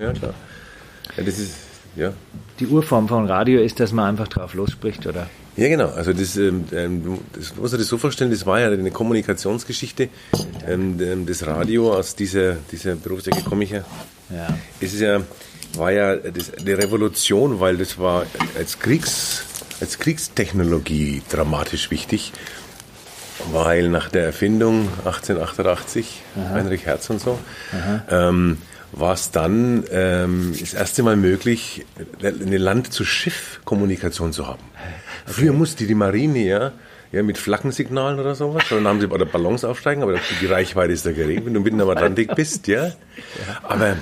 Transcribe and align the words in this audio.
Ja, 0.00 0.12
klar. 0.12 0.34
Ja, 1.16 1.22
das 1.22 1.38
ist, 1.38 1.56
ja. 1.94 2.12
Die 2.58 2.66
Urform 2.66 3.06
von 3.06 3.26
Radio 3.26 3.60
ist, 3.60 3.80
dass 3.80 3.92
man 3.92 4.08
einfach 4.08 4.28
drauf 4.28 4.54
losspricht, 4.54 5.06
oder? 5.06 5.28
Ja, 5.56 5.68
genau. 5.68 5.88
Also 5.88 6.14
das, 6.14 6.36
ähm, 6.36 6.64
ähm, 6.72 7.18
das 7.34 7.54
muss 7.54 7.72
man 7.72 7.80
das 7.80 7.88
so 7.88 7.98
vorstellen, 7.98 8.30
das 8.30 8.46
war 8.46 8.60
ja 8.60 8.68
eine 8.68 8.90
Kommunikationsgeschichte. 8.90 10.08
Ähm, 10.66 10.98
ähm, 11.00 11.26
das 11.26 11.46
Radio 11.46 11.92
aus 11.92 12.16
dieser, 12.16 12.54
dieser 12.72 12.94
Berufsecke 12.94 13.42
komme 13.42 13.64
ich 13.64 13.70
ja. 13.70 13.84
Ja. 14.30 14.48
Es 14.80 14.94
ist 14.94 15.00
ja, 15.00 15.20
war 15.76 15.92
ja 15.92 16.16
das, 16.16 16.54
eine 16.54 16.78
Revolution, 16.78 17.60
weil 17.60 17.76
das 17.76 17.98
war 17.98 18.24
als 18.56 18.78
Kriegs, 18.78 19.44
als 19.80 19.98
Kriegstechnologie 19.98 21.20
dramatisch 21.28 21.90
wichtig. 21.90 22.32
Weil 23.52 23.88
nach 23.88 24.08
der 24.08 24.24
Erfindung 24.24 24.88
1888, 25.04 26.22
Heinrich 26.52 26.84
Herz 26.84 27.08
und 27.08 27.20
so, 27.20 27.38
ähm, 28.10 28.58
war 28.92 29.14
es 29.14 29.30
dann 29.30 29.84
ähm, 29.90 30.54
das 30.58 30.74
erste 30.74 31.02
Mal 31.02 31.16
möglich, 31.16 31.84
eine 32.22 32.58
Land-zu-Schiff-Kommunikation 32.58 34.32
zu 34.32 34.46
haben. 34.46 34.62
Früher 35.26 35.52
musste 35.52 35.86
die 35.86 35.94
Marine 35.94 36.38
ja, 36.40 36.72
ja 37.12 37.22
mit 37.22 37.38
Flaggensignalen 37.38 38.18
oder 38.18 38.34
sowas, 38.34 38.64
dann 38.70 38.86
haben 38.86 39.00
sie 39.00 39.06
bei 39.06 39.18
der 39.18 39.26
Ballons 39.26 39.64
aufsteigen, 39.64 40.02
aber 40.02 40.16
die 40.40 40.46
Reichweite 40.46 40.92
ist 40.92 41.06
da 41.06 41.12
gering, 41.12 41.46
wenn 41.46 41.54
du 41.54 41.60
mitten 41.60 41.80
am 41.80 41.88
Atlantik 41.90 42.34
bist, 42.34 42.66
ja. 42.66 42.92
Aber 43.62 43.96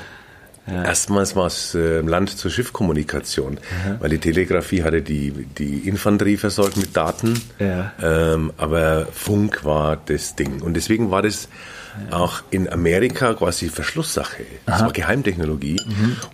erstmals 0.67 1.35
war 1.37 1.47
es 1.47 1.75
äh, 1.75 2.01
Land-zu-Schiff-Kommunikation, 2.01 3.59
weil 4.01 4.11
die 4.11 4.19
Telegrafie 4.19 4.83
hatte 4.83 5.03
die, 5.03 5.31
die 5.59 5.89
Infanterie 5.89 6.37
versorgt 6.37 6.77
mit 6.77 6.97
Daten, 6.97 7.41
Ja. 7.59 7.93
ähm, 8.03 8.53
aber 8.57 9.07
Funk 9.13 9.65
war 9.65 9.97
das 9.97 10.35
Ding. 10.37 10.61
Und 10.63 10.75
deswegen 10.75 11.11
war 11.11 11.23
das 11.23 11.49
auch 12.11 12.43
in 12.51 12.69
Amerika 12.69 13.35
quasi 13.35 13.69
Verschlusssache. 13.69 14.45
Das 14.67 14.83
war 14.83 14.93
Geheimtechnologie 14.93 15.81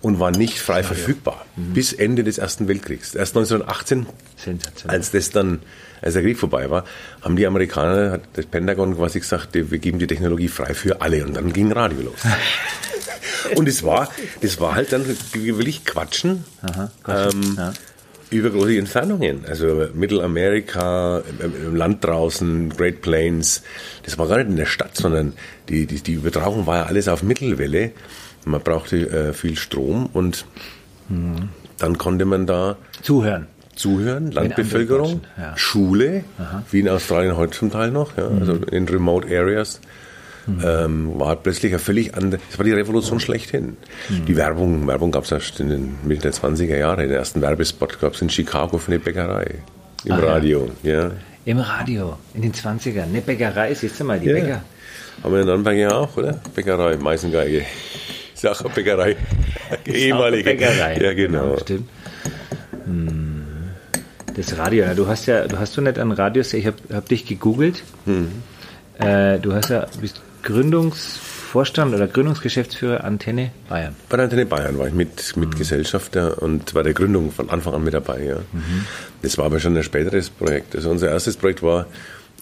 und 0.01 0.19
war 0.19 0.31
nicht 0.31 0.59
frei 0.59 0.83
verfügbar 0.83 1.45
bis 1.55 1.93
Ende 1.93 2.23
des 2.23 2.37
Ersten 2.37 2.67
Weltkriegs. 2.67 3.15
Erst 3.15 3.35
1918 3.35 4.05
Sensationell. 4.35 4.97
als 4.97 5.11
das 5.11 5.29
dann, 5.29 5.59
als 6.01 6.13
der 6.13 6.23
Krieg 6.23 6.37
vorbei 6.37 6.69
war, 6.69 6.85
haben 7.21 7.35
die 7.35 7.45
Amerikaner, 7.45 8.11
hat 8.11 8.21
das 8.33 8.45
Pentagon 8.45 8.95
quasi 8.95 9.19
gesagt, 9.19 9.49
wir 9.53 9.77
geben 9.79 9.99
die 9.99 10.07
Technologie 10.07 10.47
frei 10.47 10.73
für 10.73 11.01
alle 11.01 11.25
und 11.25 11.35
dann 11.35 11.53
ging 11.53 11.71
Radio 11.71 12.01
los. 12.01 12.19
und 13.55 13.67
es 13.67 13.83
war, 13.83 14.09
das 14.41 14.59
war 14.59 14.75
halt 14.75 14.91
dann 14.91 15.05
wirklich 15.33 15.85
Quatschen, 15.85 16.45
ähm, 17.07 17.57
über 18.35 18.49
große 18.49 18.77
Entfernungen. 18.77 19.45
Also 19.47 19.87
Mittelamerika, 19.93 21.21
im, 21.39 21.75
Land 21.75 22.03
draußen, 22.03 22.69
Great 22.69 23.01
Plains, 23.01 23.63
das 24.03 24.17
war 24.17 24.27
gar 24.27 24.37
nicht 24.37 24.49
in 24.49 24.55
der 24.55 24.65
Stadt, 24.65 24.95
sondern 24.95 25.33
die, 25.69 25.85
die, 25.85 26.01
die 26.01 26.13
Übertragung 26.13 26.67
war 26.67 26.77
ja 26.77 26.83
alles 26.85 27.07
auf 27.07 27.23
Mittelwelle. 27.23 27.91
Man 28.45 28.61
brauchte 28.61 29.09
äh, 29.09 29.33
viel 29.33 29.57
Strom 29.57 30.09
und 30.13 30.45
dann 31.77 31.97
konnte 31.97 32.25
man 32.25 32.45
da 32.45 32.77
Zuhören. 33.01 33.47
Zuhören, 33.75 34.31
Landbevölkerung, 34.31 35.21
ja. 35.37 35.57
Schule, 35.57 36.23
wie 36.71 36.79
in 36.79 36.87
Australien 36.87 37.35
heute 37.35 37.57
zum 37.57 37.71
Teil 37.71 37.91
noch, 37.91 38.15
ja, 38.15 38.27
also 38.27 38.53
in 38.71 38.87
remote 38.87 39.27
areas, 39.27 39.81
ähm, 40.63 41.19
war 41.19 41.35
plötzlich 41.35 41.73
ein 41.73 41.79
völlig 41.79 42.15
andere, 42.15 42.41
das 42.49 42.57
war 42.57 42.65
die 42.65 42.73
Revolution 42.73 43.19
schlechthin. 43.19 43.77
Die 44.09 44.35
Werbung, 44.35 44.87
Werbung 44.87 45.11
gab 45.11 45.23
es 45.23 45.31
erst 45.31 45.59
in 45.59 45.69
den 45.69 45.95
Mitte 46.03 46.23
der 46.23 46.33
20er 46.33 46.77
Jahre, 46.77 47.03
den 47.03 47.11
ersten 47.11 47.41
Werbespot 47.41 47.99
gab 47.99 48.13
es 48.13 48.21
in 48.21 48.29
Chicago 48.29 48.77
für 48.77 48.91
eine 48.91 48.99
Bäckerei, 48.99 49.55
im 50.03 50.11
ja. 50.11 50.17
Radio, 50.17 50.69
ja. 50.83 51.11
Im 51.45 51.59
Radio, 51.59 52.17
in 52.33 52.41
den 52.41 52.53
20ern. 52.53 53.03
Eine 53.03 53.21
Bäckerei, 53.21 53.73
siehst 53.73 53.99
du 53.99 54.03
mal, 54.03 54.19
die 54.19 54.27
Ja. 54.27 54.33
Bäcker. 54.33 54.61
Haben 55.23 55.33
wir 55.33 55.41
in 55.41 55.47
Nürnberg 55.47 55.77
ja 55.77 55.91
auch, 55.91 56.17
oder? 56.17 56.39
Bäckerei, 56.53 56.97
Meißengeige. 56.97 57.65
Eine 58.43 58.69
Bäckerei. 58.69 59.15
Ehemalige. 59.85 60.43
Bäckerei. 60.43 60.97
Ja, 61.01 61.13
genau. 61.13 61.57
Stimmt. 61.57 61.89
Hm. 62.85 63.45
Das 64.35 64.57
Radio, 64.57 64.83
ja, 64.83 64.93
du 64.93 65.07
hast 65.07 65.25
ja, 65.25 65.47
du 65.47 65.57
hast 65.57 65.77
du 65.77 65.81
nicht 65.81 65.97
an 65.97 66.11
Radios, 66.11 66.53
ich 66.53 66.67
habe 66.67 66.77
hab 66.93 67.07
dich 67.07 67.25
gegoogelt. 67.25 67.83
Hm. 68.05 68.29
Äh, 68.99 69.39
du 69.39 69.53
hast 69.53 69.69
ja, 69.69 69.87
bist 69.99 70.21
Gründungsvorstand 70.45 71.93
oder 71.93 72.07
Gründungsgeschäftsführer 72.07 73.03
Antenne 73.03 73.51
Bayern. 73.69 73.95
Bei 74.09 74.17
der 74.17 74.25
Antenne 74.25 74.45
Bayern 74.45 74.77
war 74.77 74.87
ich 74.87 74.93
mit, 74.93 75.35
Mhm. 75.35 75.41
mit 75.41 75.57
Gesellschafter 75.57 76.41
und 76.41 76.73
bei 76.73 76.83
der 76.83 76.93
Gründung 76.93 77.31
von 77.31 77.49
Anfang 77.49 77.73
an 77.73 77.83
mit 77.83 77.93
dabei. 77.93 78.23
Ja. 78.23 78.35
Mhm. 78.53 78.85
Das 79.21 79.37
war 79.37 79.45
aber 79.45 79.59
schon 79.59 79.75
ein 79.75 79.83
späteres 79.83 80.29
Projekt. 80.29 80.75
Also 80.75 80.89
unser 80.89 81.09
erstes 81.09 81.35
Projekt 81.37 81.61
war, 81.63 81.87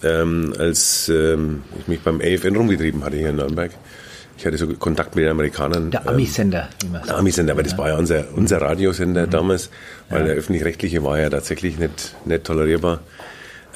ähm, 0.02 0.52
als 0.58 1.08
ähm, 1.08 1.62
ich 1.80 1.88
mich 1.88 2.00
beim 2.00 2.20
AFN 2.20 2.56
rumgetrieben 2.56 3.04
hatte 3.04 3.16
hier 3.16 3.30
in 3.30 3.36
Nürnberg. 3.36 3.70
Ich 4.36 4.44
hatte 4.44 4.56
so 4.58 4.66
Kontakt 4.66 5.14
mit 5.14 5.24
den 5.24 5.30
Amerikanern. 5.30 5.90
Der 5.92 6.00
ähm, 6.02 6.08
Ami-Sender, 6.08 6.68
man 6.92 7.02
der. 7.06 7.16
Ami-Sender, 7.16 7.52
aber 7.52 7.62
das 7.62 7.78
war 7.78 7.88
ja 7.88 7.96
unser, 7.96 8.24
unser 8.34 8.56
Mhm. 8.58 8.62
Radiosender 8.64 9.26
damals, 9.28 9.70
weil 10.10 10.24
der 10.24 10.34
öffentlich-rechtliche 10.34 11.02
war 11.04 11.18
ja 11.20 11.30
tatsächlich 11.30 11.78
nicht, 11.78 12.14
nicht 12.24 12.44
tolerierbar. 12.44 13.00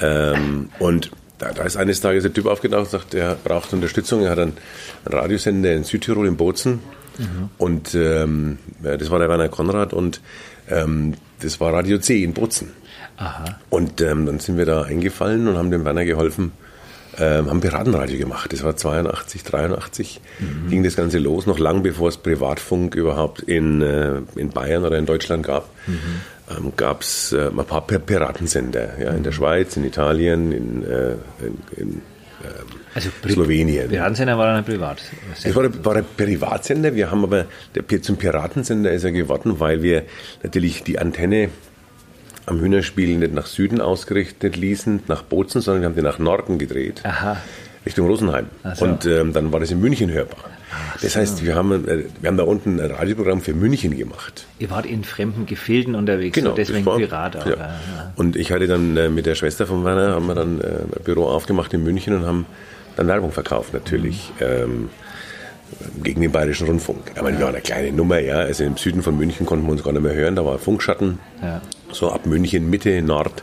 Ähm, 0.00 0.68
und 0.80 1.10
da, 1.38 1.52
da 1.52 1.62
ist 1.64 1.76
eines 1.76 2.00
Tages 2.00 2.24
ein 2.24 2.34
Typ 2.34 2.46
aufgetaucht 2.46 2.84
und 2.84 2.90
sagt, 2.90 3.14
er 3.14 3.34
braucht 3.36 3.72
Unterstützung. 3.72 4.22
Er 4.22 4.30
hat 4.30 4.38
einen, 4.38 4.56
einen 5.04 5.18
Radiosender 5.18 5.72
in 5.74 5.84
Südtirol, 5.84 6.26
in 6.26 6.36
Bozen. 6.36 6.80
Mhm. 7.18 7.50
Und 7.58 7.94
ähm, 7.94 8.58
das 8.80 9.10
war 9.10 9.18
der 9.18 9.28
Werner 9.28 9.48
Konrad 9.48 9.92
und 9.92 10.20
ähm, 10.68 11.14
das 11.40 11.60
war 11.60 11.72
Radio 11.72 11.98
C 11.98 12.22
in 12.22 12.32
Bozen. 12.32 12.72
Aha. 13.16 13.58
Und 13.70 14.00
ähm, 14.00 14.26
dann 14.26 14.38
sind 14.38 14.56
wir 14.56 14.66
da 14.66 14.82
eingefallen 14.82 15.48
und 15.48 15.56
haben 15.56 15.70
dem 15.70 15.84
Werner 15.84 16.04
geholfen, 16.04 16.52
ähm, 17.18 17.50
haben 17.50 17.60
Piratenradio 17.60 18.18
gemacht. 18.18 18.52
Das 18.52 18.62
war 18.62 18.76
82, 18.76 19.42
83, 19.42 20.20
ging 20.70 20.84
das 20.84 20.94
Ganze 20.94 21.18
los, 21.18 21.46
noch 21.46 21.58
lang 21.58 21.82
bevor 21.82 22.08
es 22.08 22.16
Privatfunk 22.16 22.94
überhaupt 22.94 23.40
in, 23.40 23.82
äh, 23.82 24.20
in 24.36 24.50
Bayern 24.50 24.84
oder 24.84 24.98
in 24.98 25.06
Deutschland 25.06 25.44
gab. 25.44 25.68
Ähm, 26.56 26.72
gab 26.76 27.02
es 27.02 27.32
äh, 27.32 27.48
ein 27.48 27.56
paar 27.66 27.86
Pir- 27.86 27.98
Piratensender 27.98 28.98
ja, 28.98 29.10
in 29.12 29.22
der 29.22 29.32
Schweiz, 29.32 29.76
in 29.76 29.84
Italien, 29.84 30.50
in, 30.52 30.82
äh, 30.82 31.12
in, 31.44 31.58
in 31.76 32.02
Also 32.94 33.10
Pri- 33.22 33.32
Slowenien. 33.32 33.88
Piratsender 33.90 34.38
war 34.38 34.46
dann 34.46 34.56
ein 34.56 34.64
Privat. 34.64 35.02
Das 35.42 35.54
war, 35.54 35.84
war 35.84 35.96
ein 35.96 36.04
Privatsender. 36.16 36.94
Wir 36.94 37.10
haben 37.10 37.22
aber 37.24 37.44
der, 37.74 38.02
zum 38.02 38.16
Piratensender 38.16 38.92
ist 38.92 39.04
er 39.04 39.12
geworden, 39.12 39.60
weil 39.60 39.82
wir 39.82 40.04
natürlich 40.42 40.82
die 40.84 40.98
Antenne 40.98 41.50
am 42.46 42.60
Hühnerspiel 42.60 43.18
nicht 43.18 43.34
nach 43.34 43.46
Süden 43.46 43.82
ausgerichtet 43.82 44.56
ließen, 44.56 45.02
nach 45.06 45.22
Bozen, 45.22 45.60
sondern 45.60 45.82
wir 45.82 45.88
haben 45.90 45.96
die 45.96 46.02
nach 46.02 46.18
Norden 46.18 46.58
gedreht, 46.58 47.02
Aha. 47.04 47.36
Richtung 47.84 48.06
Rosenheim. 48.06 48.46
So. 48.74 48.86
Und 48.86 49.04
ähm, 49.04 49.34
dann 49.34 49.52
war 49.52 49.60
das 49.60 49.70
in 49.70 49.80
München 49.80 50.10
hörbar. 50.10 50.38
Das 51.02 51.16
heißt, 51.16 51.44
wir 51.44 51.54
haben, 51.54 51.72
äh, 51.88 52.04
wir 52.20 52.28
haben 52.28 52.36
da 52.36 52.44
unten 52.44 52.80
ein 52.80 52.90
Radioprogramm 52.90 53.40
für 53.40 53.54
München 53.54 53.96
gemacht. 53.96 54.46
Ihr 54.58 54.70
wart 54.70 54.86
in 54.86 55.04
fremden 55.04 55.46
Gefilden 55.46 55.94
unterwegs, 55.94 56.34
Genau, 56.34 56.50
so 56.50 56.56
deswegen 56.56 56.84
war- 56.86 56.96
Pirat 56.98 57.36
auch. 57.36 57.46
ja. 57.46 57.52
Ja. 57.52 57.58
Ja. 57.58 58.12
Und 58.16 58.36
ich 58.36 58.52
hatte 58.52 58.66
dann 58.66 58.96
äh, 58.96 59.08
mit 59.08 59.26
der 59.26 59.34
Schwester 59.34 59.66
von 59.66 59.84
Werner, 59.84 60.14
haben 60.14 60.26
wir 60.26 60.34
dann 60.34 60.60
äh, 60.60 60.64
ein 60.66 61.04
Büro 61.04 61.24
aufgemacht 61.26 61.72
in 61.74 61.84
München 61.84 62.14
und 62.14 62.26
haben 62.26 62.46
dann 62.96 63.06
Werbung 63.06 63.32
verkauft 63.32 63.72
natürlich. 63.74 64.30
Mhm. 64.40 64.44
Ähm, 64.46 64.88
gegen 66.02 66.22
den 66.22 66.32
Bayerischen 66.32 66.66
Rundfunk. 66.66 67.12
Aber 67.18 67.30
wir 67.30 67.40
waren 67.40 67.54
eine 67.54 67.60
kleine 67.60 67.92
Nummer, 67.92 68.18
ja. 68.18 68.36
Also 68.38 68.64
im 68.64 68.78
Süden 68.78 69.02
von 69.02 69.18
München 69.18 69.44
konnten 69.44 69.66
wir 69.66 69.72
uns 69.72 69.84
gar 69.84 69.92
nicht 69.92 70.00
mehr 70.02 70.14
hören. 70.14 70.34
Da 70.34 70.44
war 70.44 70.58
Funkschatten. 70.58 71.18
Ja. 71.42 71.60
So 71.92 72.10
ab 72.10 72.24
München, 72.24 72.70
Mitte, 72.70 73.02
Nord. 73.02 73.42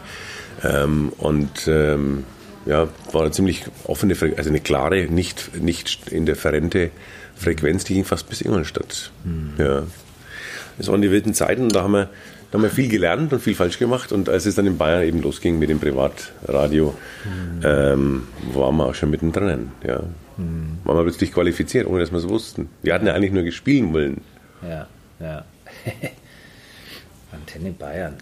Ähm, 0.64 1.14
und 1.20 1.68
ähm, 1.68 2.24
ja, 2.66 2.88
war 3.12 3.22
eine 3.22 3.32
ziemlich 3.32 3.66
offene, 3.86 4.16
Fre 4.16 4.34
also 4.38 4.50
eine 4.50 4.60
klare, 4.60 5.06
nicht, 5.06 5.62
nicht 5.62 6.10
indifferente 6.10 6.92
Frequenz, 7.36 7.84
die 7.84 7.94
ging 7.94 8.06
fast 8.06 8.30
bis 8.30 8.42
Ingolstadt. 8.42 9.12
Ja. 9.58 9.84
Das 10.78 10.88
waren 10.88 11.02
die 11.02 11.12
wilden 11.12 11.34
Zeiten 11.34 11.64
und 11.64 11.76
da 11.76 11.84
haben 11.84 11.94
wir, 11.94 12.10
da 12.52 12.58
haben 12.58 12.64
wir 12.64 12.70
viel 12.70 12.90
gelernt 12.90 13.32
und 13.34 13.40
viel 13.40 13.56
falsch 13.56 13.80
gemacht. 13.80 14.12
Und 14.12 14.30
als 14.30 14.46
es 14.46 14.56
dann 14.56 14.66
in 14.66 14.78
Bayern 14.78 15.04
eben 15.04 15.22
losging 15.22 15.60
mit 15.60 15.70
dem 15.70 15.80
Privatradio, 15.80 16.94
ähm, 17.64 18.28
waren 18.54 18.78
wir 18.78 18.86
auch 18.88 18.96
schon 18.96 19.10
mittendrin. 19.10 19.72
Ja. 19.86 20.04
Waren 20.84 20.98
wir 20.98 21.04
plötzlich 21.04 21.32
qualifiziert, 21.32 21.88
ohne 21.88 22.00
dass 22.02 22.12
wir 22.12 22.18
es 22.18 22.28
wussten. 22.28 22.70
Wir 22.82 22.94
hatten 22.94 23.08
ja 23.08 23.14
eigentlich 23.14 23.32
nur 23.32 23.44
gespielen 23.44 23.94
wollen. 23.94 24.22
Ja, 24.62 24.88
ja. 25.20 25.46
Antenne 27.32 27.72
Bayern. 27.72 28.16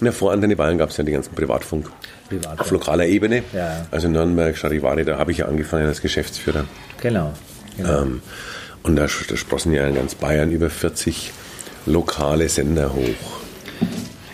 In 0.00 0.04
der 0.04 0.12
Vorantenne 0.12 0.56
Bayern 0.56 0.78
gab 0.78 0.90
es 0.90 0.96
ja 0.96 1.04
die 1.04 1.12
ganzen 1.12 1.34
Privatfunk. 1.34 1.90
Privatfunk. 2.32 2.60
Auf 2.60 2.70
lokaler 2.70 3.06
Ebene. 3.06 3.42
Ja. 3.52 3.86
Also 3.90 4.08
Nürnberg, 4.08 4.56
Charivari, 4.56 5.04
da 5.04 5.18
habe 5.18 5.32
ich 5.32 5.38
ja 5.38 5.46
angefangen 5.46 5.86
als 5.86 6.00
Geschäftsführer. 6.00 6.64
Genau. 7.00 7.32
genau. 7.76 8.02
Ähm, 8.02 8.22
und 8.82 8.96
da, 8.96 9.06
da 9.06 9.36
sprossen 9.36 9.72
ja 9.72 9.86
in 9.86 9.94
ganz 9.94 10.14
Bayern 10.14 10.50
über 10.50 10.70
40 10.70 11.32
lokale 11.86 12.48
Sender 12.48 12.94
hoch. 12.94 13.40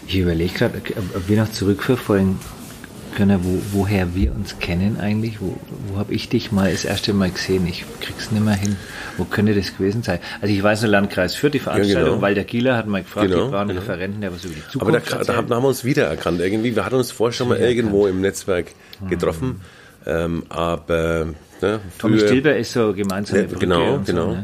Ich 0.06 0.18
überlege 0.18 0.54
gerade, 0.54 0.80
ob 1.14 1.28
wir 1.28 1.42
noch 1.42 1.52
zurückverfolgen 1.52 2.38
können, 3.14 3.40
wo, 3.42 3.80
woher 3.80 4.14
wir 4.14 4.32
uns 4.32 4.58
kennen 4.58 4.98
eigentlich. 5.00 5.40
Wo, 5.40 5.56
wo 5.88 5.98
habe 5.98 6.14
ich 6.14 6.28
dich 6.28 6.52
mal 6.52 6.70
das 6.70 6.84
erste 6.84 7.12
Mal 7.12 7.30
gesehen? 7.30 7.66
Ich 7.66 7.84
krieg's 8.00 8.30
nicht 8.30 8.44
mehr 8.44 8.54
hin. 8.54 8.76
Wo 9.16 9.24
könnte 9.24 9.54
das 9.54 9.76
gewesen 9.76 10.02
sein? 10.02 10.18
Also 10.40 10.54
ich 10.54 10.62
weiß 10.62 10.82
nur 10.82 10.90
Landkreis 10.90 11.34
Fürth, 11.34 11.52
die 11.54 11.58
Veranstaltung, 11.58 12.10
genau. 12.10 12.22
weil 12.22 12.34
der 12.34 12.44
Gieler 12.44 12.76
hat 12.76 12.86
mal 12.86 13.02
gefragt, 13.02 13.28
Genau, 13.28 13.46
die 13.46 13.52
waren 13.52 13.68
genau. 13.68 13.80
Referenten, 13.80 14.20
der 14.20 14.32
was 14.32 14.44
über 14.44 14.54
die 14.54 14.62
Zukunft 14.70 15.12
Aber 15.12 15.24
da, 15.24 15.24
da 15.24 15.36
haben 15.36 15.48
wir 15.48 15.68
uns 15.68 15.84
wiedererkannt 15.84 16.40
irgendwie. 16.40 16.74
Wir 16.74 16.84
hatten 16.84 16.96
uns 16.96 17.10
vorher 17.10 17.32
schon 17.32 17.48
mal 17.48 17.58
irgendwo 17.58 18.06
im 18.06 18.20
Netzwerk 18.20 18.68
getroffen. 19.08 19.60
Ähm, 20.06 20.44
aber 20.48 21.26
ne, 21.62 21.80
Tommy 21.98 22.18
Stilber 22.18 22.56
ist 22.56 22.72
so 22.72 22.92
gemeinsam 22.92 23.38
Ja, 23.38 23.46
genau, 23.58 24.00
genau. 24.04 24.36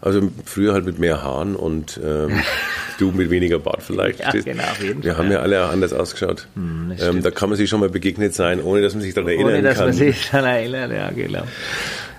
Also 0.00 0.30
früher 0.44 0.72
halt 0.72 0.84
mit 0.84 0.98
mehr 0.98 1.22
Haaren 1.22 1.56
und 1.56 2.00
ähm, 2.02 2.40
du 2.98 3.10
mit 3.12 3.30
weniger 3.30 3.58
Bart 3.58 3.82
vielleicht. 3.82 4.20
Ja, 4.20 4.30
genau, 4.32 4.62
auf 4.64 4.82
jeden 4.82 5.02
Wir 5.02 5.14
Fall, 5.14 5.24
haben 5.24 5.32
ja 5.32 5.40
alle 5.40 5.64
anders 5.64 5.92
ausgeschaut. 5.92 6.46
das 6.90 7.02
ähm, 7.02 7.22
da 7.22 7.30
kann 7.30 7.48
man 7.48 7.56
sich 7.56 7.68
schon 7.68 7.80
mal 7.80 7.88
begegnet 7.88 8.34
sein, 8.34 8.60
ohne 8.62 8.82
dass 8.82 8.94
man 8.94 9.02
sich 9.02 9.14
daran 9.14 9.28
erinnern 9.28 9.54
Ohne 9.54 9.62
dass 9.62 9.78
kann. 9.78 9.86
man 9.86 9.94
sich 9.94 10.30
daran 10.30 10.50
erinnert, 10.50 10.92
ja, 10.92 11.10
genau. 11.10 11.42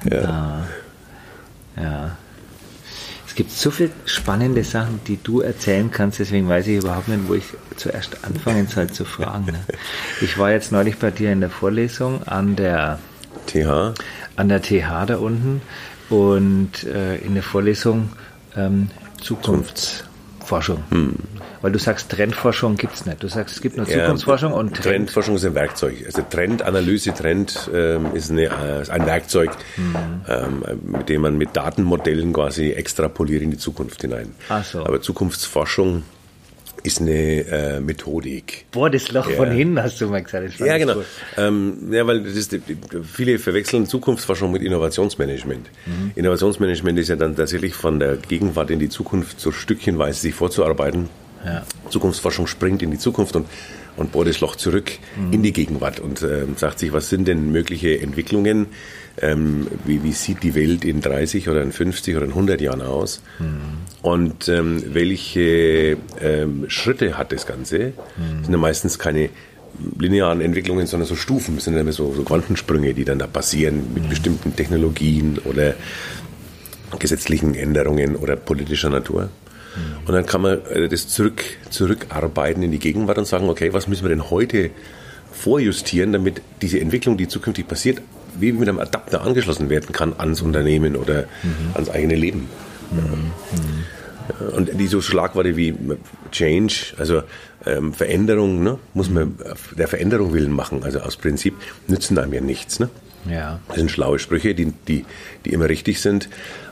ja. 0.10 0.68
Ja. 1.78 2.18
Es 3.28 3.36
gibt 3.36 3.52
so 3.52 3.72
viele 3.72 3.92
spannende 4.04 4.62
Sachen, 4.66 5.00
die 5.08 5.18
du 5.24 5.40
erzählen 5.40 5.90
kannst, 5.90 6.20
deswegen 6.20 6.50
weiß 6.50 6.68
ich 6.68 6.80
überhaupt 6.80 7.08
nicht, 7.08 7.30
wo 7.30 7.34
ich 7.34 7.46
zuerst 7.78 8.26
anfangen 8.26 8.68
soll 8.68 8.88
zu 8.88 9.06
fragen. 9.06 9.46
Ne? 9.46 9.60
Ich 10.22 10.38
war 10.38 10.52
jetzt 10.52 10.74
neulich 10.74 10.98
bei 10.98 11.12
dir 11.12 11.32
in 11.32 11.40
der 11.40 11.50
Vorlesung 11.50 12.24
an 12.24 12.58
der, 12.58 13.00
TH. 13.48 13.94
An 14.42 14.50
der 14.50 14.62
TH 14.62 15.06
da 15.06 15.18
unten 15.18 15.62
und 16.10 16.84
äh, 16.84 17.18
in 17.18 17.36
der 17.36 17.44
Vorlesung 17.44 18.10
ähm, 18.58 18.90
Zukunftsforschung. 19.22 20.84
Weil 21.62 21.72
du 21.72 21.78
sagst, 21.80 22.10
Trendforschung 22.10 22.76
gibt 22.76 22.96
es 22.96 23.06
nicht. 23.06 23.22
Du 23.22 23.28
sagst, 23.28 23.56
es 23.56 23.62
gibt 23.62 23.78
nur 23.78 23.86
Zukunftsforschung 23.86 24.52
und 24.52 24.74
Trend. 24.74 24.84
Trendforschung 24.84 25.36
ist 25.36 25.46
ein 25.46 25.54
Werkzeug. 25.54 25.96
Also 26.06 26.24
Trendanalyse, 26.28 27.14
Trend 27.14 27.70
ähm, 27.74 28.08
ist, 28.16 28.32
eine, 28.32 28.46
äh, 28.46 28.82
ist 28.82 28.90
ein 28.90 29.06
Werkzeug, 29.06 29.52
Mhm. 29.78 29.96
ähm, 30.28 30.64
mit 30.84 31.08
dem 31.10 31.22
man 31.22 31.38
mit 31.38 31.56
Datenmodellen 31.56 32.34
quasi 32.34 32.72
extrapoliert 32.72 33.44
in 33.44 33.52
die 33.52 33.58
Zukunft 33.60 34.02
hinein. 34.02 34.34
Ach 34.50 34.66
so. 34.66 34.80
Aber 34.84 35.02
Zukunftsforschung 35.02 36.04
ist 36.84 37.02
eine 37.02 37.12
äh, 37.12 37.80
Methodik. 37.80 38.66
Boah, 38.72 38.90
das 38.90 39.12
Loch 39.12 39.30
Ja. 39.30 39.36
von 39.36 39.52
hinten 39.52 39.82
hast 39.82 40.02
du 40.02 40.08
mal 40.08 40.24
gesagt. 40.24 40.60
Ja, 40.60 40.78
genau. 40.78 40.96
gut. 40.96 41.06
Ähm, 41.38 41.92
ja, 41.92 42.06
weil 42.08 42.24
das 42.24 42.34
ist, 42.34 42.58
viele 43.04 43.40
verwechseln 43.40 43.86
Zukunftsforschung 43.86 44.52
mit 44.52 44.62
Innovationsmanagement. 44.62 45.70
Mhm. 45.86 46.12
Innovationsmanagement 46.16 47.00
ist 47.00 47.10
ja 47.10 47.16
dann 47.16 47.36
tatsächlich 47.36 47.74
von 47.74 48.00
der 48.00 48.18
Gegenwart 48.18 48.72
in 48.72 48.80
die 48.80 48.90
Zukunft 48.90 49.40
so 49.40 49.52
stückchenweise 49.52 50.20
sich 50.22 50.34
vorzuarbeiten. 50.34 51.10
Ja. 51.46 51.64
Zukunftsforschung 51.90 52.48
springt 52.48 52.84
in 52.84 52.92
die 52.92 53.00
Zukunft 53.00 53.36
und, 53.36 53.48
und 53.98 54.12
bohrt 54.12 54.28
das 54.28 54.40
Loch 54.40 54.56
zurück 54.56 54.92
in 55.32 55.44
die 55.44 55.54
Gegenwart 55.54 56.00
und 56.00 56.22
ähm, 56.24 56.56
sagt 56.58 56.80
sich, 56.80 56.94
was 56.94 57.10
sind 57.10 57.28
denn 57.28 57.52
mögliche 57.52 58.00
Entwicklungen? 58.00 58.68
Ähm, 59.22 59.68
wie, 59.86 60.04
wie 60.04 60.14
sieht 60.14 60.44
die 60.44 60.56
Welt 60.56 60.86
in 60.86 61.02
30 61.02 61.50
oder 61.50 61.62
in 61.62 61.72
50 61.72 62.16
oder 62.16 62.26
in 62.26 62.32
100 62.32 62.62
Jahren 62.62 62.82
aus? 62.82 63.22
Und 64.02 64.48
ähm, 64.48 64.82
welche 64.94 65.98
ähm, 66.22 66.66
Schritte 66.70 67.18
hat 67.18 67.32
das 67.32 67.46
Ganze? 67.46 67.94
Das 68.38 68.46
sind 68.46 68.54
ja 68.54 68.58
meistens 68.58 68.98
keine 68.98 69.30
linearen 69.98 70.42
Entwicklungen, 70.42 70.88
sondern 70.88 71.08
so 71.08 71.16
Stufen, 71.16 71.56
das 71.56 71.66
sind 71.66 71.76
ja 71.76 71.92
so, 71.92 72.14
so 72.14 72.24
Quantensprünge, 72.24 72.94
die 72.94 73.06
dann 73.06 73.20
da 73.20 73.28
passieren 73.28 73.94
mit 73.94 74.10
bestimmten 74.10 74.56
Technologien 74.56 75.40
oder 75.44 75.76
gesetzlichen 77.00 77.56
Änderungen 77.56 78.16
oder 78.16 78.36
politischer 78.36 78.90
Natur. 78.90 79.30
Und 80.06 80.14
dann 80.14 80.26
kann 80.26 80.42
man 80.42 80.66
äh, 80.66 80.90
das 80.90 81.08
zurück, 81.08 81.44
zurückarbeiten 81.70 82.64
in 82.64 82.72
die 82.72 82.80
Gegenwart 82.80 83.18
und 83.18 83.26
sagen, 83.26 83.50
okay, 83.50 83.74
was 83.74 83.88
müssen 83.88 84.04
wir 84.04 84.10
denn 84.10 84.30
heute 84.30 84.72
vorjustieren, 85.32 86.14
damit 86.14 86.42
diese 86.62 86.80
Entwicklung, 86.80 87.18
die 87.18 87.28
zukünftig 87.28 87.68
passiert, 87.68 88.02
wie 88.38 88.52
mit 88.52 88.68
einem 88.68 88.80
Adapter 88.80 89.22
angeschlossen 89.22 89.70
werden 89.70 89.92
kann 89.92 90.14
ans 90.18 90.42
Unternehmen 90.42 90.96
oder 90.96 91.26
ans 91.74 91.90
eigene 91.90 92.16
Leben. 92.16 92.48
Ja. 92.92 94.48
Und 94.56 94.80
die 94.80 94.88
so 94.88 95.02
Schlagworte 95.02 95.58
wie 95.58 95.76
Change, 96.32 96.94
also 96.98 97.24
ähm, 97.66 97.94
Veränderung, 97.94 98.64
ne, 98.64 98.78
muss 98.94 99.10
man 99.10 99.36
der 99.78 99.88
Veränderung 99.88 100.34
willen 100.34 100.52
machen. 100.52 100.84
Also 100.84 101.00
aus 101.00 101.18
Prinzip 101.18 101.56
nützen 101.88 102.18
einem 102.18 102.34
ja 102.34 102.42
nichts. 102.42 102.80
Ne? 102.80 102.90
Ja. 103.30 103.60
Das 103.68 103.78
sind 103.78 103.92
schlaue 103.92 104.20
Sprüche, 104.20 104.56
die, 104.56 104.74
die, 104.88 105.06
die 105.46 105.52
immer 105.52 105.70
richtig 105.70 106.02
sind, 106.02 106.30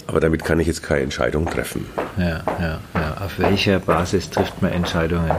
aber 0.10 0.20
damit 0.20 0.44
kann 0.44 0.60
ich 0.60 0.68
jetzt 0.68 0.84
keine 0.84 1.02
Entscheidung 1.02 1.46
treffen. 1.50 1.86
Ja, 2.18 2.42
ja, 2.60 2.80
ja. 2.96 3.18
Auf 3.24 3.38
welcher 3.40 3.80
Basis 3.80 4.30
trifft 4.30 4.62
man 4.62 4.72
Entscheidungen? 4.72 5.32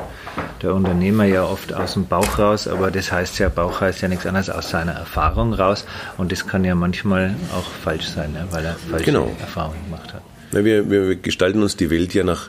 Der 0.62 0.74
Unternehmer 0.74 1.24
ja 1.24 1.42
oft 1.44 1.72
aus 1.74 1.94
dem 1.94 2.06
Bauch 2.06 2.38
raus, 2.38 2.68
aber 2.68 2.90
das 2.90 3.10
heißt 3.10 3.38
ja, 3.40 3.48
Bauch 3.48 3.80
heißt 3.80 4.00
ja 4.02 4.08
nichts 4.08 4.26
anderes 4.26 4.48
aus 4.48 4.70
seiner 4.70 4.92
Erfahrung 4.92 5.52
raus 5.54 5.84
und 6.18 6.30
das 6.32 6.46
kann 6.46 6.64
ja 6.64 6.74
manchmal 6.74 7.34
auch 7.52 7.68
falsch 7.82 8.06
sein, 8.08 8.32
ne? 8.32 8.46
weil 8.50 8.64
er 8.64 8.76
falsche 8.76 9.06
Genau. 9.06 9.30
Erfahrungen 9.40 9.82
gemacht 9.84 10.14
hat. 10.14 10.22
Ja, 10.52 10.64
wir, 10.64 10.88
wir 10.90 11.16
gestalten 11.16 11.62
uns 11.62 11.76
die 11.76 11.90
Welt 11.90 12.14
ja 12.14 12.22
nach, 12.24 12.48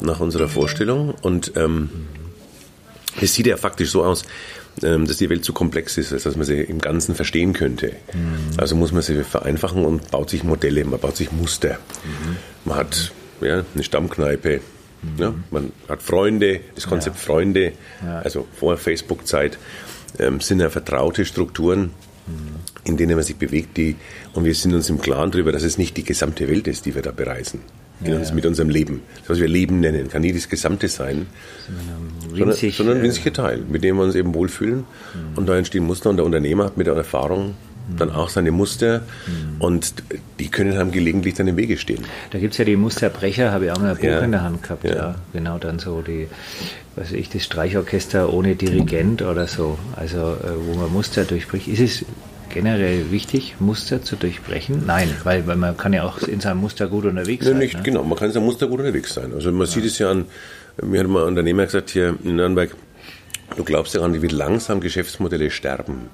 nach 0.00 0.20
unserer 0.20 0.48
Vorstellung 0.48 1.14
und 1.22 1.52
ähm, 1.56 1.90
es 3.20 3.34
sieht 3.34 3.46
ja 3.46 3.56
faktisch 3.56 3.90
so 3.90 4.04
aus, 4.04 4.24
dass 4.80 5.16
die 5.16 5.30
Welt 5.30 5.44
zu 5.44 5.52
komplex 5.52 5.96
ist, 5.98 6.12
als 6.12 6.24
dass 6.24 6.36
man 6.36 6.44
sie 6.44 6.60
im 6.60 6.80
Ganzen 6.80 7.14
verstehen 7.14 7.52
könnte. 7.52 7.92
Also 8.56 8.74
muss 8.74 8.92
man 8.92 9.02
sie 9.02 9.22
vereinfachen 9.22 9.84
und 9.84 10.10
baut 10.10 10.30
sich 10.30 10.42
Modelle, 10.42 10.84
man 10.84 10.98
baut 10.98 11.16
sich 11.16 11.30
Muster. 11.32 11.78
Man 12.64 12.78
hat 12.78 13.12
ja, 13.40 13.64
eine 13.74 13.84
Stammkneipe, 13.84 14.60
ja, 15.18 15.34
man 15.50 15.72
hat 15.88 16.02
Freunde, 16.02 16.60
das 16.74 16.86
Konzept 16.86 17.18
Freunde, 17.18 17.72
also 18.24 18.46
vor 18.52 18.76
Facebook-Zeit, 18.76 19.58
ähm, 20.18 20.40
sind 20.40 20.60
ja 20.60 20.70
vertraute 20.70 21.24
Strukturen, 21.24 21.90
in 22.84 22.96
denen 22.96 23.16
man 23.16 23.24
sich 23.24 23.36
bewegt, 23.36 23.76
die, 23.76 23.96
und 24.32 24.44
wir 24.44 24.54
sind 24.54 24.74
uns 24.74 24.88
im 24.90 25.00
Klaren 25.00 25.30
darüber, 25.30 25.52
dass 25.52 25.62
es 25.62 25.78
nicht 25.78 25.96
die 25.96 26.04
gesamte 26.04 26.48
Welt 26.48 26.66
ist, 26.66 26.86
die 26.86 26.94
wir 26.94 27.02
da 27.02 27.10
bereisen. 27.10 27.60
In 28.02 28.12
uns, 28.14 28.32
Mit 28.32 28.44
unserem 28.44 28.70
Leben. 28.70 29.02
Das, 29.20 29.30
was 29.30 29.40
wir 29.40 29.48
Leben 29.48 29.80
nennen, 29.80 30.08
kann 30.08 30.22
nie 30.22 30.32
das 30.32 30.48
Gesamte 30.48 30.88
sein, 30.88 31.26
sondern, 32.28 32.48
Winzig, 32.48 32.76
sondern 32.76 32.96
ein 32.96 33.00
äh, 33.02 33.04
winziger 33.04 33.32
Teil, 33.32 33.60
mit 33.68 33.84
dem 33.84 33.96
wir 33.96 34.02
uns 34.02 34.14
eben 34.14 34.34
wohlfühlen. 34.34 34.84
Und 35.36 35.48
da 35.48 35.56
entstehen 35.56 35.84
Muster 35.84 36.10
und 36.10 36.16
der 36.16 36.26
Unternehmer 36.26 36.64
hat 36.64 36.76
mit 36.76 36.86
der 36.86 36.94
Erfahrung 36.94 37.54
dann 37.98 38.10
auch 38.10 38.30
seine 38.30 38.50
Muster 38.50 39.02
und 39.58 39.92
die 40.40 40.48
können 40.48 40.72
einem 40.76 40.90
gelegentlich 40.90 41.34
dann 41.34 41.46
im 41.48 41.56
Wege 41.58 41.76
stehen. 41.76 42.02
Da 42.30 42.38
gibt 42.38 42.52
es 42.54 42.58
ja 42.58 42.64
die 42.64 42.76
Musterbrecher, 42.76 43.52
habe 43.52 43.66
ich 43.66 43.70
auch 43.72 43.78
mal 43.78 43.90
ein 43.90 43.96
Buch 43.96 44.04
Ja. 44.04 44.20
in 44.20 44.32
der 44.32 44.42
Hand 44.42 44.62
gehabt. 44.62 44.84
Ja. 44.84 44.94
Ja. 44.94 45.14
Genau, 45.34 45.58
dann 45.58 45.78
so 45.78 46.00
die, 46.00 46.26
was 46.96 47.08
weiß 47.08 47.12
ich, 47.12 47.28
das 47.28 47.44
Streichorchester 47.44 48.32
ohne 48.32 48.56
Dirigent 48.56 49.20
oder 49.20 49.46
so. 49.46 49.78
Also, 49.96 50.16
äh, 50.18 50.66
wo 50.66 50.78
man 50.78 50.90
Muster 50.92 51.24
durchbricht. 51.24 51.68
Ist 51.68 51.80
es 51.80 52.04
generell 52.54 53.10
wichtig, 53.10 53.56
Muster 53.60 54.02
zu 54.02 54.16
durchbrechen? 54.16 54.84
Nein, 54.86 55.08
weil, 55.24 55.46
weil 55.46 55.56
man 55.56 55.76
kann 55.76 55.92
ja 55.92 56.04
auch 56.04 56.18
in 56.22 56.40
seinem 56.40 56.58
Muster 56.58 56.86
gut 56.86 57.04
unterwegs 57.04 57.44
Ja, 57.44 57.50
sein. 57.50 57.58
nicht, 57.58 57.74
ne? 57.76 57.82
Genau, 57.82 58.02
man 58.04 58.18
kann 58.18 58.28
es 58.30 58.34
ja 58.34 58.40
Muster 58.40 58.66
gut 58.68 58.80
unterwegs 58.80 59.12
sein. 59.12 59.32
Also 59.34 59.52
man 59.52 59.66
sieht 59.66 59.84
es 59.84 59.98
ja 59.98 60.10
an, 60.10 60.24
mir 60.82 61.00
hat 61.00 61.08
mal 61.08 61.22
ein 61.22 61.28
Unternehmer 61.28 61.64
gesagt 61.66 61.90
hier 61.90 62.16
in 62.24 62.36
Nürnberg, 62.36 62.74
du 63.56 63.64
glaubst 63.64 63.94
ja 63.94 64.00
an, 64.00 64.22
wie 64.22 64.26
langsam 64.28 64.80
Geschäftsmodelle 64.80 65.50
sterben. 65.50 66.08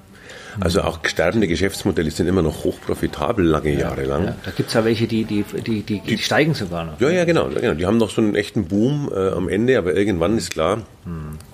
Also 0.59 0.81
auch 0.81 0.99
sterbende 1.03 1.47
Geschäftsmodelle 1.47 2.11
sind 2.11 2.27
immer 2.27 2.41
noch 2.41 2.63
hochprofitabel 2.63 3.45
lange 3.45 3.77
Jahre 3.77 4.03
lang. 4.05 4.25
Ja, 4.25 4.35
da 4.43 4.51
gibt 4.51 4.69
es 4.69 4.73
ja 4.73 4.83
welche, 4.85 5.07
die, 5.07 5.23
die, 5.23 5.43
die, 5.43 5.99
die, 6.01 6.17
steigen 6.17 6.53
sogar 6.53 6.85
noch. 6.85 6.99
Ja, 6.99 7.09
ja, 7.09 7.25
genau, 7.25 7.47
genau. 7.47 7.73
Die 7.73 7.85
haben 7.85 7.97
noch 7.97 8.09
so 8.09 8.21
einen 8.21 8.35
echten 8.35 8.65
Boom 8.65 9.11
äh, 9.13 9.29
am 9.29 9.49
Ende, 9.49 9.77
aber 9.77 9.95
irgendwann 9.95 10.37
ist 10.37 10.51
klar, 10.51 10.83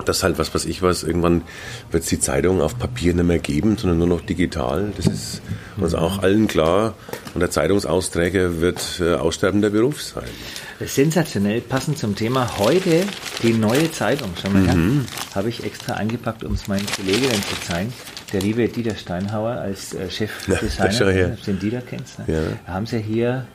dass 0.03 0.23
halt 0.23 0.39
was 0.39 0.53
weiß 0.53 0.65
ich 0.65 0.81
was, 0.81 1.03
irgendwann 1.03 1.43
wird 1.91 2.03
es 2.03 2.09
die 2.09 2.19
Zeitung 2.19 2.61
auf 2.61 2.77
Papier 2.77 3.13
nicht 3.13 3.25
mehr 3.25 3.39
geben, 3.39 3.77
sondern 3.77 3.97
nur 3.99 4.07
noch 4.07 4.21
digital. 4.21 4.91
Das 4.97 5.07
ist 5.07 5.41
uns 5.77 5.93
auch 5.93 6.21
allen 6.21 6.47
klar. 6.47 6.95
Und 7.33 7.39
der 7.39 7.49
Zeitungsausträger 7.49 8.59
wird 8.59 8.81
äh, 8.99 9.13
aussterbender 9.13 9.69
Beruf 9.69 10.01
sein. 10.01 10.27
Sensationell, 10.79 11.61
passend 11.61 11.97
zum 11.97 12.15
Thema. 12.15 12.57
Heute 12.57 13.03
die 13.41 13.53
neue 13.53 13.91
Zeitung, 13.91 14.31
schau 14.41 14.49
mal 14.49 14.65
her, 14.65 14.75
habe 15.33 15.49
ich 15.49 15.63
extra 15.63 15.93
eingepackt, 15.93 16.43
um 16.43 16.53
es 16.53 16.67
meinen 16.67 16.85
Kolleginnen 16.85 17.41
zu 17.41 17.67
zeigen. 17.67 17.93
Der 18.33 18.41
liebe 18.41 18.67
Dieter 18.67 18.95
Steinhauer 18.95 19.51
als 19.51 19.93
äh, 19.93 20.03
Ja, 20.03 20.09
Chefdesigner, 20.09 21.33
ob 21.33 21.39
du 21.39 21.51
den 21.51 21.59
Dieter 21.59 21.81
kennst, 21.81 22.19
ne? 22.19 22.25
Ja. 22.27 22.41
da 22.65 22.73
haben 22.73 22.85
sie 22.85 22.99
hier 22.99 23.45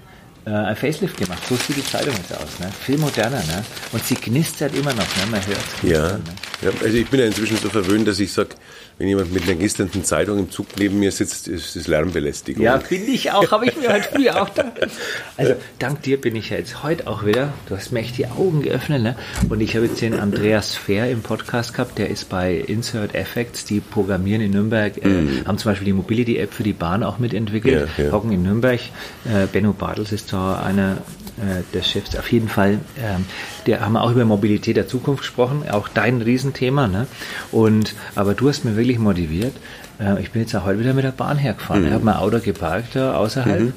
äh, 0.47 0.51
ein 0.51 0.77
Facelift 0.77 1.17
gemacht. 1.17 1.43
So 1.49 1.57
sieht 1.57 1.77
die 1.77 1.85
Zeitung 1.85 2.15
jetzt 2.17 2.35
aus. 2.35 2.59
Ne? 2.59 2.71
Viel 2.81 2.99
moderner. 2.99 3.37
Ne? 3.39 3.65
Und 3.93 4.05
sie 4.05 4.15
knistert 4.15 4.75
immer 4.75 4.93
noch, 4.93 5.07
ne? 5.17 5.27
man 5.31 5.41
hört 5.47 5.59
Ja. 5.83 6.17
Ne? 6.17 6.23
ja, 6.63 6.71
also 6.83 6.97
ich 6.97 7.09
bin 7.09 7.21
ja 7.21 7.27
inzwischen 7.27 7.59
so 7.59 7.69
verwöhnt, 7.69 8.09
dass 8.09 8.19
ich 8.19 8.33
sage, 8.33 8.51
wenn 8.99 9.09
jemand 9.09 9.33
mit 9.33 9.45
einer 9.45 9.55
gisternden 9.55 10.05
Zeitung 10.05 10.39
im 10.39 10.51
Zug 10.51 10.67
neben 10.79 10.99
mir 11.01 11.11
sitzt, 11.11 11.49
ist 11.49 11.75
das 11.77 11.87
Lärmbelästigung. 11.89 12.63
Ja, 12.63 12.79
finde 12.79 13.11
ich 13.11 13.33
auch, 13.33 13.51
habe 13.51 13.67
ich 13.67 13.77
mir 13.77 13.93
heute 13.93 14.09
früh 14.09 14.29
auch 14.31 14.49
gedacht. 14.55 14.73
Also 15.37 15.55
dank 15.79 16.03
dir 16.03 16.21
bin 16.21 16.37
ich 16.37 16.51
ja 16.51 16.59
jetzt 16.59 16.83
heute 16.83 17.07
auch 17.07 17.25
wieder, 17.25 17.53
du 17.69 17.77
hast 17.77 17.91
mir 17.91 18.01
echt 18.01 18.19
die 18.19 18.27
Augen 18.27 18.63
geöffnet, 18.63 19.03
ne? 19.03 19.17
Und 19.49 19.61
ich 19.61 19.75
habe 19.75 19.87
jetzt 19.87 20.01
den 20.01 20.15
Andreas 20.19 20.75
Fair 20.77 21.11
im 21.11 21.23
Podcast 21.23 21.73
gehabt, 21.75 21.99
der 21.99 22.11
ist 22.11 22.29
bei 22.29 22.55
Insert 22.55 23.15
Effects, 23.15 23.65
die 23.65 23.81
programmieren 23.81 24.43
in 24.43 24.51
Nürnberg, 24.53 24.97
äh, 24.99 25.45
haben 25.47 25.59
zum 25.59 25.71
Beispiel 25.73 25.87
die 25.87 25.93
Mobility-App 25.95 26.53
für 26.53 26.63
die 26.63 26.73
Bahn 26.75 27.03
auch 27.03 27.19
mitentwickelt, 27.19 27.89
Ja, 27.97 28.05
ja. 28.05 28.13
hocken 28.13 28.31
in 28.33 28.43
Nürnberg. 28.43 28.81
Äh, 29.25 29.47
Benno 29.51 29.73
Bartels 29.73 30.13
ist 30.13 30.33
da 30.33 30.61
einer 30.63 30.99
äh, 31.39 31.63
der 31.73 31.83
Chefs. 31.83 32.17
Auf 32.17 32.31
jeden 32.31 32.49
Fall, 32.49 32.79
ähm, 33.03 33.25
der 33.67 33.81
haben 33.81 33.97
auch 33.97 34.11
über 34.11 34.25
Mobilität 34.25 34.77
der 34.77 34.89
Zukunft 34.89 35.23
gesprochen, 35.23 35.65
auch 35.71 35.89
dein 35.89 36.23
Riesenthema, 36.23 36.89
ne? 36.89 37.07
Und 37.51 37.95
aber 38.15 38.35
du 38.35 38.49
hast 38.49 38.65
mir 38.65 38.77
wirklich 38.77 38.99
motiviert. 38.99 39.55
Äh, 39.99 40.21
ich 40.21 40.31
bin 40.31 40.43
jetzt 40.43 40.55
auch 40.55 40.65
heute 40.65 40.81
wieder 40.81 40.95
mit 40.95 41.05
der 41.05 41.13
Bahn 41.13 41.39
hergefahren. 41.39 41.87
Ich 41.87 41.93
habe 41.93 42.05
mein 42.05 42.17
Auto 42.17 42.39
geparkt 42.39 42.97
da 42.97 43.15
außerhalb. 43.15 43.73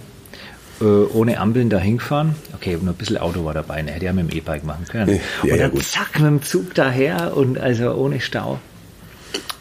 Äh, 0.81 0.83
ohne 0.83 1.39
Ampeln 1.39 1.69
da 1.69 1.77
hingefahren. 1.77 2.35
Okay, 2.53 2.77
nur 2.81 2.93
ein 2.93 2.97
bisschen 2.97 3.17
Auto 3.17 3.45
war 3.45 3.53
dabei. 3.53 3.81
Ne? 3.81 3.91
Hätte 3.91 4.05
ja 4.05 4.13
mit 4.13 4.29
dem 4.29 4.37
E-Bike 4.37 4.65
machen 4.65 4.85
können. 4.89 5.15
Ja, 5.15 5.21
und 5.43 5.49
ja, 5.49 5.57
dann 5.57 5.71
gut. 5.71 5.85
zack, 5.85 6.19
mit 6.19 6.25
dem 6.25 6.41
Zug 6.41 6.73
daher 6.73 7.37
und 7.37 7.57
also 7.57 7.93
ohne 7.93 8.19
Stau. 8.19 8.59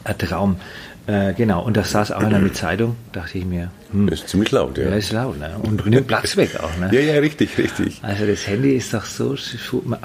Ein 0.03 0.19
Traum. 0.19 0.57
Äh, 1.07 1.35
genau, 1.35 1.63
und 1.63 1.77
das 1.77 1.91
saß 1.91 2.13
auch 2.13 2.23
einer 2.23 2.39
mit 2.39 2.57
Zeitung, 2.57 2.97
dachte 3.13 3.37
ich 3.37 3.45
mir. 3.45 3.71
Hm, 3.91 4.09
ist 4.09 4.27
ziemlich 4.27 4.51
laut, 4.53 4.79
ja. 4.79 4.85
Ja, 4.85 4.97
ist 4.97 5.13
laut, 5.13 5.39
ne? 5.39 5.51
Und 5.63 5.85
nimmt 5.85 6.07
Platz 6.07 6.35
weg 6.39 6.59
auch, 6.59 6.79
ne? 6.79 6.89
ja, 6.93 7.01
ja, 7.01 7.21
richtig, 7.21 7.59
richtig. 7.59 8.01
Also 8.03 8.27
das 8.27 8.47
Handy 8.47 8.75
ist 8.75 8.95
doch 8.95 9.05
so. 9.05 9.37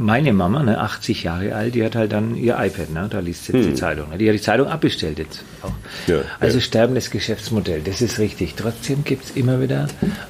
Meine 0.02 0.34
Mama, 0.34 0.62
ne, 0.62 0.78
80 0.78 1.24
Jahre 1.24 1.56
alt, 1.56 1.74
die 1.76 1.86
hat 1.86 1.96
halt 1.96 2.12
dann 2.12 2.36
ihr 2.36 2.58
iPad, 2.60 2.90
ne? 2.90 3.08
Da 3.10 3.20
liest 3.20 3.46
sie 3.46 3.54
hm. 3.54 3.62
die 3.62 3.74
Zeitung. 3.76 4.10
Ne? 4.10 4.18
Die 4.18 4.28
hat 4.28 4.36
die 4.36 4.42
Zeitung 4.42 4.68
abbestellt 4.68 5.20
jetzt 5.20 5.44
auch. 5.62 5.72
Ja, 6.08 6.18
also 6.42 6.58
ja. 6.58 6.64
sterbendes 6.64 7.12
Geschäftsmodell, 7.12 7.82
das 7.82 8.02
ist 8.02 8.20
richtig. 8.20 8.56
Trotzdem 8.56 9.06
gibt 9.06 9.24
es 9.24 9.32
immer 9.38 9.62
wieder 9.62 9.88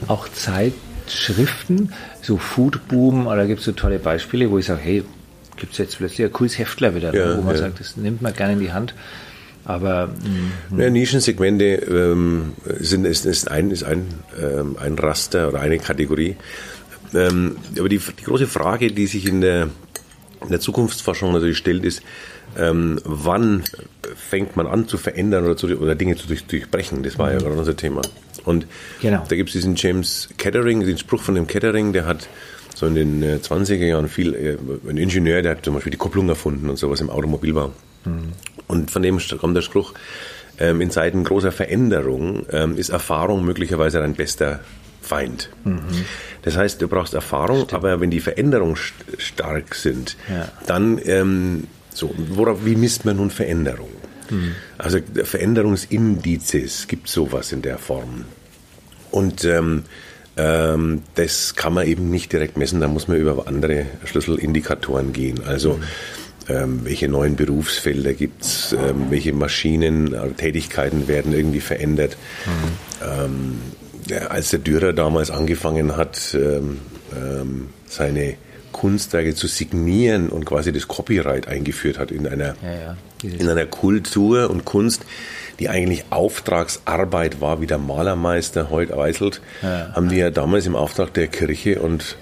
auch 0.08 0.28
Zeitschriften, 0.30 1.94
so 2.22 2.38
Foodboom, 2.38 3.26
oder 3.26 3.48
gibt 3.48 3.62
es 3.62 3.66
so 3.66 3.72
tolle 3.72 3.98
Beispiele, 3.98 4.52
wo 4.52 4.60
ich 4.60 4.68
sage, 4.68 4.82
hey, 4.84 5.04
gibt 5.58 5.72
es 5.72 5.80
jetzt 5.80 5.98
plötzlich 5.98 6.28
ein 6.28 6.32
cooles 6.32 6.60
Heftler 6.60 6.94
wieder, 6.94 7.14
ja, 7.14 7.38
wo 7.38 7.42
man 7.42 7.58
sagt, 7.58 7.80
das 7.80 7.98
nimmt 7.98 8.22
man 8.22 8.34
gerne 8.34 8.54
in 8.54 8.60
die 8.60 8.72
Hand. 8.72 8.94
Aber 9.66 10.08
mm, 10.08 10.80
ja, 10.80 10.90
Nischensegmente 10.90 11.64
ähm, 11.64 12.54
sind 12.80 13.06
ist, 13.06 13.26
ist 13.26 13.50
ein 13.50 13.72
ist 13.72 13.84
ein, 13.84 14.08
ähm, 14.42 14.78
ein 14.80 14.98
Raster 14.98 15.50
oder 15.50 15.62
eine 15.62 15.78
Kategorie. 15.78 16.36
Ähm, 17.14 17.58
aber 17.78 17.90
die, 17.90 18.00
die 18.00 18.24
große 18.24 18.48
Frage, 18.48 18.92
die 18.92 19.08
sich 19.08 19.28
in 19.28 19.42
der, 19.42 19.70
in 20.44 20.50
der 20.50 20.60
Zukunftsforschung 20.60 21.32
natürlich 21.32 21.58
stellt, 21.58 21.84
ist, 21.84 22.02
ähm, 22.58 23.00
wann 23.04 23.64
fängt 24.16 24.56
man 24.56 24.68
an 24.68 24.88
zu 24.88 24.98
verändern 24.98 25.46
oder, 25.46 25.58
zu, 25.58 25.68
oder 25.68 25.96
Dinge 25.96 26.16
zu 26.16 26.28
durch, 26.28 26.46
durchbrechen? 26.46 27.04
Das 27.04 27.18
war 27.20 27.32
ja 27.32 27.36
mhm. 27.36 27.44
gerade 27.44 27.56
unser 27.56 27.76
Thema. 27.76 28.02
Und 28.46 28.66
genau. 29.02 29.24
da 29.28 29.36
gibt 29.36 29.50
es 29.50 29.54
diesen 29.54 29.76
James 29.76 30.30
Kettering, 30.38 30.82
den 30.82 30.98
Spruch 30.98 31.22
von 31.22 31.36
dem 31.36 31.48
Kettering, 31.48 31.94
der 31.94 32.06
hat 32.06 32.28
so 32.76 32.86
in 32.86 32.96
den 32.96 33.24
20er 33.24 33.74
äh, 33.74 33.90
Jahren 33.90 34.08
viel, 34.08 34.34
äh, 34.34 34.58
ein 34.90 34.98
Ingenieur, 34.98 35.42
der 35.42 35.52
hat 35.52 35.66
zum 35.66 35.74
Beispiel 35.74 35.92
die 35.92 35.98
Kupplung 35.98 36.30
erfunden 36.30 36.70
und 36.70 36.78
sowas 36.78 37.02
im 37.02 37.10
Automobilbau. 37.10 37.72
Mhm. 38.06 38.34
Und 38.70 38.92
von 38.92 39.02
dem 39.02 39.20
kommt 39.40 39.58
der 39.58 39.64
Spruch, 39.64 39.94
ähm, 40.60 40.80
in 40.80 40.92
Zeiten 40.92 41.24
großer 41.24 41.52
Veränderung 41.52 42.46
ähm, 42.52 42.78
ist 42.78 42.90
Erfahrung 42.90 43.44
möglicherweise 43.44 43.98
dein 43.98 44.14
bester 44.14 44.60
Feind. 45.02 45.50
Mhm. 45.64 45.80
Das 46.44 46.56
heißt, 46.56 46.80
du 46.82 46.88
brauchst 46.88 47.16
Erfahrung, 47.16 47.58
Stimmt. 47.58 47.74
aber 47.74 48.00
wenn 48.00 48.12
die 48.12 48.20
Veränderungen 48.20 48.76
st 48.76 48.94
stark 49.18 49.74
sind, 49.74 50.18
ja. 50.30 50.50
dann, 50.68 51.00
ähm, 51.04 51.68
so, 51.92 52.14
worauf, 52.16 52.64
wie 52.64 52.76
misst 52.76 53.06
man 53.06 53.18
nun 53.18 53.32
Veränderung? 53.32 53.90
Mhm. 54.30 54.54
Also 54.78 55.00
Veränderungsindizes, 55.24 56.88
gibt 56.88 57.08
sowas 57.08 57.52
in 57.52 57.64
der 57.64 57.80
Form. 57.80 58.26
Und 59.10 59.46
ähm, 59.46 59.86
ähm, 60.38 61.02
das 61.16 61.56
kann 61.56 61.74
man 61.74 61.88
eben 61.88 62.12
nicht 62.12 62.32
direkt 62.32 62.56
messen, 62.56 62.80
da 62.82 62.88
muss 62.88 63.08
man 63.08 63.18
über 63.18 63.48
andere 63.48 63.88
Schlüsselindikatoren 64.06 65.12
gehen. 65.12 65.44
Also 65.44 65.74
mhm 65.74 65.84
ähm, 66.50 66.82
welche 66.84 67.08
neuen 67.08 67.36
Berufsfelder 67.36 68.14
gibt 68.14 68.42
es, 68.42 68.74
ähm, 68.74 69.08
welche 69.10 69.34
Maschinen, 69.34 70.14
äh, 70.14 70.30
Tätigkeiten 70.32 71.08
werden 71.08 71.34
irgendwie 71.34 71.60
verändert. 71.60 72.18
Mhm. 72.46 73.08
Ähm, 73.08 73.62
ja, 74.08 74.18
als 74.28 74.50
der 74.50 74.60
Dürer 74.60 74.94
damals 74.94 75.30
angefangen 75.30 75.96
hat, 75.96 76.34
ähm, 76.34 76.80
ähm, 77.16 77.70
seine 77.88 78.36
Kunstwerke 78.72 79.36
zu 79.36 79.48
signieren 79.48 80.30
und 80.30 80.46
quasi 80.46 80.72
das 80.72 80.88
Copyright 80.88 81.48
eingeführt 81.48 82.00
hat 82.00 82.12
in 82.12 82.28
einer, 82.28 82.56
ja, 82.64 82.96
ja. 83.24 83.30
in 83.38 83.48
einer 83.48 83.66
Kultur 83.66 84.50
und 84.50 84.66
Kunst, 84.66 85.06
die 85.60 85.70
eigentlich 85.70 86.06
Auftragsarbeit 86.10 87.42
war, 87.42 87.62
wie 87.62 87.68
der 87.68 87.78
Malermeister 87.78 88.70
heute 88.70 88.96
weißelt, 88.96 89.42
haben 89.62 90.08
die 90.08 90.18
ja 90.18 90.30
damals 90.30 90.66
im 90.66 90.76
Auftrag 90.76 91.14
der 91.14 91.28
Kirche 91.28 91.82
und 91.82 92.16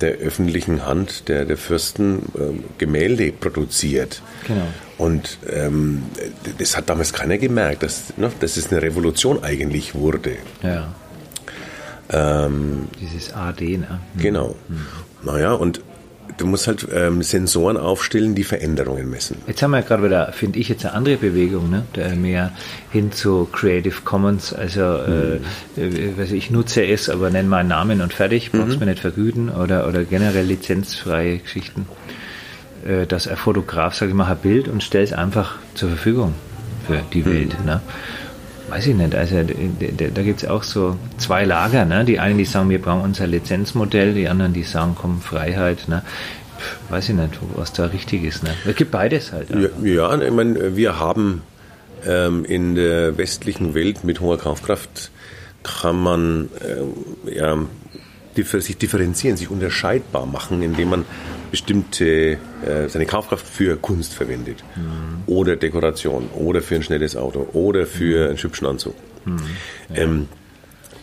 der 0.00 0.14
öffentlichen 0.16 0.84
Hand 0.86 1.28
der, 1.28 1.44
der 1.44 1.56
Fürsten 1.56 2.18
äh, 2.34 2.52
Gemälde 2.78 3.32
produziert. 3.32 4.22
Genau. 4.46 4.66
Und 4.98 5.38
ähm, 5.50 6.02
das 6.58 6.76
hat 6.76 6.88
damals 6.88 7.12
keiner 7.12 7.38
gemerkt, 7.38 7.82
dass, 7.82 8.16
ne, 8.16 8.30
dass 8.40 8.56
es 8.56 8.70
eine 8.70 8.82
Revolution 8.82 9.42
eigentlich 9.42 9.94
wurde. 9.94 10.36
Ja. 10.62 10.94
Ähm, 12.10 12.88
Dieses 13.00 13.32
AD, 13.32 13.78
ne? 13.78 14.00
Mhm. 14.14 14.20
Genau. 14.20 14.54
Mhm. 14.68 14.86
Naja, 15.22 15.52
und 15.52 15.80
du 16.36 16.46
musst 16.46 16.66
halt 16.66 16.86
ähm, 16.92 17.22
Sensoren 17.22 17.76
aufstellen, 17.76 18.34
die 18.34 18.44
Veränderungen 18.44 19.08
messen. 19.10 19.36
Jetzt 19.46 19.62
haben 19.62 19.70
wir 19.70 19.82
gerade 19.82 20.04
wieder, 20.04 20.32
finde 20.32 20.58
ich, 20.58 20.68
jetzt 20.68 20.84
eine 20.84 20.94
andere 20.94 21.16
Bewegung, 21.16 21.70
ne? 21.70 21.84
mehr 22.16 22.52
hin 22.90 23.12
zu 23.12 23.48
Creative 23.52 24.02
Commons. 24.04 24.52
Also 24.52 24.82
mhm. 24.82 25.40
äh, 25.76 26.12
also 26.18 26.34
ich 26.34 26.50
nutze 26.50 26.84
es, 26.84 27.08
aber 27.08 27.30
nenne 27.30 27.48
meinen 27.48 27.68
Namen 27.68 28.00
und 28.00 28.12
fertig, 28.12 28.52
brauchst 28.52 28.74
mhm. 28.74 28.80
mir 28.80 28.86
nicht 28.86 29.00
vergüten 29.00 29.48
oder, 29.48 29.86
oder 29.88 30.04
generell 30.04 30.46
lizenzfreie 30.46 31.38
Geschichten. 31.38 31.86
Äh, 32.84 33.06
dass 33.06 33.26
ein 33.28 33.36
Fotograf 33.36 33.94
sagt, 33.94 34.10
ich 34.10 34.16
mache 34.16 34.32
ein 34.32 34.38
Bild 34.38 34.68
und 34.68 34.82
stelle 34.82 35.04
es 35.04 35.12
einfach 35.12 35.56
zur 35.74 35.88
Verfügung 35.88 36.34
für 36.86 37.00
die 37.12 37.22
mhm. 37.22 37.26
Welt. 37.26 37.64
Ne? 37.64 37.80
Weiß 38.68 38.86
ich 38.86 38.94
nicht, 38.94 39.14
also 39.14 39.36
da 39.42 40.22
gibt 40.22 40.42
es 40.42 40.48
auch 40.48 40.62
so 40.62 40.96
zwei 41.18 41.44
Lager, 41.44 41.84
ne? 41.84 42.04
Die 42.04 42.18
einen, 42.18 42.38
die 42.38 42.44
sagen, 42.44 42.70
wir 42.70 42.80
brauchen 42.80 43.02
unser 43.02 43.26
Lizenzmodell, 43.26 44.14
die 44.14 44.28
anderen, 44.28 44.52
die 44.52 44.62
sagen, 44.62 44.96
komm, 44.98 45.20
Freiheit, 45.20 45.88
ne? 45.88 46.02
Weiß 46.88 47.08
ich 47.08 47.14
nicht, 47.14 47.38
was 47.56 47.72
da 47.72 47.86
richtig 47.86 48.24
ist. 48.24 48.42
Ne? 48.42 48.50
Es 48.64 48.76
gibt 48.76 48.90
beides 48.90 49.32
halt. 49.32 49.50
Ja, 49.50 49.68
ja, 49.82 50.20
ich 50.20 50.32
meine, 50.32 50.76
wir 50.76 50.98
haben 50.98 51.42
ähm, 52.06 52.44
in 52.44 52.74
der 52.74 53.18
westlichen 53.18 53.74
Welt 53.74 54.04
mit 54.04 54.20
hoher 54.20 54.38
Kaufkraft 54.38 55.10
kann 55.62 55.96
man 55.96 56.48
äh, 56.60 57.36
ja, 57.36 57.58
sich 58.36 58.76
differenzieren, 58.76 59.36
sich 59.36 59.50
unterscheidbar 59.50 60.26
machen, 60.26 60.62
indem 60.62 60.90
man 60.90 61.04
bestimmte 61.50 62.38
äh, 62.66 62.88
seine 62.88 63.06
Kaufkraft 63.06 63.46
für 63.46 63.76
Kunst 63.76 64.14
verwendet 64.14 64.64
mhm. 64.76 65.22
oder 65.26 65.56
Dekoration 65.56 66.28
oder 66.34 66.60
für 66.62 66.74
ein 66.74 66.82
schnelles 66.82 67.16
Auto 67.16 67.48
oder 67.52 67.86
für 67.86 68.24
mhm. 68.24 68.28
einen 68.30 68.42
hübschen 68.42 68.66
Anzug. 68.66 68.94
Mhm. 69.24 69.40
Ja. 69.94 70.02
Ähm, 70.02 70.28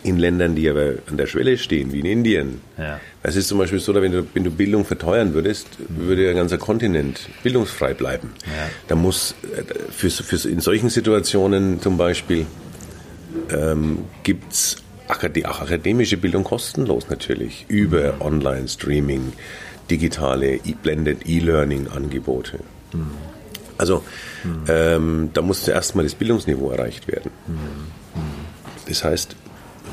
in 0.03 0.17
Ländern, 0.17 0.55
die 0.55 0.67
aber 0.67 0.93
an 1.07 1.17
der 1.17 1.27
Schwelle 1.27 1.57
stehen, 1.57 1.93
wie 1.93 1.99
in 1.99 2.05
Indien, 2.05 2.61
ja. 2.77 2.99
es 3.21 3.35
ist 3.35 3.47
zum 3.47 3.59
Beispiel 3.59 3.79
so, 3.79 3.93
wenn 3.93 4.11
du, 4.11 4.25
wenn 4.33 4.43
du 4.43 4.49
Bildung 4.49 4.83
verteuern 4.83 5.33
würdest, 5.33 5.67
mhm. 5.79 6.07
würde 6.07 6.29
ein 6.29 6.35
ganzer 6.35 6.57
Kontinent 6.57 7.29
bildungsfrei 7.43 7.93
bleiben. 7.93 8.31
Ja. 8.45 8.69
Da 8.87 8.95
muss 8.95 9.35
äh, 9.55 9.63
für, 9.91 10.09
für 10.09 10.49
in 10.49 10.59
solchen 10.59 10.89
Situationen 10.89 11.81
zum 11.81 11.97
Beispiel 11.97 12.45
ähm, 13.51 13.99
gibt 14.23 14.51
es 14.51 14.77
die 15.17 15.45
akademische 15.45 16.17
Bildung 16.17 16.43
kostenlos 16.43 17.09
natürlich 17.09 17.65
über 17.67 18.13
mhm. 18.13 18.21
Online-Streaming, 18.21 19.33
digitale 19.89 20.59
Blended 20.81 21.27
E-Learning-Angebote. 21.27 22.59
Mhm. 22.93 23.11
Also 23.77 24.03
mhm. 24.43 24.63
ähm, 24.67 25.29
da 25.33 25.41
muss 25.41 25.63
zuerst 25.63 25.95
mal 25.95 26.03
das 26.03 26.15
Bildungsniveau 26.15 26.71
erreicht 26.71 27.07
werden. 27.07 27.31
Das 28.87 29.03
heißt, 29.03 29.35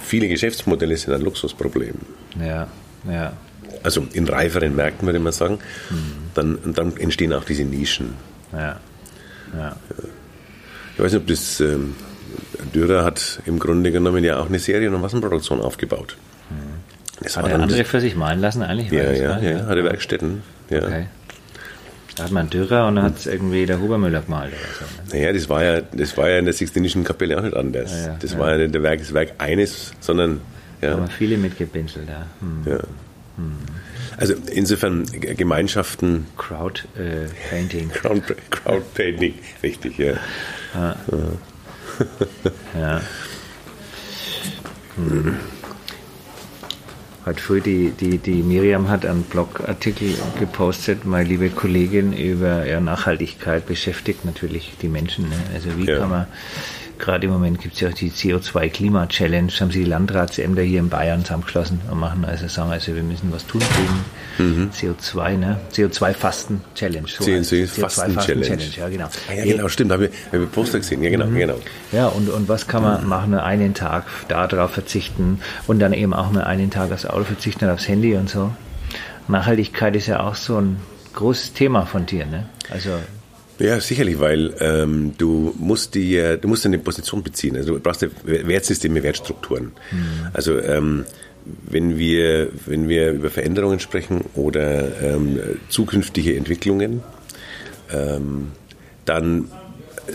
viele 0.03 0.29
Geschäftsmodelle 0.29 0.97
sind 0.97 1.15
ein 1.15 1.23
Luxusproblem. 1.23 1.95
Ja, 2.39 2.69
ja. 3.09 3.33
Also 3.83 4.07
in 4.13 4.29
reiferen 4.29 4.75
Märkten 4.75 5.07
würde 5.07 5.21
man 5.21 5.33
sagen, 5.33 5.59
mhm. 5.91 5.97
dann, 6.35 6.59
dann 6.75 6.97
entstehen 6.97 7.33
auch 7.33 7.45
diese 7.45 7.65
Nischen. 7.65 8.15
Ja. 8.53 8.81
ja. 9.57 9.77
Ich 10.95 11.03
weiß 11.05 11.13
nicht, 11.13 11.23
ob 11.23 11.27
das 11.29 11.61
ähm, 11.61 11.95
Dürer 12.75 13.05
hat 13.05 13.41
im 13.47 13.59
Grunde 13.59 13.93
genommen 13.93 14.25
ja 14.25 14.41
auch 14.41 14.47
eine 14.47 14.59
Serien- 14.59 14.95
und 14.95 15.01
Massenproduktion 15.01 15.61
aufgebaut. 15.61 16.17
Das 17.21 17.37
hat 17.37 17.49
er 17.49 17.61
andere 17.61 17.85
für 17.85 18.01
sich 18.01 18.15
malen 18.15 18.41
lassen 18.41 18.63
eigentlich? 18.63 18.91
Ja, 18.91 19.13
ja, 19.13 19.39
ja, 19.41 19.67
hatte 19.67 19.85
Werkstätten. 19.85 20.43
Ja. 20.71 20.85
Okay. 20.85 21.07
Da 22.17 22.25
hat 22.25 22.33
man 22.33 22.51
Dürer 22.51 22.87
und 22.89 22.97
dann 22.97 23.05
hat 23.05 23.19
es 23.19 23.27
irgendwie 23.27 23.65
der 23.65 23.81
Hubermüller 23.81 24.23
gemalt 24.23 24.53
oder 24.53 24.87
so. 24.87 25.17
Ne? 25.17 25.21
Naja, 25.21 25.33
das 25.33 25.49
war 25.49 25.63
ja, 25.63 25.81
das 25.81 26.17
war 26.17 26.29
ja 26.29 26.39
in 26.39 26.45
der 26.47 26.55
Sixtinischen 26.55 27.05
Kapelle 27.05 27.39
auch 27.39 27.43
nicht 27.43 27.57
anders. 27.57 27.93
Ja, 27.93 28.07
ja, 28.09 28.17
das 28.21 28.33
ja. 28.33 28.39
war 28.39 28.53
ja 28.53 28.59
nicht 28.59 28.75
der 28.75 28.83
Werk, 28.83 28.99
das 28.99 29.15
Werk 29.15 29.35
eines, 29.39 29.93
sondern 30.01 30.41
ja. 30.81 30.91
Da 30.91 30.97
haben 30.97 31.09
viele 31.09 31.37
mitgepinselt, 31.39 32.09
ja. 32.09 32.27
Hm. 32.41 32.73
ja. 32.73 32.79
Hm. 33.37 33.53
Also 34.17 34.35
insofern 34.53 35.05
Gemeinschaften. 35.07 36.27
Crowd 36.37 36.83
äh, 36.97 37.29
Painting. 37.51 37.89
Crowd, 37.93 38.23
Crowd 38.51 38.83
Painting, 38.95 39.35
richtig, 39.63 39.99
ja. 39.99 40.15
ja. 40.75 40.97
Ja. 42.79 43.01
Hm 44.97 45.37
heute 47.29 47.43
früh 47.43 47.61
die, 47.61 47.91
die, 47.91 48.17
die 48.17 48.43
Miriam 48.43 48.89
hat 48.89 49.05
einen 49.05 49.23
Blogartikel 49.23 50.15
gepostet, 50.39 51.05
meine 51.05 51.29
liebe 51.29 51.51
Kollegin, 51.51 52.15
über 52.15 52.67
ja, 52.67 52.81
Nachhaltigkeit 52.81 53.67
beschäftigt 53.67 54.25
natürlich 54.25 54.73
die 54.81 54.89
Menschen. 54.89 55.29
Ne? 55.29 55.37
Also 55.53 55.77
wie 55.77 55.85
ja. 55.85 55.99
kann 55.99 56.09
man 56.09 56.27
gerade 56.99 57.27
im 57.27 57.33
Moment 57.33 57.61
gibt 57.61 57.75
es 57.75 57.81
ja 57.81 57.89
auch 57.89 57.95
die 57.95 58.11
CO2-Klima-Challenge, 58.11 59.51
haben 59.61 59.71
sie 59.71 59.81
die 59.81 59.91
Landratsämter 59.91 60.63
hier 60.63 60.81
in 60.81 60.89
Bayern 60.89 61.23
zusammengeschlossen 61.23 61.81
und 61.91 61.99
machen 61.99 62.25
also 62.25 62.49
sagen, 62.49 62.71
also 62.71 62.95
wir 62.95 63.03
müssen 63.03 63.33
was 63.33 63.47
tun 63.47 63.63
gegen 64.39 64.55
mhm. 64.55 64.71
CO2, 64.71 65.37
ne? 65.37 65.61
CO2-Fasten-Challenge. 65.73 67.09
So 67.09 67.25
CO2-Fasten-Challenge. 67.25 68.59
ja 68.77 68.89
genau. 68.89 69.07
Ah, 69.29 69.35
ja, 69.35 69.45
genau, 69.45 69.69
stimmt, 69.69 69.93
habe 69.93 70.07
ich, 70.07 70.13
hab 70.33 70.41
ich 70.41 70.53
Poster 70.53 70.79
gesehen, 70.79 71.03
ja 71.03 71.11
genau, 71.11 71.27
mhm. 71.27 71.37
genau. 71.37 71.61
Ja, 71.93 72.09
und, 72.09 72.29
und 72.29 72.49
was 72.49 72.67
kann 72.67 72.83
man 72.83 73.03
mhm. 73.03 73.09
machen, 73.09 73.35
einen 73.35 73.75
Tag 73.75 74.05
darauf 74.29 74.73
verzichten 74.73 75.41
und 75.67 75.79
dann 75.79 75.93
eben 75.93 76.15
auch 76.15 76.31
mal 76.33 76.45
einen 76.45 76.71
Tag 76.71 76.93
aufs 76.93 77.07
Auto 77.07 77.25
verzichten, 77.25 77.69
aufs 77.69 77.89
Handy 77.89 78.15
und 78.15 78.29
so. 78.29 78.53
Nachhaltigkeit 79.29 79.95
ist 79.95 80.07
ja 80.07 80.21
auch 80.21 80.35
so 80.35 80.57
ein 80.59 80.79
großes 81.15 81.53
Thema 81.53 81.87
von 81.87 82.07
dir, 82.07 82.27
ne? 82.27 82.49
Also 82.71 82.91
Ja, 83.59 83.81
sicherlich, 83.81 84.21
weil 84.21 84.55
ähm, 84.61 85.15
du 85.19 85.55
musst 85.59 85.95
die, 85.95 86.37
du 86.41 86.49
musst 86.49 86.65
eine 86.65 86.79
Position 86.79 87.23
beziehen. 87.23 87.57
Also 87.57 87.75
du 87.75 87.81
brauchst 87.81 88.07
Wertsysteme, 88.25 89.03
Wertstrukturen. 89.03 89.73
Mhm. 89.91 90.29
Also 90.33 90.59
ähm, 90.61 91.05
wenn 91.69 91.99
wir, 91.99 92.51
wenn 92.67 92.89
wir 92.89 93.13
über 93.13 93.31
Veränderungen 93.31 93.81
sprechen 93.81 94.25
oder 94.35 95.03
ähm, 95.03 95.41
zukünftige 95.69 96.37
Entwicklungen, 96.37 97.03
ähm, 97.93 98.49
dann 99.05 99.51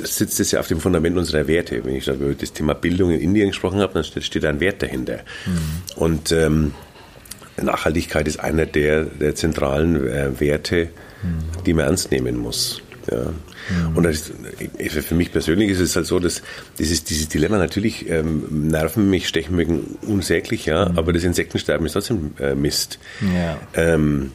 sitzt 0.03 0.39
es 0.39 0.51
ja 0.51 0.59
auf 0.59 0.67
dem 0.67 0.79
Fundament 0.79 1.17
unserer 1.17 1.47
Werte. 1.47 1.83
Wenn 1.83 1.95
ich 1.95 2.07
über 2.07 2.33
das 2.33 2.53
Thema 2.53 2.73
Bildung 2.73 3.12
in 3.12 3.19
Indien 3.19 3.50
gesprochen 3.50 3.79
habe, 3.79 3.93
dann 3.93 4.03
steht, 4.03 4.23
steht 4.23 4.45
ein 4.45 4.59
Wert 4.59 4.81
dahinter. 4.81 5.19
Mhm. 5.45 5.59
Und 5.95 6.31
ähm, 6.31 6.73
Nachhaltigkeit 7.62 8.27
ist 8.27 8.39
einer 8.39 8.65
der, 8.65 9.03
der 9.03 9.35
zentralen 9.35 10.07
äh, 10.07 10.39
Werte, 10.39 10.89
mhm. 11.21 11.63
die 11.65 11.73
man 11.73 11.85
ernst 11.85 12.12
nehmen 12.12 12.38
muss. 12.38 12.81
Ja. 13.12 13.25
Mhm. 13.25 13.98
Und 13.98 14.03
das, 14.03 14.31
für 15.05 15.15
mich 15.15 15.31
persönlich 15.31 15.69
ist 15.69 15.79
es 15.79 15.95
halt 15.95 16.05
so, 16.05 16.19
dass 16.19 16.41
dieses, 16.79 17.03
dieses 17.03 17.27
Dilemma 17.29 17.57
natürlich 17.57 18.10
ähm, 18.10 18.69
nerven 18.69 19.10
mich, 19.10 19.27
stechen 19.27 19.55
mich 19.55 19.67
unsäglich, 20.07 20.65
ja, 20.65 20.89
mhm. 20.89 20.98
aber 20.98 21.13
das 21.13 21.24
Insektensterben 21.24 21.86
ist 21.86 21.93
trotzdem 21.93 22.31
äh, 22.39 22.55
Mist. 22.55 23.00
Ja. 23.36 23.57
Ähm, 23.74 24.31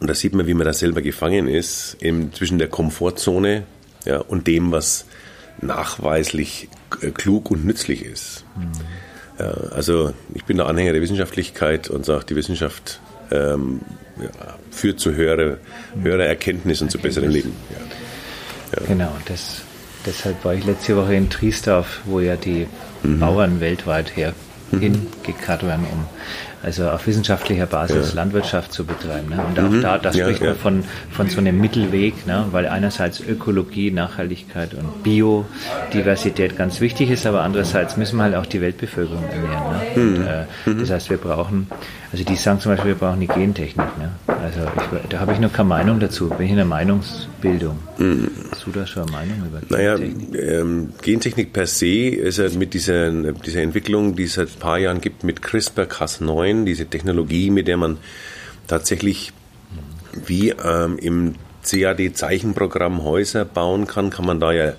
und 0.00 0.08
da 0.08 0.14
sieht 0.14 0.34
man, 0.34 0.46
wie 0.46 0.54
man 0.54 0.66
da 0.66 0.72
selber 0.72 1.02
gefangen 1.02 1.46
ist, 1.46 1.96
eben 2.00 2.32
zwischen 2.32 2.58
der 2.58 2.68
Komfortzone 2.68 3.64
ja, 4.06 4.18
und 4.18 4.46
dem, 4.46 4.72
was 4.72 5.04
nachweislich 5.60 6.68
äh, 7.02 7.10
klug 7.10 7.50
und 7.50 7.64
nützlich 7.64 8.04
ist. 8.04 8.44
Mhm. 8.56 8.72
Ja, 9.38 9.50
also 9.72 10.12
ich 10.34 10.44
bin 10.44 10.56
der 10.56 10.66
Anhänger 10.66 10.92
der 10.92 11.02
Wissenschaftlichkeit 11.02 11.90
und 11.90 12.04
sage, 12.04 12.24
die 12.26 12.36
Wissenschaft 12.36 13.00
ähm, 13.30 13.80
ja, 14.20 14.58
führt 14.70 15.00
zu 15.00 15.14
höherer, 15.14 15.58
höherer 16.02 16.24
Erkenntnis 16.24 16.82
und 16.82 16.90
zu 16.90 16.98
besserem 16.98 17.30
Leben. 17.30 17.52
Ja. 17.70 18.86
Genau, 18.86 19.12
das, 19.26 19.62
deshalb 20.06 20.44
war 20.44 20.54
ich 20.54 20.64
letzte 20.64 20.96
Woche 20.96 21.14
in 21.14 21.28
Triesdorf, 21.28 22.00
wo 22.04 22.20
ja 22.20 22.36
die 22.36 22.66
mhm. 23.02 23.18
Bauern 23.18 23.60
weltweit 23.60 24.16
her 24.16 24.32
mhm. 24.70 24.80
hingekarrt 24.80 25.64
werden, 25.64 25.86
um 25.92 26.06
also 26.62 26.90
auf 26.90 27.06
wissenschaftlicher 27.06 27.66
Basis 27.66 28.10
ja. 28.10 28.16
Landwirtschaft 28.16 28.72
zu 28.72 28.84
betreiben. 28.84 29.30
Ne? 29.30 29.42
Und 29.42 29.58
auch 29.58 29.70
mhm. 29.70 29.82
da, 29.82 29.98
da 29.98 30.12
spricht 30.12 30.42
ja, 30.42 30.48
man 30.48 30.56
von, 30.56 30.84
von 31.10 31.28
so 31.28 31.38
einem 31.38 31.58
Mittelweg, 31.58 32.26
ne? 32.26 32.46
weil 32.50 32.66
einerseits 32.66 33.20
Ökologie, 33.20 33.90
Nachhaltigkeit 33.90 34.74
und 34.74 35.02
Biodiversität 35.02 36.58
ganz 36.58 36.80
wichtig 36.80 37.10
ist, 37.10 37.26
aber 37.26 37.42
andererseits 37.42 37.96
müssen 37.96 38.18
wir 38.18 38.24
halt 38.24 38.34
auch 38.34 38.46
die 38.46 38.60
Weltbevölkerung 38.60 39.24
ernähren. 39.24 39.72
Ne? 39.72 39.80
Und, 39.94 40.18
mhm. 40.18 40.26
äh, 40.26 40.70
mhm. 40.70 40.80
das 40.80 40.90
heißt, 40.90 41.10
wir 41.10 41.16
brauchen, 41.16 41.66
also 42.12 42.24
die 42.24 42.36
sagen 42.36 42.60
zum 42.60 42.72
Beispiel, 42.72 42.90
wir 42.90 42.98
brauchen 42.98 43.20
die 43.20 43.26
Gentechnik. 43.26 43.98
Ne? 43.98 44.10
Also 44.26 44.60
ich, 44.60 45.08
da 45.08 45.20
habe 45.20 45.32
ich 45.32 45.40
noch 45.40 45.52
keine 45.52 45.68
Meinung 45.68 45.98
dazu, 45.98 46.28
bin 46.28 46.46
ich 46.46 46.50
in 46.50 46.56
der 46.56 46.66
Meinungsbildung. 46.66 47.78
Mhm. 47.96 48.30
Hast 48.50 48.66
du 48.66 48.70
da 48.70 48.86
schon 48.86 49.04
eine 49.04 49.12
Meinung 49.12 49.38
über 49.46 49.60
Gentechnik? 49.60 50.32
Naja, 50.32 50.60
ähm, 50.60 50.92
Gentechnik 51.00 51.52
per 51.54 51.66
se 51.66 52.08
ist 52.08 52.38
ja 52.38 52.48
mit 52.50 52.74
dieser, 52.74 53.32
dieser 53.32 53.62
Entwicklung, 53.62 54.14
die 54.14 54.24
es 54.24 54.34
seit 54.34 54.48
ein 54.48 54.58
paar 54.58 54.78
Jahren 54.78 55.00
gibt, 55.00 55.24
mit 55.24 55.40
CRISPR-Cas9, 55.40 56.49
Bitcoin, 56.50 56.66
diese 56.66 56.86
Technologie, 56.86 57.50
mit 57.50 57.68
der 57.68 57.76
man 57.76 57.98
tatsächlich 58.66 59.32
wie 60.26 60.50
ähm, 60.50 60.98
im 60.98 61.34
CAD-Zeichenprogramm 61.62 63.04
Häuser 63.04 63.44
bauen 63.44 63.86
kann, 63.86 64.10
kann 64.10 64.26
man 64.26 64.40
da 64.40 64.52
ja 64.52 64.72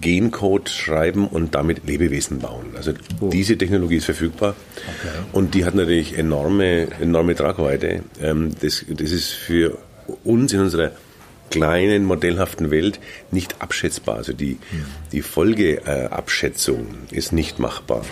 Gencode 0.00 0.68
schreiben 0.68 1.28
und 1.28 1.54
damit 1.54 1.86
Lebewesen 1.86 2.40
bauen. 2.40 2.74
Also 2.76 2.92
oh. 3.20 3.28
diese 3.28 3.56
Technologie 3.56 3.96
ist 3.96 4.06
verfügbar 4.06 4.56
okay. 4.76 5.24
und 5.32 5.54
die 5.54 5.64
hat 5.64 5.74
natürlich 5.74 6.18
enorme, 6.18 6.88
enorme 7.00 7.34
Tragweite. 7.34 8.02
Ähm, 8.20 8.50
das, 8.60 8.84
das 8.88 9.12
ist 9.12 9.30
für 9.30 9.78
uns 10.24 10.52
in 10.52 10.60
unserer 10.60 10.92
kleinen, 11.50 12.04
modellhaften 12.04 12.72
Welt 12.72 12.98
nicht 13.30 13.60
abschätzbar. 13.60 14.16
Also 14.16 14.32
die, 14.32 14.58
hm. 14.70 14.84
die 15.12 15.22
Folgeabschätzung 15.22 16.86
ist 17.12 17.32
nicht 17.32 17.60
machbar. 17.60 18.04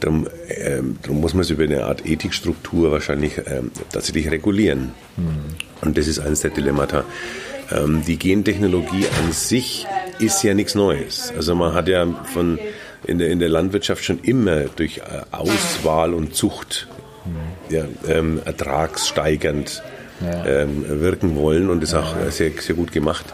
Darum, 0.00 0.28
ähm, 0.48 0.98
darum 1.02 1.20
muss 1.20 1.32
man 1.32 1.42
es 1.42 1.50
über 1.50 1.64
eine 1.64 1.84
Art 1.84 2.06
Ethikstruktur 2.06 2.92
wahrscheinlich 2.92 3.38
ähm, 3.46 3.70
tatsächlich 3.92 4.30
regulieren. 4.30 4.92
Mhm. 5.16 5.56
Und 5.80 5.96
das 5.96 6.06
ist 6.06 6.18
eines 6.18 6.40
der 6.40 6.50
Dilemmata. 6.50 7.04
Ähm, 7.70 8.02
die 8.06 8.18
Gentechnologie 8.18 9.06
an 9.18 9.32
sich 9.32 9.86
ist 10.18 10.42
ja 10.42 10.54
nichts 10.54 10.74
Neues. 10.74 11.32
Also 11.36 11.54
man 11.54 11.74
hat 11.74 11.88
ja 11.88 12.06
von 12.32 12.58
in 13.04 13.18
der, 13.18 13.28
in 13.28 13.38
der 13.38 13.48
Landwirtschaft 13.48 14.04
schon 14.04 14.20
immer 14.20 14.64
durch 14.64 14.98
äh, 14.98 15.22
Auswahl 15.30 16.14
und 16.14 16.34
Zucht 16.34 16.88
mhm. 17.24 17.74
ja, 17.74 17.84
ähm, 18.08 18.40
ertragssteigernd 18.44 19.82
ja. 20.20 20.44
ähm, 20.46 21.00
wirken 21.00 21.36
wollen 21.36 21.70
und 21.70 21.82
das 21.82 21.92
ja. 21.92 22.00
auch 22.00 22.14
sehr, 22.30 22.50
sehr 22.58 22.74
gut 22.74 22.92
gemacht. 22.92 23.26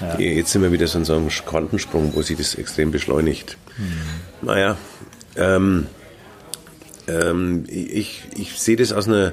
Ja. 0.00 0.18
Jetzt 0.18 0.52
sind 0.52 0.62
wir 0.62 0.72
wieder 0.72 0.86
so 0.86 0.98
in 0.98 1.04
so 1.04 1.14
einem 1.14 1.28
Quantensprung, 1.28 2.14
wo 2.14 2.22
sich 2.22 2.36
das 2.36 2.54
extrem 2.54 2.90
beschleunigt. 2.90 3.56
Mhm. 3.78 4.46
Naja, 4.46 4.76
ähm, 5.36 5.86
ähm, 7.08 7.64
ich, 7.68 8.22
ich 8.36 8.58
sehe 8.58 8.76
das 8.76 8.92
aus 8.92 9.08
einer, 9.08 9.32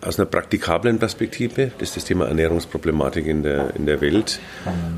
aus 0.00 0.18
einer 0.18 0.26
praktikablen 0.26 0.98
Perspektive. 0.98 1.70
Das 1.78 1.90
ist 1.90 1.96
das 1.96 2.04
Thema 2.04 2.26
Ernährungsproblematik 2.26 3.26
in 3.26 3.42
der, 3.42 3.74
in 3.76 3.86
der 3.86 4.00
Welt. 4.00 4.40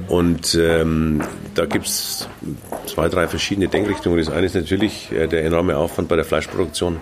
Und 0.09 0.55
ähm, 0.61 1.23
da 1.55 1.67
gibt 1.67 1.87
es 1.87 2.29
zwei, 2.87 3.09
drei 3.09 3.27
verschiedene 3.29 3.69
Denkrichtungen. 3.69 4.19
Das 4.19 4.31
eine 4.31 4.47
ist 4.47 4.55
natürlich 4.55 5.11
äh, 5.13 5.27
der 5.27 5.45
enorme 5.45 5.77
Aufwand 5.77 6.09
bei 6.09 6.17
der 6.17 6.25
Fleischproduktion. 6.25 6.99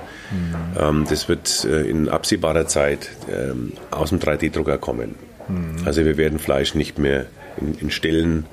Ähm, 0.78 1.04
das 1.08 1.28
wird 1.28 1.64
äh, 1.64 1.82
in 1.82 2.08
absehbarer 2.08 2.66
Zeit 2.66 3.10
ähm, 3.30 3.72
aus 3.90 4.10
dem 4.10 4.18
3D-Drucker 4.18 4.78
kommen. 4.78 5.14
Also 5.84 6.04
wir 6.04 6.16
werden 6.16 6.38
Fleisch 6.38 6.74
nicht 6.74 6.98
mehr 6.98 7.26
in, 7.60 7.74
in 7.74 7.90
Stellen 7.90 8.46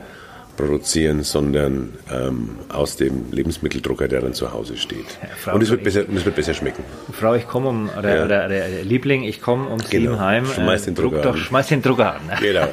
produzieren, 0.57 1.23
sondern 1.23 1.93
ähm, 2.11 2.57
aus 2.69 2.97
dem 2.97 3.31
Lebensmitteldrucker, 3.31 4.07
der 4.07 4.21
dann 4.21 4.33
zu 4.33 4.51
Hause 4.51 4.75
steht. 4.75 5.05
Ja, 5.21 5.29
Frau, 5.37 5.55
und 5.55 5.61
es 5.61 5.69
wird, 5.69 5.83
besser, 5.83 6.03
es 6.13 6.25
wird 6.25 6.35
besser 6.35 6.53
schmecken. 6.53 6.83
Frau, 7.13 7.35
ich 7.35 7.47
komme 7.47 7.69
um, 7.69 7.89
oder, 7.97 8.15
ja. 8.17 8.25
oder, 8.25 8.45
oder, 8.47 8.67
Liebling, 8.83 9.23
ich 9.23 9.41
komme 9.41 9.69
um 9.69 9.77
genau. 9.77 9.89
sieben 9.89 10.19
heim. 10.19 10.45
Schmeiß 10.45 10.83
den 10.83 10.95
äh, 10.95 11.01
Drucker 11.01 11.21
doch, 11.21 11.33
an. 11.33 11.37
Schmeiß 11.37 11.67
den 11.67 11.81
Drucker 11.81 12.15
an. 12.15 12.21
Genau. 12.41 12.67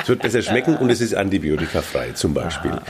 Es 0.00 0.08
wird 0.08 0.22
besser 0.22 0.42
schmecken 0.42 0.76
und 0.76 0.90
es 0.90 1.00
ist 1.00 1.14
antibiotikafrei 1.14 2.12
zum 2.12 2.34
Beispiel. 2.34 2.72
Aha. 2.72 2.82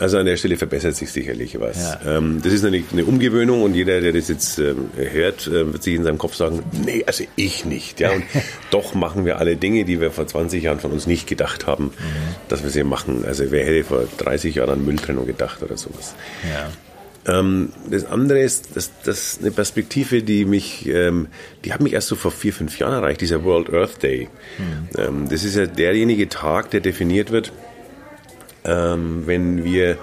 Also 0.00 0.18
an 0.18 0.26
der 0.26 0.36
Stelle 0.36 0.56
verbessert 0.56 0.94
sich 0.94 1.10
sicherlich 1.10 1.58
was. 1.58 1.98
Ja. 2.04 2.18
Ähm, 2.18 2.40
das 2.42 2.52
ist 2.52 2.64
eine, 2.64 2.82
eine, 2.92 3.04
Umgewöhnung 3.04 3.62
und 3.62 3.74
jeder, 3.74 4.00
der 4.00 4.12
das 4.12 4.28
jetzt 4.28 4.58
ähm, 4.58 4.90
hört, 4.94 5.46
äh, 5.48 5.72
wird 5.72 5.82
sich 5.82 5.94
in 5.94 6.04
seinem 6.04 6.18
Kopf 6.18 6.36
sagen, 6.36 6.62
nee, 6.84 7.02
also 7.06 7.24
ich 7.34 7.64
nicht. 7.64 7.98
Ja, 7.98 8.12
und 8.12 8.22
doch 8.70 8.94
machen 8.94 9.24
wir 9.24 9.38
alle 9.38 9.56
Dinge, 9.56 9.84
die 9.84 10.00
wir 10.00 10.12
vor 10.12 10.26
20 10.26 10.62
Jahren 10.62 10.78
von 10.78 10.92
uns 10.92 11.06
nicht 11.06 11.26
gedacht 11.26 11.66
haben, 11.66 11.86
mhm. 11.86 11.90
dass 12.48 12.62
wir 12.62 12.70
sie 12.70 12.84
machen. 12.84 13.24
Also 13.26 13.50
wer 13.50 13.64
hätte 13.64 13.82
vor 13.88 14.04
30 14.18 14.54
Jahren 14.54 14.70
an 14.70 14.84
Mülltrennung 14.84 15.26
gedacht 15.26 15.62
oder 15.62 15.76
sowas. 15.76 16.14
Ja. 16.44 16.68
Ähm, 17.40 17.72
das 17.90 18.04
andere 18.06 18.40
ist, 18.40 18.76
dass 18.76 18.90
das 19.04 19.38
eine 19.40 19.50
Perspektive, 19.50 20.22
die 20.22 20.44
mich, 20.44 20.86
ähm, 20.86 21.28
die 21.64 21.72
hat 21.72 21.80
mich 21.80 21.92
erst 21.92 22.08
so 22.08 22.16
vor 22.16 22.30
vier, 22.30 22.52
fünf 22.52 22.78
Jahren 22.78 22.94
erreicht, 22.94 23.20
dieser 23.20 23.44
World 23.44 23.72
Earth 23.72 24.02
Day. 24.02 24.28
Mhm. 24.96 25.28
Das 25.28 25.44
ist 25.44 25.56
ja 25.56 25.66
derjenige 25.66 26.28
Tag, 26.28 26.70
der 26.70 26.80
definiert 26.80 27.30
wird, 27.30 27.52
wenn 28.64 29.64
wir 29.64 29.96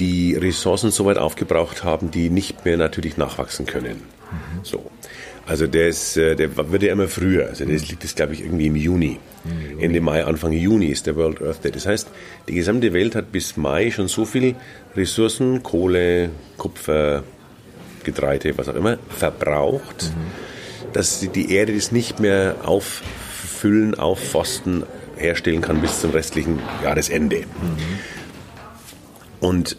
die 0.00 0.34
Ressourcen 0.34 0.90
so 0.90 1.04
weit 1.04 1.18
aufgebraucht 1.18 1.84
haben, 1.84 2.10
die 2.10 2.30
nicht 2.30 2.64
mehr 2.64 2.76
natürlich 2.76 3.16
nachwachsen 3.16 3.66
können. 3.66 4.02
Mhm. 4.32 4.64
So. 4.64 4.90
Also 5.46 5.66
der 5.66 5.88
ist, 5.88 6.16
äh, 6.16 6.36
der 6.36 6.56
wird 6.70 6.82
ja 6.82 6.92
immer 6.92 7.08
früher. 7.08 7.48
Also 7.48 7.64
das 7.64 7.88
liegt 7.88 8.04
es, 8.04 8.14
glaube 8.14 8.34
ich, 8.34 8.42
irgendwie 8.42 8.66
im 8.66 8.76
Juni. 8.76 9.18
Juni. 9.44 9.82
Ende 9.82 10.00
Mai, 10.00 10.24
Anfang 10.24 10.52
Juni 10.52 10.86
ist 10.86 11.06
der 11.06 11.16
World 11.16 11.42
Earth 11.42 11.64
Day. 11.64 11.72
Das 11.72 11.86
heißt, 11.86 12.08
die 12.48 12.54
gesamte 12.54 12.92
Welt 12.92 13.14
hat 13.14 13.32
bis 13.32 13.56
Mai 13.56 13.90
schon 13.90 14.08
so 14.08 14.24
viel 14.24 14.54
Ressourcen, 14.96 15.62
Kohle, 15.62 16.30
Kupfer, 16.56 17.24
Getreide, 18.04 18.56
was 18.56 18.68
auch 18.68 18.74
immer, 18.74 18.98
verbraucht, 19.08 20.04
mhm. 20.04 20.92
dass 20.92 21.20
die 21.20 21.52
Erde 21.52 21.74
das 21.74 21.92
nicht 21.92 22.20
mehr 22.20 22.56
auffüllen, 22.64 23.94
aufforsten, 23.94 24.84
herstellen 25.16 25.60
kann 25.60 25.80
bis 25.80 26.00
zum 26.00 26.10
restlichen 26.10 26.58
Jahresende. 26.82 27.40
Mhm. 27.40 27.46
Und 29.40 29.76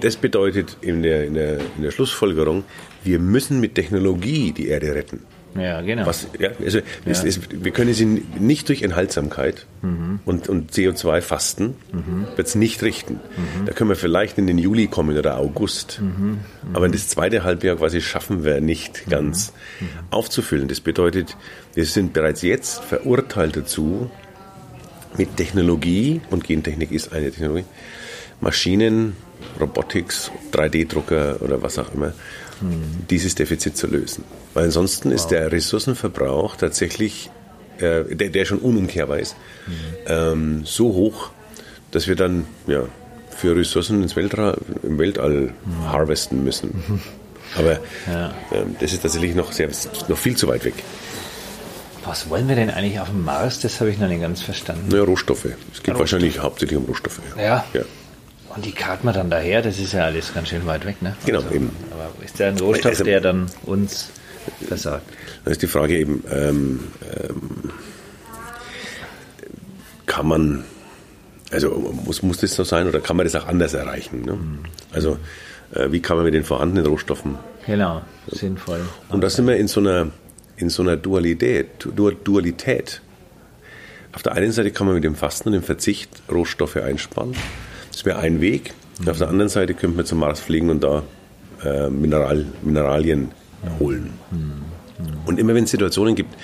das 0.00 0.16
bedeutet 0.16 0.76
in 0.80 1.02
der, 1.02 1.24
in, 1.24 1.34
der, 1.34 1.58
in 1.76 1.82
der 1.82 1.90
Schlussfolgerung, 1.90 2.64
wir 3.06 3.18
müssen 3.18 3.60
mit 3.60 3.74
Technologie 3.74 4.52
die 4.52 4.68
Erde 4.68 4.94
retten. 4.94 5.22
Ja, 5.58 5.80
genau. 5.80 6.06
Was, 6.06 6.28
ja, 6.38 6.50
also 6.62 6.78
ja. 6.78 6.84
Es, 7.06 7.24
es, 7.24 7.40
wir 7.50 7.72
können 7.72 7.94
sie 7.94 8.04
nicht 8.04 8.68
durch 8.68 8.82
Enthaltsamkeit 8.82 9.66
mhm. 9.82 10.20
und, 10.24 10.48
und 10.48 10.72
CO2-Fasten 10.72 11.74
mhm. 11.92 12.26
wird 12.36 12.46
es 12.46 12.54
nicht 12.54 12.82
richten. 12.82 13.14
Mhm. 13.14 13.66
Da 13.66 13.72
können 13.72 13.88
wir 13.88 13.96
vielleicht 13.96 14.38
in 14.38 14.46
den 14.46 14.58
Juli 14.58 14.86
kommen 14.86 15.16
oder 15.16 15.38
August. 15.38 16.00
Mhm. 16.02 16.08
Mhm. 16.08 16.38
Aber 16.74 16.88
das 16.88 17.08
zweite 17.08 17.42
Halbjahr 17.42 17.76
quasi 17.76 18.00
schaffen 18.00 18.44
wir 18.44 18.60
nicht 18.60 19.08
ganz 19.08 19.52
mhm. 19.80 19.88
aufzufüllen. 20.10 20.68
Das 20.68 20.80
bedeutet, 20.80 21.36
wir 21.74 21.86
sind 21.86 22.12
bereits 22.12 22.42
jetzt 22.42 22.84
verurteilt 22.84 23.56
dazu, 23.56 24.10
mit 25.16 25.36
Technologie, 25.36 26.20
und 26.30 26.44
Gentechnik 26.44 26.92
ist 26.92 27.12
eine 27.12 27.30
Technologie, 27.30 27.64
Maschinen, 28.40 29.16
Robotics, 29.58 30.30
3D-Drucker 30.52 31.40
oder 31.40 31.62
was 31.62 31.78
auch 31.78 31.94
immer, 31.94 32.12
dieses 33.10 33.34
Defizit 33.34 33.76
zu 33.76 33.86
lösen. 33.86 34.24
Weil 34.54 34.64
ansonsten 34.64 35.10
wow. 35.10 35.16
ist 35.16 35.28
der 35.28 35.52
Ressourcenverbrauch 35.52 36.56
tatsächlich, 36.56 37.30
äh, 37.78 38.04
der, 38.14 38.30
der, 38.30 38.44
schon 38.44 38.58
unumkehrbar 38.58 39.18
ist, 39.18 39.36
hm. 39.66 39.74
ähm, 40.06 40.62
so 40.64 40.94
hoch, 40.94 41.30
dass 41.90 42.08
wir 42.08 42.16
dann 42.16 42.46
ja, 42.66 42.84
für 43.30 43.56
Ressourcen 43.56 44.02
ins 44.02 44.16
Weltra 44.16 44.56
im 44.82 44.98
Weltall 44.98 45.52
mhm. 45.64 45.92
harvesten 45.92 46.42
müssen. 46.42 46.82
Mhm. 46.88 47.00
Aber 47.56 47.78
ja. 48.06 48.34
ähm, 48.52 48.76
das 48.80 48.92
ist 48.92 49.02
tatsächlich 49.02 49.34
noch, 49.34 49.52
sehr, 49.52 49.68
noch 50.08 50.18
viel 50.18 50.36
zu 50.36 50.48
weit 50.48 50.64
weg. 50.64 50.74
Was 52.04 52.28
wollen 52.28 52.48
wir 52.48 52.56
denn 52.56 52.70
eigentlich 52.70 53.00
auf 53.00 53.08
dem 53.08 53.24
Mars? 53.24 53.60
Das 53.60 53.80
habe 53.80 53.90
ich 53.90 53.98
noch 53.98 54.08
nicht 54.08 54.20
ganz 54.20 54.40
verstanden. 54.40 54.88
Naja, 54.88 55.04
Rohstoffe. 55.04 55.44
Es 55.44 55.50
geht 55.50 55.56
Rohstoffe. 55.66 55.98
wahrscheinlich 55.98 56.38
hauptsächlich 56.38 56.78
um 56.78 56.84
Rohstoffe. 56.84 57.20
Ja. 57.36 57.64
ja. 57.72 57.82
Und 58.56 58.64
die 58.64 58.72
karten 58.72 59.06
wir 59.06 59.12
dann 59.12 59.28
daher, 59.28 59.60
das 59.60 59.78
ist 59.78 59.92
ja 59.92 60.04
alles 60.04 60.32
ganz 60.32 60.48
schön 60.48 60.64
weit 60.64 60.86
weg, 60.86 61.02
ne? 61.02 61.14
Genau, 61.26 61.40
also, 61.40 61.50
eben. 61.50 61.70
Aber 61.90 62.10
ist 62.24 62.38
der 62.38 62.48
ein 62.48 62.58
Rohstoff, 62.58 62.92
also, 62.92 63.04
der 63.04 63.20
dann 63.20 63.46
uns 63.64 64.08
versagt? 64.66 65.06
Dann 65.44 65.52
ist 65.52 65.60
die 65.60 65.66
Frage 65.66 65.98
eben, 65.98 66.24
ähm, 66.30 66.84
ähm, 67.02 67.70
kann 70.06 70.26
man, 70.26 70.64
also 71.50 71.70
muss, 72.04 72.22
muss 72.22 72.38
das 72.38 72.54
so 72.54 72.64
sein 72.64 72.88
oder 72.88 73.00
kann 73.00 73.16
man 73.16 73.26
das 73.26 73.34
auch 73.34 73.46
anders 73.46 73.74
erreichen? 73.74 74.22
Ne? 74.22 74.32
Mhm. 74.32 74.58
Also 74.90 75.18
äh, 75.74 75.92
wie 75.92 76.00
kann 76.00 76.16
man 76.16 76.24
mit 76.24 76.34
den 76.34 76.44
vorhandenen 76.44 76.86
Rohstoffen. 76.86 77.36
Genau, 77.66 78.02
sinnvoll. 78.28 78.80
Und 79.10 79.20
da 79.20 79.28
sind 79.28 79.46
wir 79.46 79.56
in 79.56 79.68
so 79.68 79.80
einer 79.80 80.10
in 80.56 80.70
so 80.70 80.82
einer 80.82 80.96
Dualität, 80.96 81.86
Dualität. 82.24 83.02
Auf 84.14 84.22
der 84.22 84.32
einen 84.32 84.52
Seite 84.52 84.70
kann 84.70 84.86
man 84.86 84.94
mit 84.94 85.04
dem 85.04 85.14
Fasten 85.14 85.50
und 85.50 85.52
dem 85.52 85.62
Verzicht 85.62 86.08
Rohstoffe 86.32 86.76
einsparen. 86.76 87.34
Das 87.96 88.04
wäre 88.04 88.18
ein 88.18 88.42
Weg. 88.42 88.74
Mhm. 88.98 89.08
Auf 89.08 89.16
der 89.16 89.28
anderen 89.28 89.48
Seite 89.48 89.72
könnte 89.72 89.96
man 89.96 90.04
zum 90.04 90.18
Mars 90.18 90.38
fliegen 90.38 90.68
und 90.68 90.84
da 90.84 91.02
äh, 91.64 91.88
Mineral, 91.88 92.44
Mineralien 92.60 93.30
holen. 93.80 94.10
Mhm. 94.30 94.64
Und 95.24 95.40
immer 95.40 95.54
wenn 95.54 95.64
es 95.64 95.70
Situationen 95.70 96.14
gibt, 96.14 96.34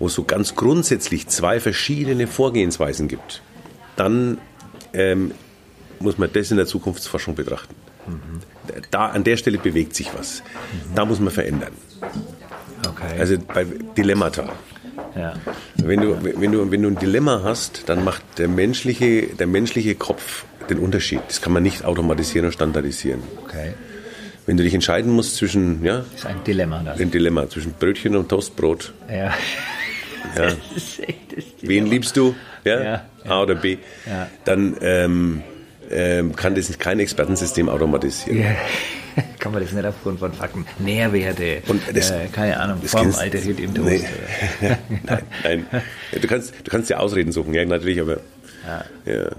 wo 0.00 0.08
es 0.08 0.14
so 0.14 0.24
ganz 0.24 0.56
grundsätzlich 0.56 1.28
zwei 1.28 1.60
verschiedene 1.60 2.26
Vorgehensweisen 2.26 3.06
gibt, 3.06 3.40
dann 3.94 4.38
ähm, 4.92 5.30
muss 6.00 6.18
man 6.18 6.28
das 6.32 6.50
in 6.50 6.56
der 6.56 6.66
Zukunftsforschung 6.66 7.36
betrachten. 7.36 7.76
Mhm. 8.08 8.40
Da, 8.90 9.10
an 9.10 9.22
der 9.22 9.36
Stelle 9.36 9.58
bewegt 9.58 9.94
sich 9.94 10.10
was. 10.12 10.42
Mhm. 10.42 10.94
Da 10.96 11.04
muss 11.04 11.20
man 11.20 11.32
verändern. 11.32 11.72
Okay. 12.88 13.16
Also 13.16 13.36
bei 13.38 13.64
Dilemmata. 13.96 14.48
Ja. 15.14 15.34
Wenn, 15.76 16.00
du, 16.00 16.18
wenn, 16.20 16.50
du, 16.50 16.68
wenn 16.68 16.82
du 16.82 16.88
ein 16.88 16.98
Dilemma 16.98 17.42
hast, 17.44 17.88
dann 17.88 18.02
macht 18.02 18.24
der 18.38 18.48
menschliche, 18.48 19.28
der 19.28 19.46
menschliche 19.46 19.94
Kopf 19.94 20.46
den 20.70 20.78
Unterschied. 20.78 21.20
Das 21.28 21.40
kann 21.40 21.52
man 21.52 21.62
nicht 21.62 21.84
automatisieren 21.84 22.46
und 22.46 22.52
standardisieren. 22.52 23.22
Okay. 23.44 23.74
Wenn 24.46 24.56
du 24.56 24.62
dich 24.62 24.74
entscheiden 24.74 25.12
musst 25.12 25.36
zwischen, 25.36 25.84
ja, 25.84 25.98
das 25.98 26.20
ist 26.20 26.26
ein 26.26 26.42
Dilemma. 26.44 26.82
Das. 26.82 26.98
Ein 26.98 27.10
Dilemma 27.10 27.48
zwischen 27.48 27.72
Brötchen 27.74 28.16
und 28.16 28.28
Toastbrot. 28.28 28.92
Ja. 29.08 29.32
ja. 30.36 30.52
Wen 31.60 31.86
liebst 31.86 32.16
du? 32.16 32.34
Ja? 32.64 32.82
ja. 32.82 33.04
A 33.24 33.42
oder 33.42 33.54
B? 33.54 33.78
Ja. 34.06 34.28
Dann 34.44 34.76
ähm, 34.80 35.42
ähm, 35.90 36.34
kann 36.34 36.54
das 36.54 36.78
kein 36.78 37.00
Expertensystem 37.00 37.68
automatisieren. 37.68 38.42
Ja. 38.42 38.56
kann 39.38 39.52
man 39.52 39.62
das 39.62 39.72
nicht 39.72 39.84
aufgrund 39.84 40.18
von 40.18 40.32
Fakten. 40.32 40.66
Nährwerte, 40.78 41.62
und 41.68 41.82
das, 41.94 42.10
äh, 42.10 42.26
keine 42.32 42.58
Ahnung, 42.58 42.80
Formalter 42.82 43.38
Hit 43.38 43.60
im 43.60 43.74
Toast. 43.74 44.04
Nee. 44.60 44.68
nein, 45.04 45.22
nein. 45.42 45.66
Du 46.20 46.26
kannst, 46.28 46.54
du 46.64 46.70
kannst 46.70 46.90
ja 46.90 46.98
Ausreden 46.98 47.32
suchen, 47.32 47.54
ja, 47.54 47.64
natürlich, 47.64 48.00
aber. 48.00 48.18
Ja. 49.04 49.30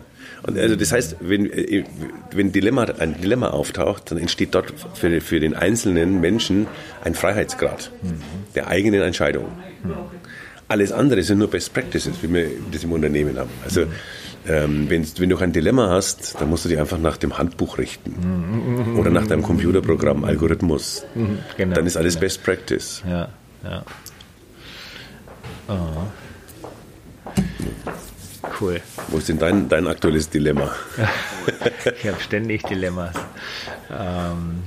Und 0.44 0.58
also 0.58 0.76
das 0.76 0.92
heißt, 0.92 1.18
wenn, 1.20 1.52
äh, 1.52 1.84
wenn 2.32 2.52
Dilemma, 2.52 2.84
ein 2.84 3.20
Dilemma 3.22 3.50
auftaucht, 3.50 4.12
dann 4.12 4.18
entsteht 4.18 4.56
dort 4.56 4.74
für, 4.94 5.22
für 5.22 5.40
den 5.40 5.54
einzelnen 5.54 6.20
Menschen 6.20 6.68
ein 7.04 7.14
Freiheitsgrad 7.14 7.92
mhm. 8.02 8.22
der 8.56 8.68
eigenen 8.68 9.02
Entscheidung. 9.02 9.46
Mhm. 9.84 9.94
Alles 10.68 10.92
andere 10.92 11.22
sind 11.24 11.40
nur 11.40 11.50
Best 11.50 11.74
Practices, 11.74 12.16
wie 12.22 12.34
wir 12.34 12.48
das 12.72 12.84
im 12.84 12.92
Unternehmen 12.94 13.38
haben. 13.38 13.50
Also 13.64 13.82
mhm. 13.82 13.92
ähm, 14.48 14.90
wenn, 14.90 15.06
wenn 15.18 15.30
du 15.30 15.38
ein 15.38 15.52
Dilemma 15.52 15.90
hast, 15.90 16.40
dann 16.40 16.50
musst 16.50 16.66
du 16.66 16.70
dich 16.70 16.80
einfach 16.80 16.98
nach 16.98 17.18
dem 17.18 17.38
Handbuch 17.38 17.78
richten 17.78 18.96
oder 18.98 19.10
nach 19.10 19.28
deinem 19.28 19.44
Computerprogramm, 19.44 20.24
Algorithmus. 20.24 21.04
Genau. 21.58 21.76
Dann 21.76 21.86
ist 21.86 21.98
alles 21.98 22.18
Best 22.18 22.44
Practice. 22.44 23.04
Ja, 23.08 23.30
ja. 23.64 23.84
Oh. 25.68 26.08
Cool. 28.62 28.80
Wo 29.08 29.18
ist 29.18 29.28
denn 29.28 29.40
dein, 29.40 29.68
dein 29.68 29.88
aktuelles 29.88 30.30
Dilemma? 30.30 30.72
ich 32.00 32.08
habe 32.08 32.20
ständig 32.20 32.62
Dilemmas. 32.62 33.16
Ähm, 33.90 34.62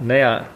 naja, 0.00 0.46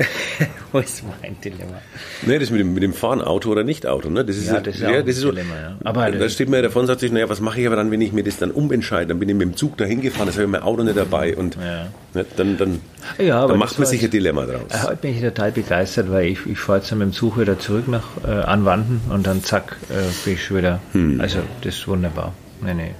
Wo 0.72 0.78
ist 0.78 1.02
mein 1.20 1.40
Dilemma? 1.40 1.80
Nee, 2.22 2.38
das 2.38 2.50
mit 2.50 2.60
dem, 2.60 2.74
mit 2.74 2.82
dem 2.82 2.92
Fahren, 2.92 3.20
Auto 3.20 3.50
oder 3.50 3.64
nicht 3.64 3.86
Auto. 3.86 4.08
Ne? 4.08 4.24
Das 4.24 4.36
ist, 4.36 4.46
ja, 4.48 4.60
das 4.60 4.76
ist, 4.76 4.82
ja, 4.82 5.02
das 5.02 5.08
ist 5.08 5.20
so, 5.20 5.30
Dilemma. 5.30 5.54
Ja. 5.54 5.76
Aber 5.84 6.10
da 6.10 6.28
steht 6.28 6.48
man 6.48 6.58
ja 6.58 6.62
davon 6.62 6.82
und 6.82 6.86
sagt 6.86 7.00
sich, 7.00 7.12
naja, 7.12 7.28
was 7.28 7.40
mache 7.40 7.60
ich 7.60 7.66
aber 7.66 7.76
dann, 7.76 7.90
wenn 7.90 8.00
ich 8.00 8.12
mir 8.12 8.22
das 8.22 8.38
dann 8.38 8.50
umentscheide? 8.50 9.08
Dann 9.08 9.18
bin 9.18 9.28
ich 9.28 9.34
mit 9.34 9.48
dem 9.48 9.56
Zug 9.56 9.76
dahin 9.76 10.00
gefahren, 10.00 10.26
das 10.26 10.36
habe 10.36 10.44
ich 10.44 10.50
mein 10.50 10.62
Auto 10.62 10.82
nicht 10.82 10.96
dabei. 10.96 11.36
Und 11.36 11.56
ja. 11.56 11.86
ne, 12.14 12.26
dann, 12.36 12.56
dann, 12.56 12.80
ja, 13.18 13.46
dann 13.46 13.58
macht 13.58 13.78
man 13.78 13.86
sich 13.86 14.02
ein 14.02 14.10
Dilemma 14.10 14.46
draus. 14.46 14.84
Heute 14.84 14.96
bin 14.96 15.14
ich 15.14 15.22
total 15.22 15.52
begeistert, 15.52 16.10
weil 16.10 16.26
ich, 16.26 16.46
ich 16.46 16.58
fahre 16.58 16.78
jetzt 16.78 16.90
mit 16.92 17.02
dem 17.02 17.12
Zug 17.12 17.38
wieder 17.38 17.58
zurück 17.58 17.88
nach 17.88 18.04
äh, 18.26 18.30
Anwanden 18.30 19.00
und 19.10 19.26
dann 19.26 19.42
zack, 19.42 19.76
äh, 19.90 19.94
bin 20.24 20.34
ich 20.34 20.54
wieder. 20.54 20.80
Hm. 20.92 21.20
Also 21.20 21.38
das 21.62 21.74
ist 21.74 21.88
wunderbar. 21.88 22.32
Nee, 22.62 22.74
nee, 22.74 22.94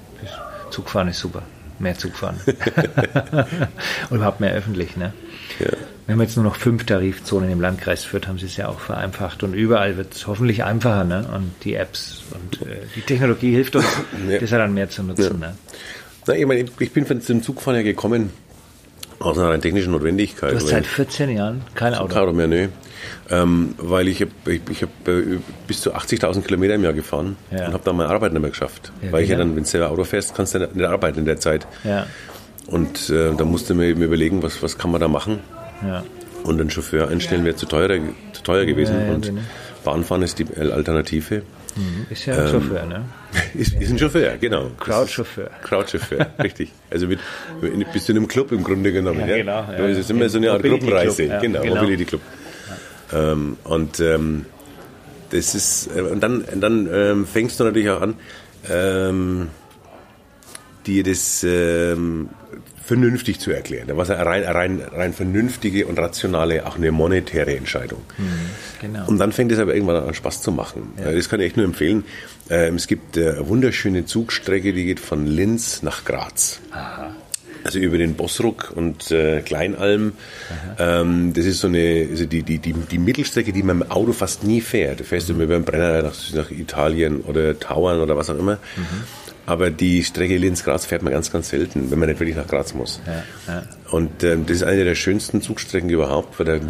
Zugfahren 0.70 1.08
ist 1.08 1.18
super. 1.18 1.42
Mehr 1.78 1.96
Zugfahren. 1.96 2.36
und 4.10 4.16
überhaupt 4.16 4.40
mehr 4.40 4.52
öffentlich, 4.52 4.96
ne? 4.96 5.12
Ja. 5.60 5.76
Wir 6.06 6.14
haben 6.14 6.22
jetzt 6.22 6.36
nur 6.36 6.44
noch 6.44 6.56
fünf 6.56 6.84
Tarifzonen 6.86 7.50
im 7.50 7.60
Landkreis 7.60 8.04
Fürth, 8.04 8.26
haben 8.26 8.38
sie 8.38 8.46
es 8.46 8.56
ja 8.56 8.68
auch 8.68 8.80
vereinfacht. 8.80 9.44
Und 9.44 9.54
überall 9.54 9.96
wird 9.96 10.14
es 10.14 10.26
hoffentlich 10.26 10.64
einfacher. 10.64 11.04
Ne? 11.04 11.28
Und 11.32 11.52
die 11.62 11.74
Apps 11.74 12.24
und 12.32 12.62
äh, 12.62 12.80
die 12.96 13.02
Technologie 13.02 13.52
hilft 13.52 13.76
uns, 13.76 13.86
ja. 14.28 14.38
das 14.38 14.50
dann 14.50 14.74
mehr 14.74 14.90
zu 14.90 15.02
nutzen. 15.02 15.38
Ja. 15.40 15.48
Ne? 15.48 15.54
Na, 16.26 16.34
ich, 16.34 16.46
meine, 16.46 16.64
ich 16.78 16.92
bin 16.92 17.06
von 17.06 17.20
dem 17.20 17.42
Zugfahren 17.42 17.76
ja 17.76 17.82
gekommen 17.82 18.30
aus 19.20 19.38
einer 19.38 19.50
rein 19.50 19.60
technischen 19.60 19.92
Notwendigkeit. 19.92 20.52
Du 20.52 20.56
hast 20.56 20.68
seit 20.68 20.86
14 20.86 21.30
Jahren 21.30 21.60
kein 21.74 21.94
Auto? 21.94 22.14
Kein 22.14 22.22
Auto 22.22 22.32
mehr, 22.32 22.48
nee. 22.48 22.68
Ähm, 23.30 23.74
weil 23.78 24.08
ich 24.08 24.20
habe 24.22 24.32
ich, 24.46 24.62
ich 24.70 24.82
hab, 24.82 25.08
äh, 25.08 25.38
bis 25.66 25.82
zu 25.82 25.94
80.000 25.94 26.42
Kilometer 26.42 26.74
im 26.74 26.82
Jahr 26.82 26.92
gefahren 26.92 27.36
ja. 27.50 27.66
und 27.66 27.74
habe 27.74 27.84
dann 27.84 27.96
meine 27.96 28.10
Arbeit 28.10 28.32
nicht 28.32 28.42
mehr 28.42 28.50
geschafft. 28.50 28.92
Ja, 29.02 29.12
weil 29.12 29.24
ich 29.24 29.30
ja 29.30 29.36
dann, 29.36 29.54
wenn 29.54 29.62
du 29.62 29.68
selber 29.68 29.90
Auto 29.90 30.04
fährst, 30.04 30.34
kannst 30.34 30.54
du 30.54 30.58
nicht 30.58 30.86
arbeiten 30.86 31.20
in 31.20 31.24
der 31.26 31.38
Zeit. 31.38 31.66
Ja. 31.84 32.06
Und 32.66 33.10
äh, 33.10 33.34
da 33.36 33.44
musste 33.44 33.74
mir 33.74 33.86
eben 33.86 34.02
überlegen, 34.02 34.42
was, 34.42 34.62
was 34.62 34.78
kann 34.78 34.90
man 34.90 35.00
da 35.00 35.08
machen. 35.08 35.40
Ja. 35.86 36.04
Und 36.44 36.60
einen 36.60 36.70
Chauffeur 36.70 37.08
einstellen 37.08 37.44
wäre 37.44 37.56
zu 37.56 37.66
teuer, 37.66 38.00
zu 38.32 38.42
teuer 38.42 38.64
gewesen. 38.64 38.94
Ja, 38.98 39.06
ja, 39.06 39.12
und 39.12 39.26
genau. 39.26 39.40
Bahnfahren 39.84 40.22
ist 40.22 40.38
die 40.38 40.46
Alternative. 40.56 41.42
Mhm. 41.76 42.06
Ist 42.10 42.26
ja 42.26 42.34
ein 42.34 42.40
ähm, 42.40 42.52
Chauffeur, 42.52 42.86
ne? 42.86 43.04
Ist, 43.54 43.74
ist 43.74 43.90
ein 43.90 43.98
Chauffeur, 43.98 44.36
genau. 44.38 44.70
Crowdchauffeur. 44.78 45.50
Crowdchauffeur, 45.62 46.26
richtig. 46.42 46.72
Also 46.90 47.06
mit, 47.06 47.20
bist 47.92 48.08
du 48.08 48.12
in 48.12 48.18
einem 48.18 48.28
Club 48.28 48.52
im 48.52 48.64
Grunde 48.64 48.92
genommen. 48.92 49.20
Ja, 49.20 49.36
genau. 49.36 49.64
Ja. 49.70 49.88
Das 49.88 49.98
ist 49.98 50.10
immer 50.10 50.28
so 50.28 50.38
eine 50.38 50.50
Art 50.50 50.62
Gruppenreise. 50.62 51.26
Club, 51.26 51.40
genau, 51.40 51.62
genau, 51.62 51.76
Mobility 51.76 52.04
Club. 52.04 52.20
Ähm, 53.12 53.56
und 53.64 54.00
ähm, 54.00 54.46
das 55.30 55.54
ist, 55.54 55.90
äh, 55.96 56.00
und 56.00 56.20
dann, 56.20 56.44
dann 56.56 56.88
ähm, 56.92 57.26
fängst 57.26 57.60
du 57.60 57.64
natürlich 57.64 57.90
auch 57.90 58.00
an, 58.00 58.14
ähm, 58.68 59.48
dir 60.86 61.02
das 61.02 61.44
ähm, 61.44 62.28
vernünftig 62.90 63.38
zu 63.38 63.52
erklären. 63.52 63.86
Da 63.86 63.96
war 63.96 64.02
es 64.02 64.10
eine 64.10 64.26
rein, 64.26 64.42
rein, 64.42 64.82
rein 64.92 65.12
vernünftige 65.12 65.86
und 65.86 65.98
rationale, 65.98 66.66
auch 66.66 66.76
eine 66.76 66.90
monetäre 66.90 67.56
Entscheidung. 67.56 68.00
Mhm, 68.18 68.24
genau. 68.80 69.06
Und 69.06 69.18
dann 69.18 69.30
fängt 69.30 69.52
es 69.52 69.60
aber 69.60 69.74
irgendwann 69.74 70.02
an 70.02 70.14
Spaß 70.14 70.42
zu 70.42 70.50
machen. 70.50 70.94
Ja. 70.98 71.12
Das 71.12 71.28
kann 71.28 71.38
ich 71.38 71.46
echt 71.46 71.56
nur 71.56 71.66
empfehlen. 71.66 72.04
Ähm, 72.48 72.74
es 72.74 72.88
gibt 72.88 73.16
eine 73.16 73.46
wunderschöne 73.46 74.06
Zugstrecke, 74.06 74.72
die 74.72 74.84
geht 74.84 74.98
von 74.98 75.26
Linz 75.26 75.82
nach 75.82 76.04
Graz. 76.04 76.60
Aha. 76.72 77.14
Also 77.62 77.78
über 77.78 77.98
den 77.98 78.14
Bossruck 78.14 78.72
und 78.74 79.10
äh, 79.10 79.42
Kleinalm. 79.42 80.14
Ähm, 80.78 81.32
das 81.34 81.44
ist 81.44 81.60
so 81.60 81.68
eine, 81.68 82.08
also 82.10 82.24
die, 82.24 82.42
die, 82.42 82.58
die, 82.58 82.72
die 82.72 82.98
Mittelstrecke, 82.98 83.52
die 83.52 83.62
man 83.62 83.82
im 83.82 83.90
Auto 83.90 84.12
fast 84.12 84.44
nie 84.44 84.60
fährt. 84.60 85.00
Du 85.00 85.04
fährst 85.04 85.28
mhm. 85.28 85.34
immer 85.36 85.44
über 85.44 85.54
den 85.54 85.64
Brenner 85.64 86.02
nach, 86.02 86.14
nach 86.34 86.50
Italien 86.50 87.20
oder 87.20 87.58
Tauern 87.58 88.00
oder 88.00 88.16
was 88.16 88.30
auch 88.30 88.38
immer. 88.38 88.54
Mhm. 88.54 89.04
Aber 89.46 89.70
die 89.70 90.04
Strecke 90.04 90.36
Linz-Graz 90.36 90.86
fährt 90.86 91.02
man 91.02 91.12
ganz, 91.12 91.32
ganz 91.32 91.48
selten, 91.48 91.90
wenn 91.90 91.98
man 91.98 92.08
nicht 92.08 92.20
wirklich 92.20 92.36
nach 92.36 92.46
Graz 92.46 92.74
muss. 92.74 93.00
Ja, 93.06 93.22
ja. 93.52 93.62
Und 93.90 94.22
ähm, 94.22 94.46
das 94.46 94.58
ist 94.58 94.62
eine 94.62 94.84
der 94.84 94.94
schönsten 94.94 95.42
Zugstrecken 95.42 95.90
überhaupt, 95.90 96.38
weil 96.38 96.46
da 96.46 96.60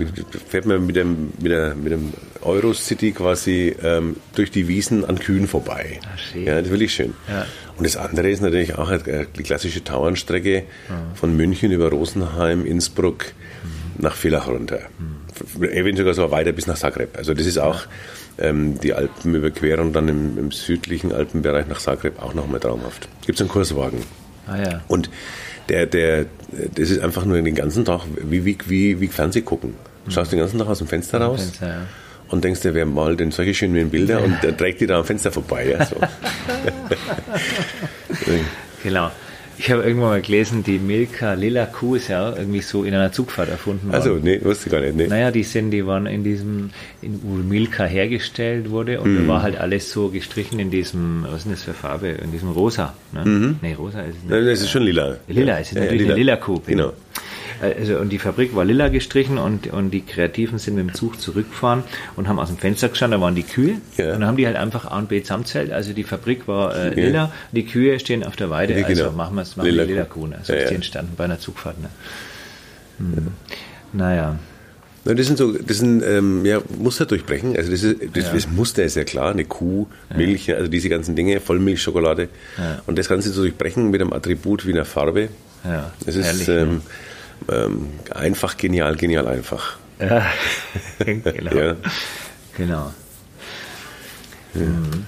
fährt 0.48 0.64
man 0.64 0.86
mit 0.86 0.96
dem, 0.96 1.32
mit 1.38 1.52
der, 1.52 1.74
mit 1.74 1.92
dem 1.92 2.12
Eurocity 2.42 3.12
quasi 3.12 3.76
ähm, 3.82 4.16
durch 4.34 4.50
die 4.50 4.68
Wiesen 4.68 5.04
an 5.04 5.18
Kühen 5.18 5.46
vorbei. 5.46 6.00
Ach, 6.02 6.34
ja, 6.34 6.54
das 6.54 6.66
ist 6.66 6.70
wirklich 6.70 6.94
schön. 6.94 7.14
Ja. 7.28 7.46
Und 7.76 7.84
das 7.84 7.96
andere 7.96 8.30
ist 8.30 8.40
natürlich 8.40 8.76
auch 8.76 8.90
die 8.92 9.42
klassische 9.42 9.84
Tauernstrecke 9.84 10.62
mhm. 10.88 11.16
von 11.16 11.36
München 11.36 11.72
über 11.72 11.90
Rosenheim, 11.90 12.64
Innsbruck 12.64 13.26
mhm. 13.26 14.02
nach 14.02 14.14
Villach 14.14 14.48
runter. 14.48 14.80
Mhm. 14.98 15.64
Eventuell 15.64 15.96
sogar 15.96 16.14
so 16.14 16.30
weiter 16.30 16.52
bis 16.52 16.66
nach 16.66 16.76
Zagreb. 16.76 17.16
Also 17.16 17.34
das 17.34 17.46
ist 17.46 17.58
auch 17.58 17.82
ähm, 18.40 18.80
die 18.80 18.94
Alpenüberquerung 18.94 19.92
dann 19.92 20.08
im, 20.08 20.38
im, 20.38 20.50
südlichen 20.50 21.12
Alpenbereich 21.12 21.66
nach 21.66 21.78
Zagreb 21.78 22.22
auch 22.22 22.34
nochmal 22.34 22.60
traumhaft. 22.60 23.08
Gibt 23.26 23.38
es 23.38 23.42
einen 23.42 23.50
Kurswagen. 23.50 24.02
Ah 24.46 24.56
ja. 24.56 24.80
Und 24.88 25.10
der, 25.68 25.86
der, 25.86 26.26
das 26.74 26.90
ist 26.90 27.00
einfach 27.00 27.24
nur 27.24 27.40
den 27.40 27.54
ganzen 27.54 27.84
Tag 27.84 28.02
wie, 28.22 28.44
wie, 28.44 28.58
wie, 28.66 29.00
wie 29.00 29.08
Fernseh 29.08 29.42
gucken. 29.42 29.74
Du 30.04 30.10
schaust 30.10 30.32
den 30.32 30.38
ganzen 30.38 30.58
Tag 30.58 30.68
aus 30.68 30.78
dem 30.78 30.88
Fenster 30.88 31.20
raus. 31.20 31.42
Fenster, 31.42 31.68
ja. 31.68 31.86
Und 32.28 32.44
denkst 32.44 32.60
dir, 32.60 32.74
wer 32.74 32.86
malt 32.86 33.20
denn 33.20 33.32
solche 33.32 33.54
schönen 33.54 33.90
Bilder 33.90 34.22
und 34.22 34.42
der 34.42 34.56
trägt 34.56 34.80
die 34.80 34.86
da 34.86 34.98
am 34.98 35.04
Fenster 35.04 35.32
vorbei. 35.32 35.68
Ja, 35.68 35.84
so. 35.84 35.96
Genau. 38.82 39.10
Ich 39.62 39.70
habe 39.70 39.82
irgendwann 39.82 40.08
mal 40.08 40.22
gelesen, 40.22 40.62
die 40.64 40.78
Milka 40.78 41.34
Lila 41.34 41.66
Kuh 41.66 41.96
ist 41.96 42.08
ja 42.08 42.34
irgendwie 42.34 42.62
so 42.62 42.82
in 42.84 42.94
einer 42.94 43.12
Zugfahrt 43.12 43.50
erfunden 43.50 43.88
worden. 43.88 43.94
Also, 43.94 44.14
nee, 44.14 44.40
wusste 44.42 44.66
ich 44.68 44.72
gar 44.72 44.80
nicht. 44.80 44.96
Nee. 44.96 45.06
Naja, 45.06 45.30
die 45.30 45.42
sind, 45.42 45.70
die 45.70 45.86
waren 45.86 46.06
in 46.06 46.24
diesem, 46.24 46.70
in, 47.02 47.20
wo 47.22 47.34
Milka 47.34 47.84
hergestellt 47.84 48.70
wurde 48.70 49.02
und 49.02 49.12
Mhm. 49.14 49.22
da 49.26 49.28
war 49.28 49.42
halt 49.42 49.58
alles 49.58 49.90
so 49.92 50.08
gestrichen 50.08 50.58
in 50.60 50.70
diesem, 50.70 51.24
was 51.28 51.40
ist 51.40 51.44
denn 51.44 51.52
das 51.52 51.62
für 51.64 51.74
Farbe? 51.74 52.08
In 52.08 52.32
diesem 52.32 52.48
Rosa. 52.52 52.94
Ne? 53.12 53.54
Nee, 53.60 53.74
rosa 53.74 54.00
ist 54.00 54.16
es 54.16 54.22
nicht. 54.22 54.30
Nein, 54.30 54.46
das 54.46 54.62
ist 54.62 54.70
schon 54.70 54.82
lila. 54.82 55.18
Lila 55.28 55.58
ist 55.58 55.72
Ja, 55.74 55.80
natürlich 55.82 56.04
eine 56.06 56.14
lila 56.14 56.36
Kuh. 56.36 56.60
Genau. 56.66 56.94
Also, 57.60 57.98
und 57.98 58.08
die 58.10 58.18
Fabrik 58.18 58.54
war 58.56 58.64
lila 58.64 58.88
gestrichen 58.88 59.36
und, 59.38 59.66
und 59.66 59.90
die 59.90 60.00
Kreativen 60.00 60.58
sind 60.58 60.76
mit 60.76 60.88
dem 60.88 60.94
Zug 60.94 61.20
zurückgefahren 61.20 61.82
und 62.16 62.26
haben 62.28 62.38
aus 62.38 62.48
dem 62.48 62.56
Fenster 62.58 62.88
geschaut, 62.88 63.12
da 63.12 63.20
waren 63.20 63.34
die 63.34 63.42
Kühe. 63.42 63.76
Ja. 63.96 64.06
Und 64.14 64.20
dann 64.20 64.26
haben 64.26 64.36
die 64.36 64.46
halt 64.46 64.56
einfach 64.56 64.86
A 64.90 64.98
und 64.98 65.08
B 65.08 65.22
zusammenzählt. 65.22 65.70
Also 65.72 65.92
die 65.92 66.04
Fabrik 66.04 66.48
war 66.48 66.74
äh, 66.74 66.94
lila, 66.94 67.32
die 67.52 67.66
Kühe 67.66 67.98
stehen 68.00 68.24
auf 68.24 68.36
der 68.36 68.48
Weide, 68.50 68.72
Ja, 68.78 68.86
genau. 68.86 69.04
also 69.04 69.16
machen 69.16 69.34
wir 69.34 69.42
es 69.42 69.56
machen 69.56 69.66
Lila 69.68 69.82
wir 69.86 69.94
lila 69.94 70.04
Kuh. 70.04 70.20
Kuh. 70.20 70.26
Ne? 70.28 70.38
So 70.42 70.52
Ja, 70.52 70.58
ist 70.58 70.62
ja. 70.64 70.68
die 70.70 70.74
entstanden 70.76 71.12
bei 71.16 71.24
einer 71.24 71.38
Zugfahrt. 71.38 71.80
Ne? 71.80 71.88
Hm. 72.98 73.28
Naja. 73.92 74.36
Na, 75.04 75.14
Das 75.14 75.26
sind 75.26 75.38
so, 75.38 75.52
das 75.52 75.78
sind 75.78 76.02
ähm, 76.02 76.44
ja, 76.44 76.60
Muster 76.78 77.06
durchbrechen. 77.06 77.56
Also 77.56 77.70
das, 77.70 77.82
ist, 77.82 77.96
das, 78.14 78.24
Ja. 78.26 78.32
das 78.34 78.48
Muster 78.50 78.84
ist 78.84 78.96
ja 78.96 79.04
klar, 79.04 79.30
eine 79.32 79.44
Kuh, 79.44 79.86
Milch, 80.14 80.52
also 80.54 80.68
diese 80.68 80.88
ganzen 80.88 81.16
Dinge, 81.16 81.40
Vollmilch, 81.40 81.82
Schokolade. 81.82 82.28
Ja. 82.58 82.82
Und 82.86 82.98
das 82.98 83.08
Ganze 83.08 83.32
zu 83.32 83.40
durchbrechen 83.40 83.90
mit 83.90 84.00
einem 84.00 84.12
Attribut 84.12 84.66
wie 84.66 84.72
einer 84.72 84.84
Farbe. 84.84 85.28
Ja, 85.64 85.92
Das 86.06 86.16
ist 86.16 86.24
herrlich, 86.24 86.48
ähm, 86.48 86.80
ähm, 87.48 87.88
einfach, 88.14 88.56
genial, 88.56 88.96
genial 88.96 89.26
einfach. 89.28 89.76
Ja, 90.00 90.26
genau. 91.04 91.54
Ja. 91.54 91.76
Genau. 92.56 92.92
Mhm. 94.54 95.06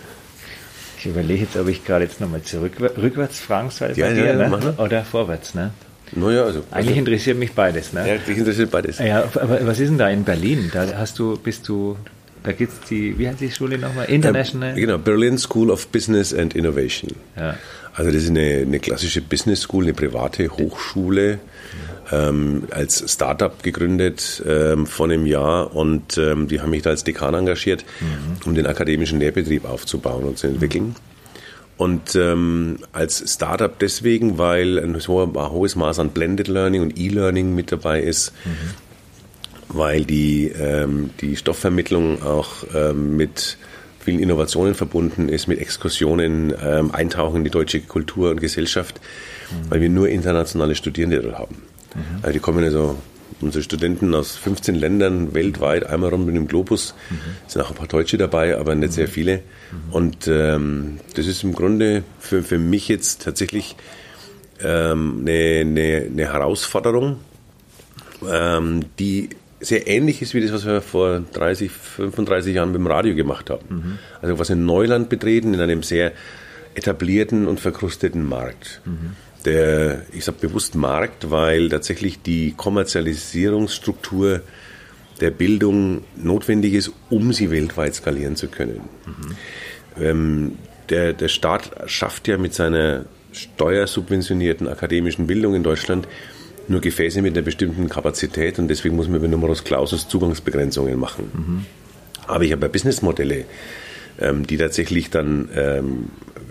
Ich 0.99 1.07
überlege 1.07 1.43
jetzt, 1.43 1.57
ob 1.57 1.69
ich 1.69 1.85
gerade 1.85 2.05
jetzt 2.05 2.21
nochmal 2.21 2.43
zurück, 2.43 2.73
rückwärts 2.81 3.41
fragen 3.41 3.71
soll 3.71 3.93
Ja, 3.97 4.07
bei 4.07 4.13
ja, 4.13 4.15
dir, 4.15 4.27
ja, 4.27 4.35
ne? 4.35 4.49
mal. 4.49 4.75
oder 4.79 5.05
vorwärts. 5.05 5.55
Ne? 5.55 5.73
Naja, 6.13 6.45
also. 6.45 6.63
Eigentlich 6.71 6.89
also, 6.89 6.99
interessiert 7.01 7.39
mich 7.39 7.53
beides. 7.53 7.93
Ne? 7.93 8.07
ja, 8.09 8.17
dich 8.19 8.37
interessiert 8.37 8.71
beides. 8.71 8.99
Ja, 8.99 9.25
aber 9.35 9.67
was 9.67 9.81
ist 9.81 9.89
denn 9.89 9.99
da 9.99 10.09
in 10.11 10.25
Berlin? 10.25 10.71
Da 10.73 10.87
hast 10.97 11.19
du, 11.19 11.37
bist 11.39 11.67
du, 11.69 11.97
da 12.45 12.53
gibt's 12.53 12.77
die, 12.89 13.19
wie 13.19 13.27
heißt 13.27 13.41
die 13.41 13.51
Schule 13.51 13.79
nochmal? 13.79 14.07
International? 14.07 14.75
Genau, 14.75 14.99
Berlin 14.99 15.39
School 15.39 15.71
of 15.71 15.89
Business 15.89 16.33
and 16.35 16.55
Innovation. 16.55 17.13
Ja. 17.37 17.57
Also 17.95 18.11
das 18.11 18.23
ist 18.23 18.31
eine, 18.31 18.63
eine 18.63 18.81
klassische 18.81 19.21
Business 19.21 19.63
School, 19.63 19.85
eine 19.85 19.95
private 19.95 20.49
Hochschule, 20.49 21.41
ähm, 22.11 22.65
als 22.71 23.13
Startup 23.13 23.63
gegründet 23.63 24.43
ähm, 24.47 24.87
vor 24.87 25.07
einem 25.07 25.27
Jahr 25.27 25.75
und 25.75 26.19
ähm, 26.19 26.49
die 26.49 26.61
haben 26.61 26.71
mich 26.71 26.83
da 26.83 26.91
als 26.91 27.05
Dekan 27.05 27.35
engagiert, 27.35 27.85
um 28.45 28.55
den 28.55 28.67
akademischen 28.67 29.19
Lehrbetrieb 29.21 29.65
aufzubauen 29.65 30.25
und 30.25 30.39
zu 30.39 30.47
entwickeln. 30.47 30.97
Und 31.77 32.15
ähm, 32.15 32.79
als 32.93 33.25
Startup 33.33 33.77
deswegen, 33.79 34.39
weil 34.39 34.79
ein 34.79 34.99
so 35.01 35.23
ein 35.23 35.35
hohes 35.35 35.75
Maß 35.75 35.99
an 35.99 36.11
Blended 36.11 36.49
Learning 36.49 36.83
und 36.83 36.99
E-Learning 36.99 37.55
mit 37.55 37.73
dabei 37.73 38.03
ist, 38.03 38.33
weil 39.69 40.05
die, 40.05 40.49
ähm, 40.49 41.11
die 41.21 41.37
Stoffvermittlung 41.37 42.23
auch 42.23 42.65
ähm, 42.75 43.17
mit 43.17 43.57
vielen 44.03 44.19
Innovationen 44.19 44.75
verbunden 44.75 45.29
ist, 45.29 45.47
mit 45.47 45.59
Exkursionen, 45.59 46.53
ähm, 46.63 46.91
Eintauchen 46.93 47.39
in 47.39 47.45
die 47.45 47.51
deutsche 47.51 47.81
Kultur 47.81 48.31
und 48.31 48.41
Gesellschaft, 48.41 49.01
weil 49.69 49.81
wir 49.81 49.89
nur 49.89 50.09
internationale 50.09 50.75
Studierende 50.75 51.21
dort 51.21 51.39
haben. 51.39 51.63
Also 52.23 52.33
die 52.33 52.39
kommen 52.39 52.65
also, 52.65 52.97
unsere 53.41 53.63
Studenten 53.63 54.15
aus 54.15 54.37
15 54.37 54.75
Ländern 54.75 55.35
weltweit, 55.35 55.85
einmal 55.87 56.11
rum 56.11 56.27
mit 56.27 56.37
dem 56.37 56.47
Globus, 56.47 56.95
sind 57.47 57.61
auch 57.63 57.71
ein 57.71 57.77
paar 57.77 57.89
Deutsche 57.89 58.17
dabei, 58.17 58.57
aber 58.57 58.75
nicht 58.75 58.93
sehr 58.93 59.09
viele. 59.09 59.43
Und 59.91 60.29
ähm, 60.29 61.01
das 61.15 61.27
ist 61.27 61.43
im 61.43 61.53
Grunde 61.53 62.05
für, 62.19 62.43
für 62.43 62.59
mich 62.59 62.89
jetzt 62.89 63.23
tatsächlich 63.23 63.77
ähm, 64.63 65.19
eine, 65.23 65.61
eine, 65.61 66.07
eine 66.11 66.33
Herausforderung, 66.33 67.19
ähm, 68.31 68.85
die 68.99 69.31
sehr 69.63 69.87
ähnlich 69.89 70.21
ist 70.23 70.35
wie 70.35 70.41
das, 70.41 70.53
was 70.53 70.67
wir 70.67 70.81
vor 70.81 71.23
30, 71.33 71.71
35 71.71 72.55
Jahren 72.55 72.73
dem 72.73 72.87
Radio 72.87 73.15
gemacht 73.15 73.49
haben. 73.51 73.65
Also 74.21 74.39
was 74.39 74.51
in 74.51 74.67
Neuland 74.67 75.09
betreten, 75.09 75.55
in 75.55 75.61
einem 75.61 75.83
sehr 75.83 76.13
etablierten 76.75 77.47
und 77.47 77.61
verkrusteten 77.61 78.29
Markt. 78.29 78.81
Der, 79.45 80.03
ich 80.13 80.25
sage 80.25 80.39
bewusst 80.41 80.75
Markt, 80.75 81.31
weil 81.31 81.69
tatsächlich 81.69 82.23
die 82.23 82.55
Kommerzialisierungsstruktur 82.57 84.41
der 85.21 85.31
Bildung 85.31 86.05
notwendig 86.17 86.75
ist, 86.75 86.93
um 87.11 87.33
sie 87.33 87.51
weltweit 87.51 87.95
skalieren 87.95 88.37
zu 88.37 88.49
können. 88.49 88.81
Ähm, 90.01 90.59
der, 90.89 91.13
der 91.13 91.29
Staat 91.29 91.71
schafft 91.87 92.29
ja 92.29 92.39
mit 92.39 92.55
seiner 92.55 93.05
steuersubventionierten 93.33 94.69
akademischen 94.69 95.27
Bildung 95.27 95.55
in 95.55 95.63
Deutschland 95.63 96.07
nur 96.69 96.81
Gefäße 96.81 97.23
mit 97.23 97.37
einer 97.37 97.45
bestimmten 97.45 97.89
Kapazität 97.89 98.59
und 98.59 98.69
deswegen 98.69 98.97
muss 98.97 99.09
man 99.09 99.17
über 99.17 99.29
Numerus 99.29 99.65
Clausus 99.65 100.09
Zugangsbegrenzungen 100.09 100.99
machen. 100.99 101.31
Aber 102.27 102.45
ich 102.45 102.53
habe 102.53 102.63
ja 102.63 102.69
Businessmodelle, 102.69 103.45
ähm, 104.21 104.47
die 104.47 104.57
tatsächlich 104.57 105.11
dann 105.11 105.49
ähm, 105.55 106.09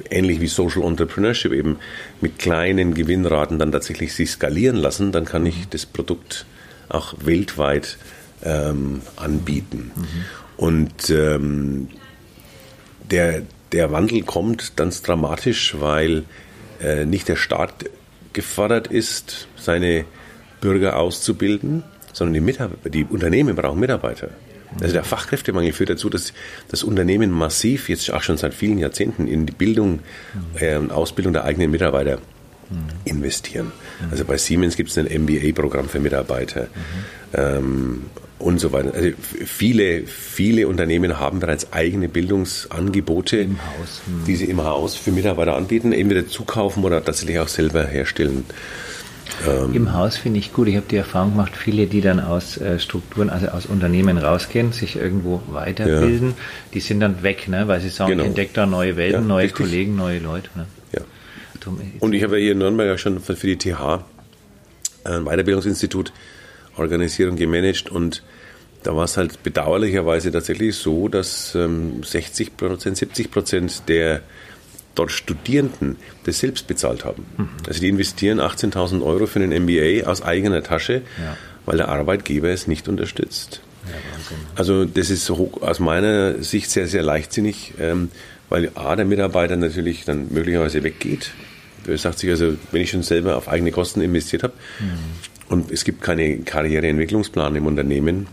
ähnlich 0.09 0.41
wie 0.41 0.47
Social 0.47 0.83
Entrepreneurship 0.83 1.53
eben 1.53 1.77
mit 2.19 2.39
kleinen 2.39 2.93
Gewinnraten 2.93 3.59
dann 3.59 3.71
tatsächlich 3.71 4.13
sich 4.13 4.31
skalieren 4.31 4.75
lassen, 4.75 5.11
dann 5.11 5.25
kann 5.25 5.45
ich 5.45 5.67
das 5.69 5.85
Produkt 5.85 6.45
auch 6.89 7.13
weltweit 7.23 7.97
ähm, 8.43 9.01
anbieten. 9.15 9.91
Und 10.57 11.09
ähm, 11.09 11.87
der, 13.09 13.43
der 13.71 13.91
Wandel 13.91 14.23
kommt 14.23 14.75
ganz 14.75 15.01
dramatisch, 15.01 15.75
weil 15.79 16.23
äh, 16.81 17.05
nicht 17.05 17.27
der 17.27 17.35
Staat 17.35 17.85
gefordert 18.33 18.87
ist, 18.87 19.47
seine 19.55 20.05
Bürger 20.59 20.97
auszubilden, 20.97 21.83
sondern 22.13 22.33
die, 22.33 22.41
Mitarbeiter, 22.41 22.89
die 22.89 23.05
Unternehmen 23.05 23.55
brauchen 23.55 23.79
Mitarbeiter. 23.79 24.29
Also 24.79 24.93
der 24.93 25.03
Fachkräftemangel 25.03 25.73
führt 25.73 25.89
dazu, 25.89 26.09
dass 26.09 26.33
das 26.69 26.83
Unternehmen 26.83 27.29
massiv, 27.29 27.89
jetzt 27.89 28.09
auch 28.11 28.21
schon 28.21 28.37
seit 28.37 28.53
vielen 28.53 28.77
Jahrzehnten, 28.77 29.27
in 29.27 29.45
die 29.45 29.51
Bildung 29.51 29.99
äh, 30.55 30.77
Ausbildung 30.77 31.33
der 31.33 31.43
eigenen 31.43 31.71
Mitarbeiter 31.71 32.19
investieren. 33.05 33.71
Also 34.09 34.25
bei 34.25 34.37
Siemens 34.37 34.75
gibt 34.75 34.89
es 34.89 34.97
ein 34.97 35.05
MBA-Programm 35.05 35.89
für 35.89 35.99
Mitarbeiter 35.99 36.67
ähm, 37.33 38.03
und 38.39 38.59
so 38.59 38.71
weiter. 38.71 38.93
Also 38.93 39.09
viele, 39.45 40.03
viele 40.07 40.67
Unternehmen 40.67 41.19
haben 41.19 41.39
bereits 41.39 41.71
eigene 41.73 42.09
Bildungsangebote, 42.09 43.37
Im 43.37 43.57
Haus, 43.59 44.01
hm. 44.05 44.25
die 44.25 44.35
sie 44.35 44.45
im 44.45 44.63
Haus 44.63 44.95
für 44.95 45.11
Mitarbeiter 45.11 45.55
anbieten, 45.55 45.91
entweder 45.93 46.27
zukaufen 46.27 46.83
oder 46.83 47.03
tatsächlich 47.03 47.39
auch 47.39 47.47
selber 47.47 47.85
herstellen. 47.85 48.45
Im 49.73 49.93
Haus 49.93 50.17
finde 50.17 50.39
ich 50.39 50.53
gut. 50.53 50.67
Ich 50.67 50.75
habe 50.75 50.85
die 50.89 50.97
Erfahrung 50.97 51.31
gemacht, 51.31 51.53
viele, 51.55 51.87
die 51.87 52.01
dann 52.01 52.19
aus 52.19 52.57
äh, 52.57 52.79
Strukturen, 52.79 53.29
also 53.29 53.47
aus 53.47 53.65
Unternehmen 53.65 54.17
rausgehen, 54.17 54.71
sich 54.71 54.97
irgendwo 54.97 55.41
weiterbilden, 55.47 56.33
die 56.73 56.79
sind 56.79 56.99
dann 56.99 57.23
weg, 57.23 57.47
ne? 57.47 57.67
weil 57.67 57.79
sie 57.79 57.89
sagen, 57.89 58.11
Genau. 58.11 58.23
ich 58.23 58.27
entdecke 58.29 58.51
da 58.53 58.65
neue 58.65 58.97
Welten, 58.97 59.21
Ja, 59.21 59.27
neue 59.27 59.45
richtig. 59.45 59.65
Kollegen, 59.65 59.95
neue 59.95 60.19
Leute. 60.19 60.49
Ne? 60.55 60.65
Drum- 61.61 61.79
Und 61.99 62.13
ich 62.13 62.23
habe 62.23 62.37
ja 62.37 62.43
hier 62.43 62.51
in 62.53 62.57
Nürnberg 62.57 62.93
auch 62.95 62.99
schon 62.99 63.19
für 63.21 63.33
die 63.35 63.57
TH 63.57 64.03
ein 65.03 65.23
Weiterbildungsinstitut 65.25 66.11
organisiert 66.77 67.29
und 67.29 67.35
gemanagt 67.37 67.89
und 67.89 68.23
da 68.83 68.95
war 68.95 69.03
es 69.05 69.15
halt 69.17 69.43
bedauerlicherweise 69.43 70.31
tatsächlich 70.31 70.75
so, 70.75 71.07
dass 71.07 71.53
ähm, 71.55 72.01
60 72.03 72.57
Prozent, 72.57 72.97
70 72.97 73.29
Prozent 73.31 73.83
der 73.87 74.21
dort 74.95 75.11
Studierenden 75.11 75.97
das 76.25 76.39
selbst 76.39 76.67
bezahlt 76.67 77.05
haben. 77.05 77.25
Also 77.67 77.79
die 77.79 77.87
investieren 77.89 78.39
18.000 78.41 79.03
Euro 79.05 79.25
für 79.27 79.39
einen 79.39 79.63
MBA 79.63 80.07
aus 80.09 80.21
eigener 80.21 80.63
Tasche, 80.63 81.03
Ja. 81.23 81.37
weil 81.65 81.77
der 81.77 81.89
Arbeitgeber 81.89 82.49
es 82.49 82.67
nicht 82.67 82.87
unterstützt. 82.89 83.61
ja. 83.87 83.93
Also 84.55 84.85
das 84.85 85.09
ist 85.09 85.29
hoch, 85.29 85.61
aus 85.61 85.79
meiner 85.79 86.41
Sicht 86.43 86.69
sehr, 86.71 86.87
sehr 86.87 87.03
leichtsinnig, 87.03 87.73
ähm, 87.79 88.09
weil 88.49 88.71
A, 88.75 88.95
der 88.95 89.05
Mitarbeiter 89.05 89.55
natürlich 89.55 90.03
dann 90.05 90.27
möglicherweise 90.31 90.83
weggeht. 90.83 91.31
Sagt 91.95 92.19
sich 92.19 92.29
also, 92.29 92.53
wenn 92.71 92.81
ich 92.81 92.91
schon 92.91 93.03
selber 93.03 93.37
auf 93.37 93.47
eigene 93.47 93.71
Kosten 93.71 94.01
investiert 94.01 94.43
habe 94.43 94.53
und 95.49 95.71
es 95.71 95.83
gibt 95.83 96.01
keinen 96.01 96.45
Karriereentwicklungsplan 96.45 97.55
im 97.55 97.65
Unternehmen, 97.65 98.27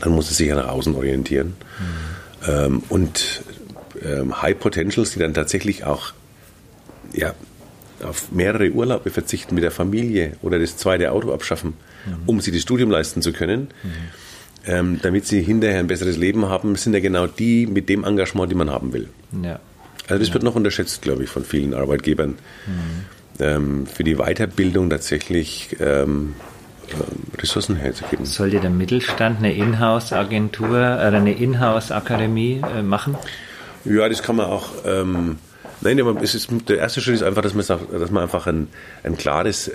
dann 0.00 0.12
muss 0.12 0.30
er 0.30 0.34
sich 0.34 0.48
ja 0.48 0.56
nach 0.56 0.68
außen 0.68 0.94
orientieren. 0.94 1.54
Ähm, 2.48 2.82
und 2.88 3.42
ähm, 4.04 4.40
High 4.40 4.58
Potentials, 4.58 5.12
die 5.12 5.18
dann 5.18 5.34
tatsächlich 5.34 5.84
auch 5.84 6.12
ja, 7.12 7.34
auf 8.02 8.32
mehrere 8.32 8.70
Urlaube 8.70 9.10
verzichten 9.10 9.54
mit 9.54 9.64
der 9.64 9.70
Familie 9.70 10.32
oder 10.42 10.58
das 10.58 10.76
zweite 10.76 11.12
Auto 11.12 11.32
abschaffen, 11.32 11.74
um 12.26 12.40
sich 12.40 12.52
das 12.52 12.62
Studium 12.62 12.90
leisten 12.90 13.22
zu 13.22 13.32
können, 13.32 13.68
ähm, 14.66 14.98
damit 15.02 15.26
sie 15.26 15.42
hinterher 15.42 15.78
ein 15.78 15.86
besseres 15.86 16.16
Leben 16.16 16.46
haben, 16.46 16.76
sind 16.76 16.94
ja 16.94 17.00
genau 17.00 17.26
die 17.26 17.66
mit 17.66 17.88
dem 17.88 18.04
Engagement, 18.04 18.50
die 18.50 18.56
man 18.56 18.70
haben 18.70 18.92
will. 18.92 19.08
Ja. 19.42 19.60
Also 20.08 20.24
das 20.24 20.32
wird 20.32 20.42
noch 20.42 20.54
unterschätzt, 20.54 21.02
glaube 21.02 21.24
ich, 21.24 21.30
von 21.30 21.44
vielen 21.44 21.74
Arbeitgebern. 21.74 22.36
Ähm, 23.38 23.86
für 23.86 24.04
die 24.04 24.16
Weiterbildung 24.16 24.90
tatsächlich 24.90 25.76
ähm, 25.80 26.34
ähm, 26.92 27.40
Ressourcen 27.40 27.76
herzugeben. 27.76 28.26
Sollte 28.26 28.60
der 28.60 28.70
Mittelstand 28.70 29.38
eine 29.38 29.54
Inhouse-Agentur 29.54 30.68
oder 30.68 31.12
eine 31.12 31.32
Inhouse-Akademie 31.32 32.62
äh, 32.76 32.82
machen? 32.82 33.16
Ja, 33.84 34.08
das 34.08 34.22
kann 34.22 34.36
man 34.36 34.46
auch 34.46 34.68
ähm, 34.84 35.38
Nein, 35.80 35.98
ist, 35.98 36.48
der 36.68 36.78
erste 36.78 37.00
Schritt 37.00 37.16
ist 37.16 37.22
einfach, 37.24 37.42
dass 37.42 37.54
man, 37.54 37.64
dass 37.66 38.10
man 38.12 38.22
einfach 38.22 38.46
ein, 38.46 38.68
ein 39.02 39.16
klares 39.16 39.68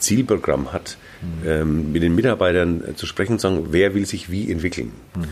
Zielprogramm 0.00 0.72
hat, 0.72 0.96
mhm. 1.20 1.48
ähm, 1.48 1.92
mit 1.92 2.02
den 2.02 2.16
Mitarbeitern 2.16 2.82
zu 2.96 3.06
sprechen 3.06 3.32
und 3.32 3.40
sagen, 3.40 3.68
wer 3.70 3.94
will 3.94 4.04
sich 4.04 4.28
wie 4.28 4.50
entwickeln. 4.50 4.90
Mhm. 5.14 5.22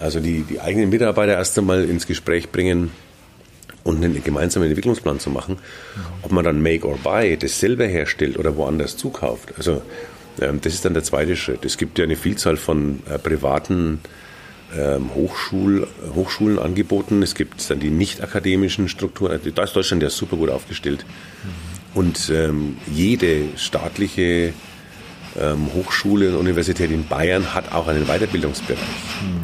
Also 0.00 0.20
die, 0.20 0.42
die 0.42 0.60
eigenen 0.60 0.90
Mitarbeiter 0.90 1.32
erst 1.32 1.58
einmal 1.58 1.84
ins 1.84 2.06
Gespräch 2.06 2.52
bringen 2.52 2.92
und 3.84 4.02
einen 4.02 4.24
gemeinsamen 4.24 4.68
Entwicklungsplan 4.68 5.20
zu 5.20 5.30
machen. 5.30 5.58
Ob 6.22 6.32
man 6.32 6.44
dann 6.44 6.62
Make 6.62 6.86
or 6.88 6.96
Buy 6.96 7.36
das 7.36 7.60
selber 7.60 7.86
herstellt 7.86 8.38
oder 8.38 8.56
woanders 8.56 8.96
zukauft. 8.96 9.52
Also 9.56 9.82
ähm, 10.40 10.60
das 10.60 10.74
ist 10.74 10.84
dann 10.84 10.94
der 10.94 11.04
zweite 11.04 11.36
Schritt. 11.36 11.64
Es 11.64 11.76
gibt 11.76 11.98
ja 11.98 12.04
eine 12.04 12.16
Vielzahl 12.16 12.56
von 12.56 13.00
äh, 13.08 13.18
privaten 13.18 14.00
ähm, 14.76 15.14
Hochschul, 15.14 15.86
Hochschulen 16.14 16.58
angeboten. 16.58 17.22
Es 17.22 17.34
gibt 17.34 17.70
dann 17.70 17.78
die 17.78 17.90
nicht 17.90 18.22
akademischen 18.22 18.88
Strukturen. 18.88 19.32
Also 19.32 19.50
da 19.50 19.64
ist 19.64 19.76
Deutschland 19.76 20.02
ja 20.02 20.10
super 20.10 20.36
gut 20.36 20.50
aufgestellt. 20.50 21.04
Und 21.94 22.30
ähm, 22.30 22.78
jede 22.90 23.44
staatliche 23.56 24.52
Hochschule 25.74 26.28
und 26.28 26.36
Universität 26.36 26.92
in 26.92 27.08
Bayern 27.08 27.54
hat 27.54 27.72
auch 27.72 27.88
einen 27.88 28.06
Weiterbildungsbereich. 28.06 28.78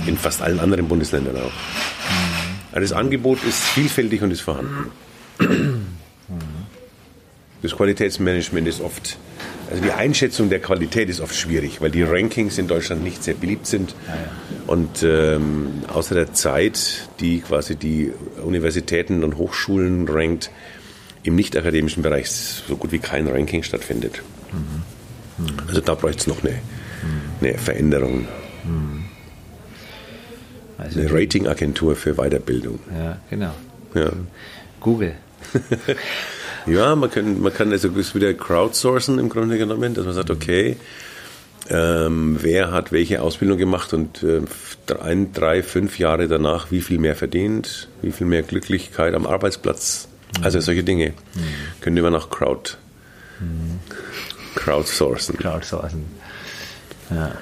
In 0.06 0.16
fast 0.16 0.40
allen 0.40 0.60
anderen 0.60 0.86
Bundesländern 0.86 1.34
auch. 1.34 2.29
Mhm. 2.70 2.76
Also 2.76 2.88
das 2.88 2.92
Angebot 2.92 3.42
ist 3.44 3.62
vielfältig 3.62 4.22
und 4.22 4.30
ist 4.30 4.40
vorhanden. 4.40 4.90
Mhm. 5.38 5.86
Das 7.62 7.76
Qualitätsmanagement 7.76 8.66
ist 8.68 8.80
oft 8.80 9.18
also 9.70 9.84
die 9.84 9.92
Einschätzung 9.92 10.50
der 10.50 10.58
Qualität 10.58 11.08
ist 11.08 11.20
oft 11.20 11.34
schwierig, 11.34 11.80
weil 11.80 11.90
die 11.90 12.02
Rankings 12.02 12.58
in 12.58 12.66
Deutschland 12.66 13.04
nicht 13.04 13.22
sehr 13.22 13.34
beliebt 13.34 13.68
sind. 13.68 13.94
Und 14.66 15.04
ähm, 15.04 15.84
außer 15.86 16.16
der 16.16 16.32
Zeit, 16.32 17.08
die 17.20 17.40
quasi 17.40 17.76
die 17.76 18.12
Universitäten 18.42 19.22
und 19.22 19.36
Hochschulen 19.36 20.08
rankt, 20.08 20.50
im 21.22 21.36
nicht-akademischen 21.36 22.02
Bereich 22.02 22.30
so 22.30 22.76
gut 22.76 22.90
wie 22.90 22.98
kein 22.98 23.28
Ranking 23.28 23.62
stattfindet. 23.62 24.22
Mhm. 24.50 25.44
Mhm. 25.44 25.50
Also 25.68 25.80
da 25.80 25.94
bräuchte 25.94 26.20
es 26.20 26.26
noch 26.26 26.42
eine, 26.42 26.54
mhm. 26.54 27.46
eine 27.46 27.58
Veränderung. 27.58 28.26
Mhm. 30.80 30.86
Also 30.86 31.00
eine 31.00 31.12
Ratingagentur 31.12 31.96
für 31.96 32.14
Weiterbildung. 32.14 32.78
Ja, 32.96 33.18
genau. 33.28 33.54
Ja. 33.94 34.10
Google. 34.80 35.14
Ja, 36.66 36.94
man 36.94 37.10
kann, 37.10 37.40
man 37.40 37.52
kann 37.52 37.72
also 37.72 37.94
wieder 37.96 38.34
crowdsourcen 38.34 39.18
im 39.18 39.28
Grunde 39.28 39.58
genommen, 39.58 39.94
dass 39.94 40.04
man 40.04 40.14
sagt, 40.14 40.30
okay, 40.30 40.76
ähm, 41.68 42.38
wer 42.40 42.72
hat 42.72 42.92
welche 42.92 43.22
Ausbildung 43.22 43.58
gemacht 43.58 43.92
und 43.92 44.22
äh, 44.22 44.42
ein, 45.02 45.32
drei, 45.32 45.62
fünf 45.62 45.98
Jahre 45.98 46.26
danach, 46.26 46.70
wie 46.70 46.80
viel 46.80 46.98
mehr 46.98 47.14
verdient, 47.14 47.88
wie 48.02 48.12
viel 48.12 48.26
mehr 48.26 48.42
Glücklichkeit 48.42 49.14
am 49.14 49.26
Arbeitsplatz. 49.26 50.08
Mhm. 50.38 50.44
Also 50.44 50.60
solche 50.60 50.82
Dinge 50.82 51.10
mhm. 51.34 51.42
könnte 51.80 52.02
man 52.02 52.14
auch 52.14 52.30
crowd, 52.30 52.76
mhm. 53.38 53.78
crowdsourcen. 54.54 55.38
Crowdsourcen. 55.38 56.04
Ja. 57.10 57.32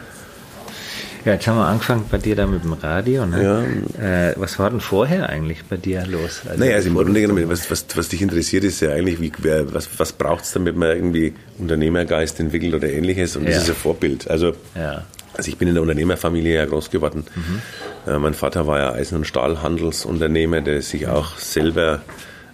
Ja, 1.28 1.34
jetzt 1.34 1.46
haben 1.46 1.58
wir 1.58 1.66
angefangen 1.66 2.06
bei 2.10 2.16
dir 2.16 2.36
da 2.36 2.46
mit 2.46 2.64
dem 2.64 2.72
Radio. 2.72 3.26
Ne? 3.26 3.68
Ja. 4.00 4.28
Äh, 4.30 4.34
was 4.36 4.58
war 4.58 4.70
denn 4.70 4.80
vorher 4.80 5.28
eigentlich 5.28 5.62
bei 5.62 5.76
dir 5.76 6.06
los? 6.06 6.40
Also 6.48 6.58
naja, 6.58 6.76
also 6.76 6.88
im 6.88 6.94
Grunde 6.94 7.20
genommen, 7.20 7.46
was, 7.50 7.70
was, 7.70 7.84
was 7.94 8.08
dich 8.08 8.22
interessiert, 8.22 8.64
ist 8.64 8.80
ja 8.80 8.92
eigentlich, 8.92 9.20
wie, 9.20 9.30
wer, 9.36 9.74
was, 9.74 9.90
was 9.98 10.12
braucht 10.12 10.44
es, 10.44 10.52
damit 10.52 10.74
man 10.74 10.88
irgendwie 10.88 11.34
Unternehmergeist 11.58 12.40
entwickelt 12.40 12.72
oder 12.72 12.88
ähnliches. 12.88 13.36
Und 13.36 13.44
ja. 13.44 13.50
das 13.50 13.64
ist 13.64 13.68
ein 13.68 13.74
Vorbild. 13.76 14.30
Also, 14.30 14.54
ja. 14.74 15.04
also 15.34 15.50
ich 15.50 15.58
bin 15.58 15.68
in 15.68 15.74
der 15.74 15.82
Unternehmerfamilie 15.82 16.54
ja 16.54 16.64
groß 16.64 16.90
geworden. 16.90 17.26
Mhm. 17.36 18.10
Äh, 18.10 18.18
mein 18.18 18.32
Vater 18.32 18.66
war 18.66 18.78
ja 18.78 18.92
Eisen- 18.92 19.16
und 19.16 19.26
Stahlhandelsunternehmer, 19.26 20.62
der 20.62 20.80
sich 20.80 21.08
auch 21.08 21.36
selber 21.36 22.00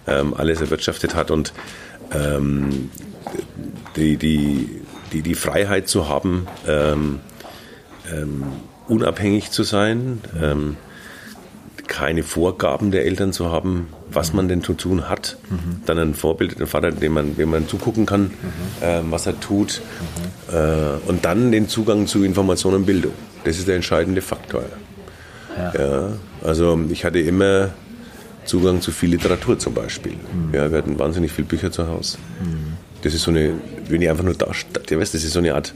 ähm, 0.05 0.33
alles 0.33 0.59
erwirtschaftet 0.59 1.15
hat. 1.15 1.31
Und 1.31 1.53
ähm, 2.13 2.89
die, 3.95 4.17
die, 4.17 4.81
die, 5.13 5.21
die 5.21 5.35
Freiheit 5.35 5.87
zu 5.87 6.09
haben, 6.09 6.45
ähm, 6.67 7.21
ähm, 8.13 8.43
unabhängig 8.87 9.51
zu 9.51 9.63
sein, 9.63 10.21
ähm, 10.41 10.77
keine 11.87 12.23
Vorgaben 12.23 12.91
der 12.91 13.05
Eltern 13.05 13.31
zu 13.31 13.51
haben, 13.51 13.87
was 14.09 14.33
man 14.33 14.47
denn 14.47 14.63
zu 14.63 14.73
tun 14.73 15.07
hat. 15.09 15.37
Mhm. 15.49 15.81
Dann 15.85 15.99
ein 15.99 16.13
Vorbild, 16.15 16.59
ein 16.59 16.67
Vater, 16.67 16.91
dem 16.91 17.13
man, 17.13 17.35
dem 17.35 17.51
man 17.51 17.67
zugucken 17.67 18.05
kann, 18.05 18.23
mhm. 18.23 18.31
ähm, 18.81 19.11
was 19.11 19.27
er 19.27 19.39
tut. 19.39 19.81
Mhm. 20.49 20.55
Äh, 20.55 21.09
und 21.09 21.25
dann 21.25 21.51
den 21.51 21.69
Zugang 21.69 22.07
zu 22.07 22.23
Information 22.23 22.73
und 22.73 22.85
Bildung. 22.85 23.13
Das 23.43 23.57
ist 23.57 23.67
der 23.67 23.75
entscheidende 23.75 24.21
Faktor. 24.21 24.63
Ja. 25.57 25.73
ja. 25.79 26.09
also 26.43 26.79
ich 26.89 27.05
hatte 27.05 27.19
immer 27.19 27.69
Zugang 28.45 28.81
zu 28.81 28.91
viel 28.91 29.11
Literatur 29.11 29.57
zum 29.59 29.73
Beispiel. 29.73 30.13
Mhm. 30.13 30.53
Ja, 30.53 30.71
wir 30.71 30.77
hatten 30.77 30.97
wahnsinnig 30.99 31.31
viele 31.31 31.47
Bücher 31.47 31.71
zu 31.71 31.87
Hause. 31.87 32.17
Mhm. 32.41 32.77
Das 33.03 33.13
ist 33.13 33.21
so 33.21 33.31
eine, 33.31 33.53
wenn 33.87 34.01
ich 34.01 34.09
einfach 34.09 34.23
nur 34.23 34.33
da, 34.33 34.47
das 34.73 35.13
ist 35.13 35.31
so 35.31 35.39
eine 35.39 35.53
Art 35.53 35.73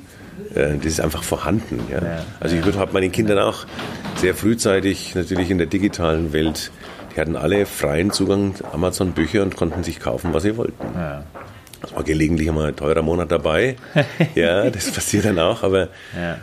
äh, 0.55 0.77
das 0.77 0.85
ist 0.85 1.01
einfach 1.01 1.23
vorhanden. 1.23 1.79
Ja. 1.91 2.03
ja 2.03 2.25
also 2.39 2.55
ich 2.55 2.65
würde 2.65 2.87
meinen 2.91 3.11
Kindern 3.11 3.39
auch 3.39 3.65
sehr 4.15 4.35
frühzeitig 4.35 5.15
natürlich 5.15 5.49
in 5.49 5.57
der 5.57 5.67
digitalen 5.67 6.33
Welt, 6.33 6.71
die 7.15 7.21
hatten 7.21 7.35
alle 7.35 7.65
freien 7.65 8.11
Zugang 8.11 8.55
zu 8.55 8.65
Amazon-Bücher 8.65 9.41
und 9.41 9.55
konnten 9.55 9.83
sich 9.83 9.99
kaufen, 9.99 10.33
was 10.33 10.43
sie 10.43 10.57
wollten. 10.57 10.85
Ja. 10.95 11.23
Das 11.81 11.95
war 11.95 12.03
gelegentlich 12.03 12.49
einmal 12.49 12.67
ein 12.67 12.75
teurer 12.75 13.01
Monat 13.01 13.31
dabei. 13.31 13.77
ja, 14.35 14.69
das 14.69 14.91
passiert 14.91 15.25
dann 15.25 15.39
auch, 15.39 15.63
aber 15.63 15.87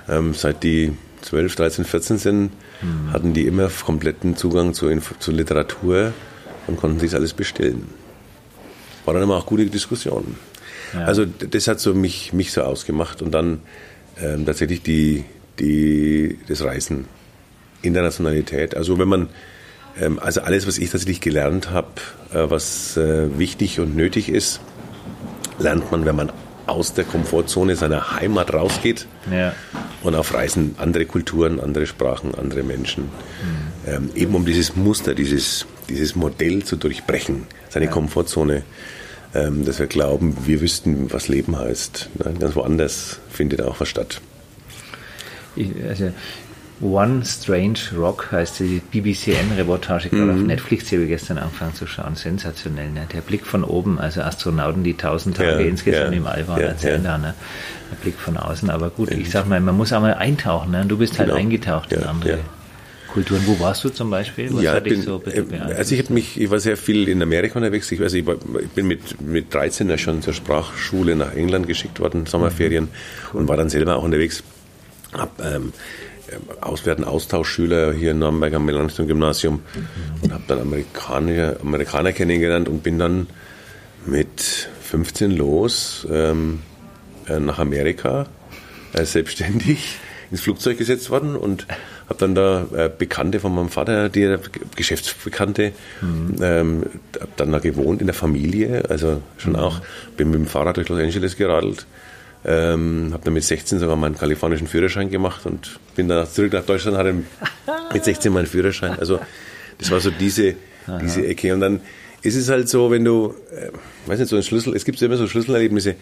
ähm, 0.09 0.33
seit 0.33 0.63
die 0.63 0.97
12, 1.23 1.57
13, 1.57 1.85
14 1.85 2.19
sind, 2.19 2.51
mhm. 2.81 3.13
hatten 3.13 3.35
die 3.35 3.47
immer 3.47 3.69
kompletten 3.69 4.37
Zugang 4.37 4.75
zu, 4.75 4.89
zu 5.19 5.33
Literatur 5.33 6.13
und 6.67 6.79
konnten 6.79 7.01
sich 7.01 7.15
alles 7.15 7.33
bestellen. 7.35 7.87
War 9.05 9.15
dann 9.15 9.23
immer 9.23 9.37
auch 9.37 9.47
gute 9.47 9.67
Diskussionen. 9.67 10.37
Ja. 10.95 11.05
Also 11.05 11.25
das 11.25 11.69
hat 11.69 11.81
so 11.81 11.95
mich, 11.95 12.33
mich 12.33 12.53
so 12.53 12.63
ausgemacht 12.63 13.23
und 13.23 13.33
dann 13.33 13.61
ähm, 14.21 14.47
tatsächlich 14.47 14.83
die, 14.83 15.25
die, 15.59 16.39
das 16.49 16.63
Reisen, 16.63 17.07
Internationalität. 17.83 18.77
Also 18.77 18.99
wenn 18.99 19.09
man, 19.09 19.29
ähm, 20.01 20.19
also 20.19 20.41
alles, 20.41 20.67
was 20.67 20.79
ich 20.79 20.91
tatsächlich 20.91 21.21
gelernt 21.21 21.71
habe, 21.71 21.89
äh, 22.33 22.51
was 22.51 22.97
äh, 22.97 23.39
wichtig 23.39 23.81
und 23.81 23.97
nötig 23.97 24.29
ist, 24.29 24.61
lernt 25.59 25.91
man, 25.91 26.05
wenn 26.05 26.17
man 26.17 26.33
aus 26.67 26.95
der 26.95 27.05
Komfortzone 27.05 27.77
seiner 27.77 28.17
Heimat 28.17 28.53
rausgeht 28.53 29.07
ja. 29.31 29.55
und 30.03 30.15
auf 30.15 30.35
Reisen 30.35 30.75
andere 30.79 31.07
Kulturen, 31.07 31.61
andere 31.61 31.87
Sprachen, 31.87 32.35
andere 32.35 32.65
Menschen. 32.65 33.05
Mhm. 33.05 33.11
Ähm, 33.87 34.11
eben 34.17 34.35
um 34.35 34.45
dieses 34.45 34.75
Muster, 34.75 35.15
dieses, 35.15 35.67
dieses 35.89 36.17
Modell 36.17 36.65
zu 36.65 36.77
durchbrechen, 36.77 37.47
seine 37.69 37.87
ja. 37.87 37.93
Komfortzone 37.93 38.65
dass 39.65 39.79
wir 39.79 39.87
glauben, 39.87 40.37
wir 40.45 40.61
wüssten, 40.61 41.13
was 41.13 41.29
Leben 41.29 41.59
heißt. 41.59 42.11
Ganz 42.39 42.55
woanders 42.57 43.21
findet 43.31 43.63
auch 43.63 43.81
was 43.81 43.89
statt. 43.89 44.21
Also 45.89 46.13
One 46.81 47.25
Strange 47.25 47.79
Rock 47.97 48.31
heißt 48.33 48.61
die 48.61 48.83
BBCN-Reportage, 48.91 50.11
gerade 50.11 50.33
mhm. 50.33 50.41
auf 50.41 50.47
Netflix, 50.47 50.85
die 50.85 50.97
habe 50.97 51.05
ich 51.05 51.11
gestern 51.11 51.39
angefangen 51.39 51.75
zu 51.75 51.87
schauen. 51.87 52.17
Sensationell, 52.17 52.91
ne? 52.91 53.07
Der 53.15 53.23
Blick 53.23 53.47
von 53.47 53.65
oben, 53.65 53.99
also 53.99 54.21
Astronauten, 54.21 54.85
die 54.85 54.95
tausend 54.95 55.39
Tage 55.39 55.63
ja, 55.63 55.69
insgesamt 55.69 56.13
ja, 56.13 56.19
im 56.19 56.27
All 56.27 56.47
waren, 56.49 56.61
ja, 56.61 56.67
erzählen 56.69 57.03
ja. 57.03 57.13
da, 57.13 57.19
ne? 57.19 57.35
Der 57.91 57.97
Blick 57.97 58.17
von 58.17 58.37
außen. 58.37 58.69
Aber 58.69 58.91
gut, 58.91 59.11
ich 59.11 59.31
sag 59.31 59.49
mal, 59.49 59.59
man 59.61 59.75
muss 59.75 59.93
auch 59.95 60.03
mal 60.03 60.15
eintauchen, 60.15 60.71
ne? 60.73 60.85
Du 60.87 60.99
bist 60.99 61.19
halt 61.19 61.29
genau. 61.29 61.41
eingetaucht 61.41 61.93
in 61.93 62.03
andere 62.03 62.41
Kulturen. 63.17 63.41
Wo 63.47 63.59
warst 63.61 63.83
du 63.83 63.89
zum 63.89 64.11
Beispiel? 64.11 64.53
Was 64.53 64.63
ja, 64.63 64.79
bin, 64.79 65.01
so 65.01 65.23
äh, 65.25 65.43
also 65.75 65.95
ich 65.95 66.03
habe 66.03 66.13
mich, 66.13 66.39
ich 66.39 66.51
war 66.51 66.61
sehr 66.61 66.77
viel 66.77 67.09
in 67.09 67.23
Amerika 67.23 67.59
unterwegs. 67.59 67.91
Ich, 67.91 68.03
also 68.03 68.15
ich, 68.15 68.27
war, 68.27 68.35
ich 68.61 68.69
bin 68.69 68.87
mit, 68.87 69.19
mit 69.23 69.55
13 69.55 69.89
ja 69.89 69.97
schon 69.97 70.21
zur 70.21 70.35
Sprachschule 70.35 71.17
nach 71.17 71.33
England 71.33 71.67
geschickt 71.67 71.99
worden, 71.99 72.27
Sommerferien, 72.27 72.85
mhm. 72.85 72.89
cool. 73.33 73.41
und 73.41 73.49
war 73.49 73.57
dann 73.57 73.71
selber 73.71 73.97
auch 73.97 74.03
unterwegs. 74.03 74.43
Hab, 75.15 75.43
ähm, 75.43 75.73
auswerten 76.61 77.05
Austauschschüler 77.05 77.95
hier 77.95 78.11
in 78.11 78.19
Nürnberg 78.19 78.53
am 78.53 78.67
Melanchthon-Gymnasium 78.67 79.55
mhm. 79.55 80.23
und 80.23 80.33
habe 80.35 80.45
dann 80.47 80.61
Amerikaner, 80.61 81.57
Amerikaner 81.63 82.13
kennengelernt 82.13 82.69
und 82.69 82.83
bin 82.83 82.99
dann 82.99 83.29
mit 84.05 84.69
15 84.83 85.31
los 85.31 86.07
ähm, 86.11 86.59
äh, 87.29 87.41
nach 87.41 87.59
Amerika 87.61 88.27
äh, 88.93 89.07
selbstständig 89.07 90.01
ins 90.31 90.43
Flugzeug 90.43 90.77
gesetzt 90.77 91.09
worden 91.09 91.35
und 91.35 91.67
habe 92.09 92.19
dann 92.19 92.35
da 92.35 92.67
äh, 92.75 92.91
Bekannte 92.97 93.41
von 93.41 93.55
meinem 93.55 93.69
Vater, 93.69 94.09
die 94.09 94.37
Geschäftsbekannte, 94.77 95.73
mhm. 96.01 96.37
ähm, 96.41 96.83
habe 97.15 97.33
dann 97.37 97.53
da 97.53 97.59
gewohnt 97.59 98.01
in 98.01 98.07
der 98.07 98.15
Familie, 98.15 98.85
also 98.89 99.23
schon 99.39 99.53
mhm. 99.53 99.59
auch, 99.59 99.81
bin 100.17 100.31
mit 100.31 100.41
dem 100.41 100.47
Fahrrad 100.47 100.77
durch 100.77 100.89
Los 100.89 101.01
Angeles 101.01 101.37
geradelt, 101.37 101.87
ähm, 102.45 103.11
habe 103.13 103.25
dann 103.25 103.35
mit 103.35 103.43
16 103.43 103.81
sogar 103.81 103.97
meinen 103.97 104.17
kalifornischen 104.17 104.69
Führerschein 104.69 105.11
gemacht 105.11 105.47
und 105.47 105.81
bin 105.97 106.07
dann 106.09 106.27
zurück 106.29 106.53
nach 106.53 106.65
Deutschland, 106.65 106.97
hatte 106.97 107.15
mit 107.93 108.05
16 108.05 108.33
meinen 108.33 108.47
Führerschein. 108.47 108.99
Also 108.99 109.19
das 109.79 109.91
war 109.91 110.01
so 110.01 110.11
diese, 110.11 110.55
diese 111.03 111.27
Ecke. 111.27 111.53
Und 111.53 111.61
dann 111.61 111.81
ist 112.23 112.37
es 112.37 112.49
halt 112.49 112.69
so, 112.69 112.91
wenn 112.91 113.05
du, 113.05 113.35
äh, 113.51 113.71
weiß 114.07 114.21
nicht, 114.21 114.29
so 114.29 114.37
ein 114.37 114.43
Schlüssel, 114.43 114.75
es 114.77 114.85
gibt 114.85 115.01
immer 115.03 115.17
so 115.17 115.27
Schlüsselerlebnisse. 115.27 115.97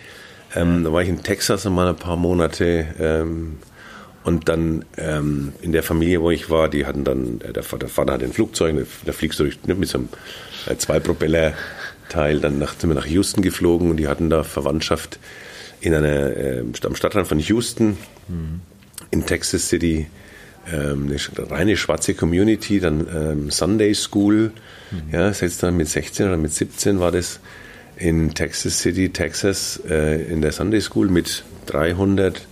Ähm, 0.55 0.85
da 0.85 0.93
war 0.93 1.03
ich 1.03 1.09
in 1.09 1.23
Texas 1.23 1.67
einmal 1.67 1.89
ein 1.89 1.97
paar 1.97 2.17
Monate, 2.17 2.87
ähm, 2.99 3.59
und 4.25 4.49
dann 4.49 4.87
ähm, 4.97 5.53
in 5.61 5.73
der 5.73 5.83
Familie, 5.83 6.23
wo 6.23 6.31
ich 6.31 6.49
war, 6.49 6.69
die 6.69 6.87
hatten 6.87 7.05
dann, 7.05 7.41
äh, 7.43 7.53
der 7.53 7.63
Vater, 7.63 7.81
der 7.81 7.89
Vater 7.91 8.15
hat 8.15 8.23
ein 8.23 8.33
Flugzeug, 8.33 8.87
da 9.05 9.13
fliegst 9.13 9.39
du 9.39 9.45
durch, 9.45 9.63
ne, 9.65 9.75
mit 9.75 9.89
so 9.89 9.99
einem 9.99 10.09
äh, 10.67 10.77
Zweipropeller 10.77 11.53
Teil. 12.09 12.41
Dann 12.41 12.59
nach, 12.59 12.75
sind 12.79 12.89
wir 12.89 12.95
nach 12.95 13.07
Houston 13.07 13.43
geflogen 13.43 13.91
und 13.91 13.99
die 13.99 14.09
hatten 14.09 14.31
da 14.31 14.43
Verwandtschaft 14.43 15.19
in 15.81 15.95
einer, 15.95 16.37
äh, 16.37 16.65
am 16.85 16.97
Stadtrand 16.97 17.29
von 17.29 17.39
Houston, 17.39 17.99
mhm. 18.29 18.61
in 19.11 19.27
Texas 19.27 19.69
City. 19.69 20.07
Ähm, 20.73 21.11
eine 21.11 21.51
reine 21.51 21.77
schwarze 21.77 22.15
Community, 22.15 22.81
dann 22.81 23.07
ähm, 23.15 23.51
Sunday 23.51 23.95
School, 23.95 24.53
mhm. 24.91 25.13
ja, 25.13 25.31
selbst 25.35 25.63
dann 25.63 25.77
mit 25.77 25.89
16 25.89 26.27
oder 26.27 26.39
mit 26.39 26.55
17 26.55 26.99
war 26.99 27.13
das 27.13 27.41
in 27.99 28.33
Texas 28.33 28.81
City, 28.81 29.11
Texas, 29.11 29.79
äh, 29.87 30.23
in 30.23 30.41
der 30.41 30.53
Sunday 30.53 30.81
School 30.81 31.09
mit 31.09 31.45
300 31.67 32.47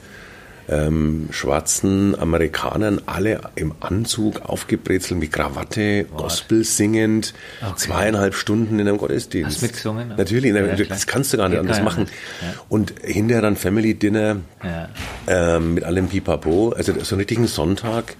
ähm, 0.68 1.28
schwarzen 1.30 2.18
Amerikanern, 2.18 3.00
alle 3.06 3.40
im 3.54 3.74
Anzug, 3.80 4.42
aufgebrezelt 4.42 5.18
mit 5.18 5.32
Krawatte, 5.32 6.06
What? 6.10 6.22
Gospel 6.22 6.64
singend, 6.64 7.34
okay. 7.60 7.72
zweieinhalb 7.76 8.34
Stunden 8.34 8.78
in 8.78 8.88
einem 8.88 8.98
Gottesdienst. 8.98 9.56
Hast 9.56 9.62
mitgesungen? 9.62 10.08
Ne? 10.08 10.16
Natürlich, 10.16 10.54
ja, 10.54 10.84
das 10.84 11.06
kannst 11.06 11.32
du 11.32 11.36
gar 11.36 11.48
nicht 11.48 11.58
anders 11.58 11.82
machen. 11.82 12.06
Ja. 12.40 12.54
Und 12.68 12.94
hinterher 13.02 13.42
dann 13.42 13.56
Family 13.56 13.94
Dinner 13.94 14.36
ja. 14.62 14.88
ähm, 15.26 15.74
mit 15.74 15.84
allem 15.84 16.08
Pipapo, 16.08 16.70
also 16.70 16.92
so 17.00 17.14
einen 17.14 17.20
richtigen 17.20 17.46
Sonntag 17.46 18.16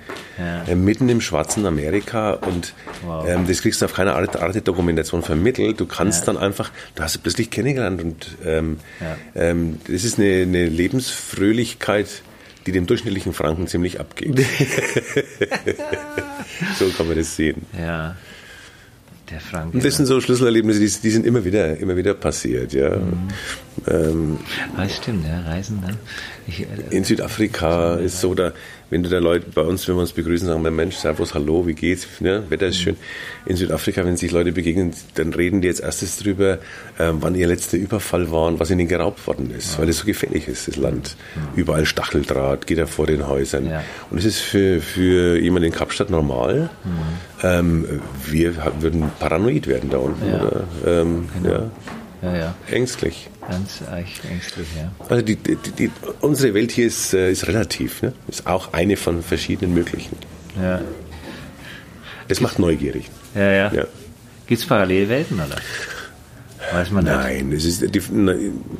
äh, 0.67 0.75
mitten 0.75 1.09
im 1.09 1.21
schwarzen 1.21 1.67
Amerika 1.67 2.33
und 2.33 2.75
wow. 3.05 3.27
ähm, 3.27 3.47
das 3.47 3.63
kriegst 3.63 3.81
du 3.81 3.87
auf 3.87 3.95
keiner 3.95 4.17
Art, 4.17 4.41
Art 4.41 4.67
Dokumentation 4.67 5.23
vermittelt. 5.23 5.81
Du 5.81 5.87
kannst 5.87 6.27
dann 6.29 6.37
einfach, 6.37 6.71
du 6.95 7.03
hast 7.03 7.19
plötzlich 7.23 7.51
kennengelernt 7.51 8.03
und 8.03 8.27
ähm, 8.45 8.79
ähm, 9.35 9.81
das 9.87 10.05
ist 10.05 10.19
eine, 10.19 10.43
eine 10.43 10.67
Lebensfröhlichkeit, 10.67 12.23
die 12.67 12.73
dem 12.73 12.87
durchschnittlichen 12.87 13.33
Franken 13.33 13.67
ziemlich 13.67 14.01
abgeht. 14.01 14.39
so 16.79 16.89
kann 16.97 17.09
man 17.09 17.17
das 17.17 17.37
sehen. 17.37 17.63
Ja. 17.79 18.17
Der 19.31 19.41
Franke. 19.41 19.77
Und 19.77 19.85
das 19.85 19.97
sind 19.97 20.07
so 20.07 20.21
Schlüsselerlebnisse, 20.21 20.81
die, 20.81 20.91
die 21.03 21.11
sind 21.11 21.25
immer 21.25 21.45
wieder, 21.45 21.79
immer 21.79 21.97
wieder 21.97 22.13
passiert, 22.15 22.73
ja. 22.75 22.97
Mhm. 22.97 23.29
Ähm, 23.87 24.39
ah, 24.77 24.89
stimmt, 24.89 25.25
ja, 25.27 25.41
Reisen 25.41 25.81
dann. 25.81 25.97
Ich, 26.47 26.61
äh, 26.61 26.67
in 26.91 27.05
Südafrika 27.05 27.95
ist 27.95 28.21
so, 28.21 28.35
da, 28.35 28.53
wenn 28.93 29.03
du 29.03 29.09
da 29.09 29.21
Leute 29.21 29.47
bei 29.55 29.63
uns, 29.63 29.89
wenn 29.89 29.95
wir 29.95 30.03
uns 30.03 30.13
begrüßen, 30.13 30.47
sagen 30.47 30.63
wir, 30.63 30.71
Mensch, 30.71 30.97
Servus, 30.97 31.33
hallo, 31.33 31.67
wie 31.67 31.73
geht's? 31.73 32.07
Ja, 32.21 32.43
Wetter 32.51 32.67
ist 32.67 32.77
schön. 32.77 32.99
In 33.47 33.57
Südafrika, 33.57 34.05
wenn 34.05 34.19
sich 34.19 34.31
Leute 34.33 34.53
begegnen, 34.53 34.93
dann 35.15 35.33
reden 35.33 35.63
die 35.63 35.69
jetzt 35.69 35.81
erstes 35.81 36.19
drüber, 36.19 36.59
ähm, 36.99 37.17
wann 37.21 37.35
ihr 37.35 37.47
letzter 37.47 37.79
Überfall 37.79 38.31
war 38.31 38.49
und 38.49 38.61
was 38.61 38.71
ihnen 38.71 38.87
geraubt 38.87 39.27
worden 39.27 39.51
ist, 39.57 39.73
ja. 39.73 39.79
weil 39.79 39.89
es 39.89 39.97
so 39.97 40.05
gefährlich 40.05 40.47
ist, 40.47 40.69
das 40.69 40.77
Land. 40.77 41.17
Ja. 41.35 41.43
Überall 41.57 41.87
Stacheldraht, 41.87 42.67
geht 42.67 42.77
er 42.77 42.87
vor 42.87 43.07
den 43.07 43.27
Häusern. 43.27 43.67
Ja. 43.67 43.83
Und 44.11 44.19
es 44.19 44.27
ist 44.27 44.41
für, 44.41 44.83
für 44.83 45.39
jemanden 45.39 45.69
in 45.69 45.73
Kapstadt 45.73 46.11
normal. 46.11 46.69
Mhm. 46.85 47.43
Ähm, 47.43 48.01
wir 48.27 48.55
würden 48.81 49.11
paranoid 49.19 49.69
werden 49.69 49.89
da 49.89 49.97
unten. 49.97 50.35
Oder? 50.35 50.65
Ähm, 50.85 51.31
genau. 51.43 51.55
ja. 51.55 51.71
Ja, 52.23 52.55
Ängstlich. 52.71 53.29
Ganz 53.49 53.83
ängstlich, 53.91 54.69
ja. 54.77 54.93
Also 55.09 55.23
die, 55.25 55.35
die, 55.35 55.57
die, 55.57 55.91
unsere 56.21 56.55
Welt 56.55 56.71
hier 56.71 56.87
ist, 56.87 57.13
äh, 57.15 57.33
ist 57.33 57.49
relativ, 57.49 58.03
ne? 58.03 58.13
ist 58.29 58.47
auch 58.47 58.73
eine 58.73 58.97
von 58.97 59.23
verschiedenen 59.25 59.75
möglichen. 59.75 60.17
Ja. 60.57 60.81
Das 62.29 62.41
macht 62.41 62.61
neugierig. 62.61 63.11
Ja, 63.35 63.51
ja. 63.51 63.73
ja. 63.73 63.87
Gibt 64.47 64.61
es 64.61 64.67
Parallelwelten, 64.67 65.41
oder? 65.41 65.57
Weiß 66.73 66.91
man 66.93 67.05
nicht. 67.05 67.13
Nein, 67.13 67.53
es 67.53 67.65
ist 67.65 67.93
die, 67.93 68.01
na, 68.13 68.35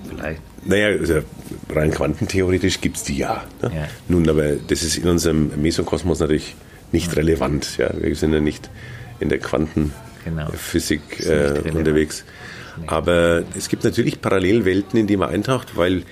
Vielleicht. 0.09 0.41
Naja, 0.65 0.99
also 0.99 1.23
rein 1.71 1.91
quantentheoretisch 1.91 2.81
gibt 2.81 2.99
es 2.99 3.03
die 3.03 3.17
ja, 3.17 3.43
ne? 3.61 3.73
ja, 3.75 3.89
Nun, 4.07 4.29
aber 4.29 4.53
das 4.53 4.85
ist 4.85 4.99
in 4.99 5.09
unserem 5.09 5.51
Mesokosmos 5.61 6.21
natürlich 6.21 6.55
nicht 6.93 7.17
relevant. 7.17 7.79
Ja? 7.79 7.91
Wir 7.99 8.15
sind 8.15 8.33
ja 8.33 8.41
nicht 8.41 8.71
in 9.19 9.29
der 9.29 9.39
Quantenphysik 9.39 11.19
genau. 11.19 11.33
äh, 11.33 11.71
unterwegs. 11.73 12.25
Aber 12.87 13.43
es 13.57 13.69
gibt 13.69 13.85
natürlich 13.85 14.21
Parallelwelten, 14.21 14.99
in 14.99 15.07
die 15.07 15.17
man 15.17 15.31
eintaucht, 15.31 15.77
weil, 15.77 16.03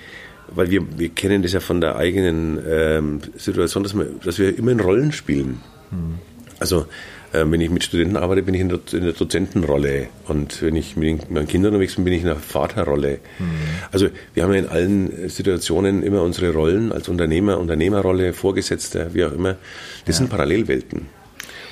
weil 0.49 0.69
wir, 0.69 0.81
wir 0.97 1.09
kennen 1.09 1.41
das 1.41 1.53
ja 1.53 1.59
von 1.59 1.81
der 1.81 1.95
eigenen 1.95 2.59
ähm, 2.67 3.21
Situation, 3.35 3.83
dass 3.83 3.95
wir, 3.95 4.07
dass 4.23 4.39
wir 4.39 4.57
immer 4.57 4.71
in 4.71 4.79
Rollen 4.79 5.11
spielen. 5.11 5.61
Mhm. 5.91 6.19
Also 6.59 6.85
äh, 7.33 7.45
wenn 7.47 7.61
ich 7.61 7.69
mit 7.69 7.83
Studenten 7.83 8.17
arbeite, 8.17 8.43
bin 8.43 8.53
ich 8.53 8.61
in 8.61 8.69
der, 8.69 8.79
in 8.91 9.03
der, 9.03 9.13
Dozentenrolle 9.13 10.09
und 10.27 10.61
wenn 10.61 10.75
ich 10.75 10.95
mit 10.95 11.31
meinen 11.31 11.47
Kindern 11.47 11.73
unterwegs 11.73 11.95
bin, 11.95 12.03
bin 12.03 12.13
ich 12.13 12.21
in 12.21 12.27
der 12.27 12.35
Vaterrolle. 12.35 13.19
Mhm. 13.39 13.45
Also 13.91 14.09
wir 14.33 14.43
haben 14.43 14.53
ja 14.53 14.59
in 14.59 14.67
allen 14.67 15.29
Situationen 15.29 16.03
immer 16.03 16.21
unsere 16.21 16.53
Rollen 16.53 16.91
als 16.91 17.09
Unternehmer, 17.09 17.57
Unternehmerrolle, 17.57 18.33
Vorgesetzter, 18.33 19.13
wie 19.13 19.25
auch 19.25 19.31
immer. 19.31 19.57
Das 20.05 20.15
ja. 20.15 20.19
sind 20.19 20.29
Parallelwelten 20.29 21.07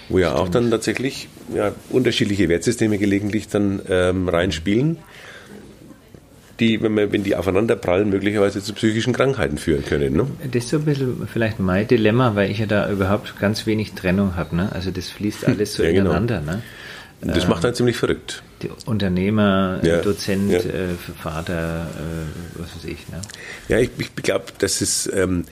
wo 0.09 0.19
ja 0.19 0.35
auch 0.35 0.49
dann 0.49 0.69
tatsächlich 0.71 1.29
ja, 1.53 1.71
unterschiedliche 1.89 2.49
Wertsysteme 2.49 2.97
gelegentlich 2.97 3.47
dann 3.47 3.81
ähm, 3.87 4.27
reinspielen, 4.27 4.97
die, 6.59 6.81
wenn, 6.81 6.93
man, 6.93 7.11
wenn 7.11 7.23
die 7.23 7.35
aufeinander 7.35 7.75
prallen, 7.75 8.09
möglicherweise 8.09 8.61
zu 8.61 8.73
psychischen 8.73 9.13
Krankheiten 9.13 9.57
führen 9.57 9.85
können. 9.85 10.13
Ne? 10.13 10.27
Das 10.51 10.65
ist 10.65 10.69
so 10.71 10.77
ein 10.77 10.85
bisschen 10.85 11.27
vielleicht 11.31 11.59
mein 11.59 11.87
Dilemma, 11.87 12.35
weil 12.35 12.51
ich 12.51 12.59
ja 12.59 12.65
da 12.65 12.89
überhaupt 12.89 13.39
ganz 13.39 13.65
wenig 13.65 13.93
Trennung 13.93 14.35
habe. 14.35 14.55
Ne? 14.55 14.69
Also 14.73 14.91
das 14.91 15.09
fließt 15.09 15.45
alles 15.47 15.73
so 15.75 15.83
ja, 15.83 15.91
genau. 15.91 16.11
ineinander. 16.11 16.41
Ne? 16.41 16.61
Das 17.21 17.47
macht 17.47 17.65
einen 17.65 17.75
ziemlich 17.75 17.97
verrückt. 17.97 18.43
Unternehmer, 18.85 19.79
ja, 19.83 20.01
Dozent, 20.01 20.51
ja. 20.51 20.59
Äh, 20.59 20.95
Vater, 21.21 21.87
äh, 21.87 22.59
was 22.61 22.75
weiß 22.75 22.85
ich. 22.85 23.09
Ne? 23.09 23.19
Ja, 23.67 23.77
ich, 23.77 23.89
ich 23.97 24.15
glaube, 24.15 24.45
dass 24.57 24.79
es 24.79 25.09
ähm, 25.13 25.43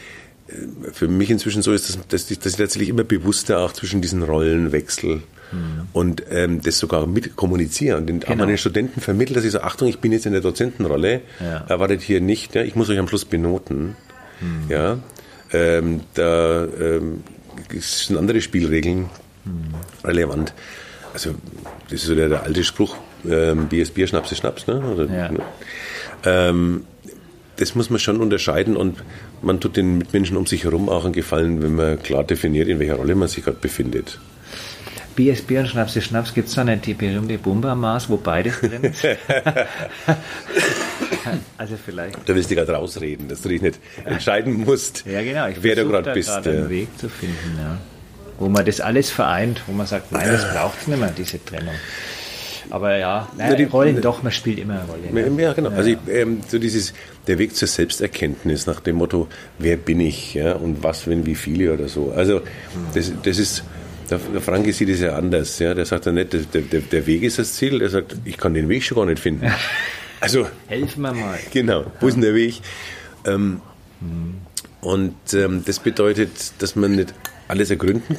für 0.93 1.07
mich 1.07 1.29
inzwischen 1.29 1.61
so 1.61 1.73
ist, 1.73 1.89
dass, 1.89 2.07
dass, 2.07 2.31
ich, 2.31 2.39
dass 2.39 2.53
ich 2.53 2.57
tatsächlich 2.57 2.89
immer 2.89 3.03
bewusster 3.03 3.59
auch 3.59 3.73
zwischen 3.73 4.01
diesen 4.01 4.23
Rollen 4.23 4.71
wechsle 4.71 5.21
mhm. 5.51 5.87
und 5.93 6.23
ähm, 6.29 6.61
das 6.61 6.79
sogar 6.79 7.05
mit 7.05 7.35
kommuniziere 7.35 7.97
und 7.97 8.07
den, 8.07 8.19
genau. 8.21 8.33
auch 8.33 8.37
meinen 8.37 8.57
Studenten 8.57 9.01
vermittle, 9.01 9.35
dass 9.35 9.43
ich 9.43 9.51
so, 9.51 9.61
Achtung, 9.61 9.87
ich 9.87 9.99
bin 9.99 10.11
jetzt 10.11 10.25
in 10.25 10.31
der 10.31 10.41
Dozentenrolle, 10.41 11.21
ja. 11.39 11.65
erwartet 11.67 12.01
hier 12.01 12.21
nicht, 12.21 12.55
ja, 12.55 12.63
ich 12.63 12.75
muss 12.75 12.89
euch 12.89 12.99
am 12.99 13.07
Schluss 13.07 13.25
benoten. 13.25 13.95
Mhm. 14.39 14.69
Ja, 14.69 14.99
ähm, 15.51 16.01
da 16.13 16.65
ähm, 16.65 17.23
sind 17.79 18.17
andere 18.17 18.41
Spielregeln 18.41 19.09
mhm. 19.45 19.73
relevant. 20.03 20.53
Also 21.13 21.35
das 21.85 22.01
ist 22.01 22.05
so 22.05 22.15
der, 22.15 22.29
der 22.29 22.43
alte 22.43 22.63
Spruch, 22.63 22.95
ähm, 23.27 23.67
Bier 23.67 23.83
ist 23.83 23.93
Bier, 23.93 24.07
Schnaps 24.07 24.31
ist 24.31 24.39
Schnaps. 24.39 24.67
Ne? 24.67 24.79
Oder, 24.79 25.05
ja. 25.05 25.31
ne? 25.31 25.39
Ähm, 26.25 26.85
das 27.58 27.76
muss 27.76 27.89
man 27.89 27.99
schon 27.99 28.22
unterscheiden 28.22 28.78
und 28.78 29.03
man 29.41 29.60
tut 29.60 29.78
den 29.78 29.97
Mitmenschen 29.97 30.38
um 30.38 30.45
sich 30.45 30.64
herum 30.64 30.89
auch 30.89 31.03
einen 31.05 31.14
Gefallen, 31.14 31.62
wenn 31.62 31.76
man 31.76 32.01
klar 32.01 32.24
definiert, 32.24 32.68
in 32.68 32.80
welcher 32.80 32.95
Rolle 32.95 33.16
man 33.16 33.28
sich 33.28 33.43
gerade 33.43 33.58
befindet. 33.60 34.20
BSB 35.16 35.58
und 35.58 35.68
Schnaps 35.68 35.95
ist 35.95 36.05
Schnaps 36.05 36.34
gibt 36.36 36.47
es 36.47 36.53
da 36.53 36.64
nicht 36.64 36.86
die 36.86 36.93
berühmte 36.93 37.39
Bumba-Maß, 37.39 38.08
wo 38.10 38.18
beides 38.18 38.60
drin 38.60 38.84
ist? 38.84 39.03
also 41.58 41.76
vielleicht. 41.84 42.18
Da 42.30 42.36
willst 42.36 42.51
du 42.51 42.55
gerade 42.55 42.74
rausreden, 42.74 43.28
dass 43.28 43.41
du 43.41 43.49
dich 43.49 43.64
nicht 43.64 43.80
entscheiden 44.05 44.64
musst, 44.64 45.05
ja, 45.08 45.24
genau. 45.24 45.47
wer 45.60 45.76
du 45.76 45.88
gerade 45.88 46.14
bist. 46.14 46.30
Grad 46.30 46.47
einen 46.47 46.70
Weg 46.70 46.89
zu 46.99 47.10
finden, 47.10 47.58
ja. 47.58 47.80
wo 48.38 48.47
man 48.47 48.64
das 48.64 48.80
alles 48.80 49.10
vereint, 49.10 49.64
wo 49.66 49.74
man 49.74 49.88
sagt, 49.88 50.12
nein, 50.12 50.30
das 50.32 50.53
braucht 50.53 50.82
es 50.82 50.88
nicht 50.88 50.99
mehr, 50.99 51.12
diese 51.18 51.43
Trennung. 51.43 51.74
Aber 52.70 52.97
ja, 52.97 53.28
naja, 53.38 53.55
die 53.55 53.63
Rollen 53.63 54.01
doch, 54.01 54.24
man 54.24 54.32
spielt 54.32 54.59
immer 54.59 54.82
eine 54.82 55.20
Rolle. 55.20 55.41
Ja, 55.41 55.53
genau. 55.53 55.70
Also 55.70 55.89
ich, 55.89 55.97
ähm, 56.09 56.41
so 56.47 56.59
dieses, 56.59 56.93
der 57.28 57.38
Weg 57.39 57.55
zur 57.55 57.68
Selbsterkenntnis 57.68 58.68
nach 58.68 58.80
dem 58.80 58.97
Motto, 58.97 59.28
wer 59.59 59.78
bin 59.78 59.99
ich 59.99 60.34
ja, 60.34 60.53
und 60.53 60.84
was, 60.84 61.07
wenn, 61.07 61.26
wie 61.26 61.36
viele 61.36 61.74
oder 61.74 61.88
so. 61.88 62.11
Also 62.15 62.41
das, 62.93 63.11
das 63.24 63.39
ist, 63.39 63.63
der, 64.09 64.20
der 64.20 64.41
Franke 64.41 64.74
sieht 64.74 64.89
es 64.89 65.01
ja 65.01 65.15
anders. 65.15 65.59
Ja. 65.59 65.74
Der 65.74 65.86
sagt 65.86 66.05
ja 66.05 66.11
nicht, 66.11 66.34
der, 66.34 66.61
der, 66.61 66.82
der 66.82 67.07
Weg 67.07 67.24
ist 67.24 67.39
das 67.39 67.53
Ziel, 67.53 67.80
der 67.80 67.89
sagt, 67.89 68.15
ich 68.26 68.38
kann 68.38 68.53
den 68.53 68.70
Weg 68.70 68.84
schon 68.84 68.97
gar 68.97 69.05
nicht 69.05 69.20
finden. 69.20 69.51
Also, 70.20 70.47
helfen 70.65 71.03
wir 71.03 71.13
mal. 71.13 71.38
Genau, 71.53 71.86
wo 71.99 72.07
ist 72.07 72.15
denn 72.15 72.24
der 72.24 72.34
Weg? 72.34 72.59
Ähm, 73.24 73.61
mhm. 74.01 74.38
Und 74.82 75.15
ähm, 75.36 75.61
das 75.63 75.78
bedeutet, 75.78 76.32
dass 76.57 76.76
man 76.76 76.95
nicht 76.95 77.13
alles 77.47 77.70
ergründen 77.70 78.18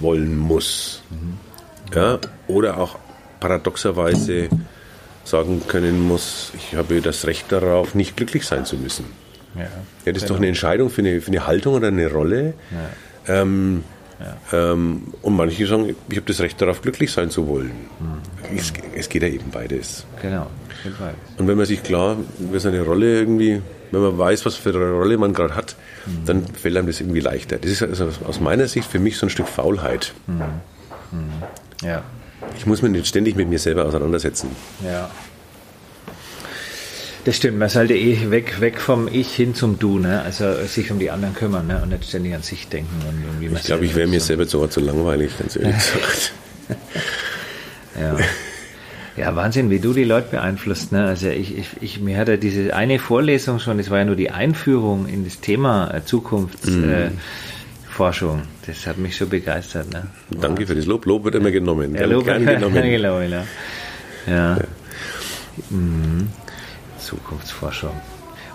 wollen 0.00 0.38
muss. 0.38 1.02
Mhm. 1.10 1.94
Ja, 1.94 2.18
oder 2.48 2.78
auch 2.78 2.98
paradoxerweise 3.40 4.48
sagen 5.24 5.62
können 5.66 6.00
muss, 6.00 6.52
ich 6.54 6.76
habe 6.76 7.00
das 7.00 7.26
Recht 7.26 7.50
darauf, 7.50 7.94
nicht 7.94 8.16
glücklich 8.16 8.46
sein 8.46 8.64
zu 8.64 8.76
müssen. 8.76 9.06
Ja, 9.54 9.62
ja 9.62 9.68
das 10.04 10.16
ist 10.16 10.22
genau. 10.22 10.34
doch 10.34 10.36
eine 10.36 10.48
Entscheidung 10.48 10.90
für 10.90 11.02
eine, 11.02 11.20
für 11.20 11.28
eine 11.28 11.46
Haltung 11.46 11.74
oder 11.74 11.88
eine 11.88 12.10
Rolle. 12.10 12.54
Ja. 13.26 13.42
Ähm, 13.42 13.84
ja. 14.18 14.72
Ähm, 14.72 15.12
und 15.20 15.36
manche 15.36 15.66
sagen, 15.66 15.94
ich 16.08 16.16
habe 16.16 16.26
das 16.26 16.40
Recht 16.40 16.60
darauf, 16.60 16.80
glücklich 16.80 17.12
sein 17.12 17.30
zu 17.30 17.46
wollen. 17.48 17.72
Mhm. 18.00 18.56
Es, 18.56 18.72
es, 18.94 19.08
geht 19.08 19.22
ja 19.22 19.28
eben 19.28 19.50
beides. 19.50 20.06
Genau, 20.22 20.46
beides. 20.84 21.16
Und 21.36 21.48
wenn 21.48 21.56
man 21.56 21.66
sich 21.66 21.82
klar 21.82 22.16
über 22.38 22.58
seine 22.58 22.82
Rolle 22.82 23.18
irgendwie, 23.18 23.60
wenn 23.90 24.00
man 24.00 24.16
weiß, 24.16 24.46
was 24.46 24.54
für 24.54 24.70
eine 24.70 24.90
Rolle 24.92 25.18
man 25.18 25.34
gerade 25.34 25.54
hat, 25.54 25.76
mhm. 26.06 26.24
dann 26.24 26.46
fällt 26.46 26.76
einem 26.76 26.86
das 26.86 27.00
irgendwie 27.00 27.20
leichter. 27.20 27.58
Das 27.58 27.70
ist 27.70 27.82
also 27.82 28.08
aus 28.26 28.40
meiner 28.40 28.68
Sicht 28.68 28.90
für 28.90 28.98
mich 28.98 29.18
so 29.18 29.26
ein 29.26 29.30
Stück 29.30 29.48
Faulheit. 29.48 30.14
Mhm. 30.26 30.36
mhm. 31.12 31.32
Ja, 31.82 32.02
ich 32.56 32.66
muss 32.66 32.82
mich 32.82 32.90
nicht 32.90 33.06
ständig 33.06 33.36
mit 33.36 33.48
mir 33.48 33.58
selber 33.58 33.84
auseinandersetzen. 33.84 34.50
Ja. 34.84 35.10
Das 37.24 37.36
stimmt, 37.36 37.58
man 37.58 37.68
sollte 37.68 37.94
eh 37.94 38.30
weg, 38.30 38.60
weg 38.60 38.80
vom 38.80 39.08
Ich 39.08 39.34
hin 39.34 39.52
zum 39.52 39.80
Du, 39.80 39.98
ne? 39.98 40.22
also 40.22 40.64
sich 40.64 40.92
um 40.92 41.00
die 41.00 41.10
anderen 41.10 41.34
kümmern 41.34 41.66
ne? 41.66 41.82
und 41.82 41.88
nicht 41.88 42.04
ständig 42.04 42.34
an 42.34 42.42
sich 42.42 42.68
denken. 42.68 42.94
Und, 43.08 43.48
und 43.48 43.56
ich 43.56 43.64
glaube, 43.64 43.84
ich 43.84 43.96
wäre 43.96 44.06
mir 44.06 44.20
selber 44.20 44.46
sogar 44.46 44.70
zu 44.70 44.78
langweilig, 44.78 45.36
ganz 45.36 45.56
ehrlich 45.56 45.74
gesagt. 45.74 46.32
ja. 48.00 48.16
Ja, 49.16 49.34
Wahnsinn, 49.34 49.70
wie 49.70 49.80
du 49.80 49.94
die 49.94 50.04
Leute 50.04 50.28
beeinflusst. 50.30 50.92
Ne? 50.92 51.04
Also 51.06 51.28
ich, 51.28 51.56
ich, 51.56 51.68
ich, 51.80 52.00
mir 52.00 52.18
hat 52.18 52.28
ja 52.28 52.36
diese 52.36 52.76
eine 52.76 52.98
Vorlesung 52.98 53.58
schon, 53.58 53.78
das 53.78 53.90
war 53.90 53.98
ja 53.98 54.04
nur 54.04 54.14
die 54.14 54.30
Einführung 54.30 55.08
in 55.08 55.24
das 55.24 55.40
Thema 55.40 55.92
äh, 55.92 56.04
Zukunftsforschung. 56.04 56.86
Mhm. 56.86 56.92
Äh, 56.92 57.10
das 57.98 58.86
hat 58.86 58.98
mich 58.98 59.16
so 59.16 59.26
begeistert. 59.26 59.92
Ne? 59.92 60.06
Danke 60.30 60.66
für 60.66 60.74
das 60.74 60.86
Lob. 60.86 61.06
Lob 61.06 61.24
wird 61.24 61.34
immer 61.34 61.50
genommen. 61.50 61.94
Ja, 61.94 62.06
Lob 62.06 62.26
wird 62.26 62.46
genommen. 62.46 62.82
genommen 62.82 63.30
ja. 63.30 63.44
ja. 64.26 64.56
ja. 64.56 64.58
Mhm. 65.70 66.28
Zukunftsforschung. 66.98 67.92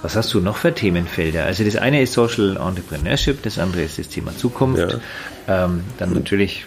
Was 0.02 0.16
hast 0.16 0.34
du 0.34 0.40
noch 0.40 0.58
für 0.58 0.74
Themenfelder? 0.74 1.46
Also 1.46 1.64
das 1.64 1.76
eine 1.76 2.02
ist 2.02 2.14
Social 2.14 2.58
Entrepreneurship, 2.58 3.44
das 3.44 3.60
andere 3.60 3.84
ist 3.84 4.00
das 4.00 4.10
Thema 4.10 4.36
Zukunft. 4.36 4.98
Ja. 5.48 5.66
Ähm, 5.66 5.84
dann 5.98 6.14
natürlich 6.14 6.66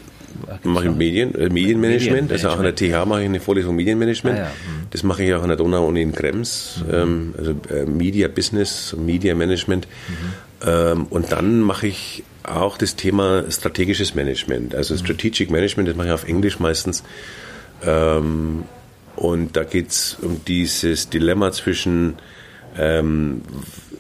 mache 0.63 0.89
ich 0.89 0.95
Medien, 0.95 1.35
äh, 1.35 1.49
Medienmanagement, 1.49 2.31
also 2.33 2.49
auch 2.49 2.59
an 2.59 2.65
der 2.65 2.75
TH 2.75 3.07
mache 3.07 3.21
ich 3.21 3.27
eine 3.27 3.41
Vorlesung 3.41 3.77
Medienmanagement. 3.77 4.39
Ah, 4.39 4.43
ja. 4.43 4.49
mhm. 4.49 4.87
Das 4.91 5.03
mache 5.03 5.25
ich 5.25 5.35
auch 5.35 5.43
an 5.43 5.49
der 5.49 5.57
Donau-Uni 5.57 6.03
in 6.03 6.13
Krems, 6.13 6.83
mhm. 6.87 6.95
ähm, 6.95 7.35
also 7.37 7.55
äh, 7.71 7.85
Media 7.87 8.29
Business, 8.29 8.95
Media 8.99 9.35
Management. 9.35 9.87
Mhm. 10.09 10.33
Ähm, 10.63 11.07
und 11.11 11.33
dann 11.33 11.61
mache 11.61 11.87
ich 11.87 12.25
auch 12.43 12.77
das 12.77 12.97
Thema 12.97 13.45
strategisches 13.51 14.15
Management, 14.15 14.75
also 14.75 14.95
mhm. 14.95 14.99
Strategic 14.99 15.51
Management, 15.51 15.89
das 15.89 15.97
mache 15.97 16.09
ich 16.09 16.13
auf 16.13 16.29
Englisch 16.29 16.59
meistens. 16.59 17.03
Ähm, 17.83 18.65
und 19.17 19.57
da 19.57 19.65
geht 19.65 19.91
es 19.91 20.17
um 20.21 20.45
dieses 20.45 21.09
Dilemma 21.09 21.53
zwischen 21.53 22.15
ähm, 22.77 23.43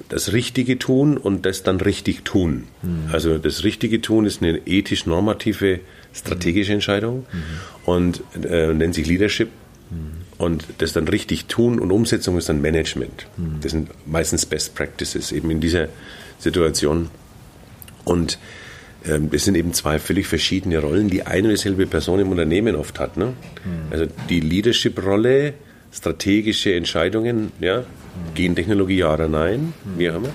das 0.08 0.32
Richtige 0.32 0.78
tun 0.78 1.16
und 1.16 1.46
das 1.46 1.62
dann 1.62 1.80
richtig 1.80 2.24
tun. 2.24 2.64
Mhm. 2.82 3.08
Also 3.12 3.38
das 3.38 3.64
Richtige 3.64 4.00
tun 4.00 4.26
ist 4.26 4.42
eine 4.42 4.58
ethisch-normative, 4.66 5.80
strategische 6.12 6.72
Entscheidung 6.72 7.26
mhm. 7.32 7.42
und 7.86 8.22
äh, 8.44 8.72
nennt 8.74 8.94
sich 8.94 9.06
Leadership. 9.06 9.48
Mhm. 9.90 10.24
Und 10.36 10.66
das 10.78 10.92
dann 10.92 11.06
richtig 11.06 11.46
tun 11.46 11.78
und 11.78 11.92
Umsetzung 11.92 12.36
ist 12.36 12.48
dann 12.48 12.60
Management. 12.60 13.26
Mhm. 13.36 13.60
Das 13.60 13.72
sind 13.72 13.90
meistens 14.06 14.46
Best 14.46 14.74
Practices 14.74 15.30
eben 15.30 15.50
in 15.50 15.60
dieser 15.60 15.88
Situation. 16.38 17.10
Und 18.04 18.38
ähm, 19.04 19.30
das 19.30 19.44
sind 19.44 19.56
eben 19.56 19.72
zwei 19.72 19.98
völlig 19.98 20.26
verschiedene 20.26 20.78
Rollen, 20.78 21.10
die 21.10 21.22
eine 21.22 21.48
und 21.48 21.50
dieselbe 21.50 21.86
Person 21.86 22.20
im 22.20 22.30
Unternehmen 22.30 22.76
oft 22.76 22.98
hat. 23.00 23.16
Ne? 23.16 23.26
Mhm. 23.26 23.92
Also 23.92 24.06
die 24.28 24.40
Leadership-Rolle, 24.40 25.54
strategische 25.92 26.74
Entscheidungen, 26.74 27.52
ja, 27.60 27.84
Gentechnologie 28.34 28.98
ja 28.98 29.14
oder 29.14 29.28
nein, 29.28 29.72
wie 29.96 30.10
auch 30.10 30.16
immer. 30.16 30.30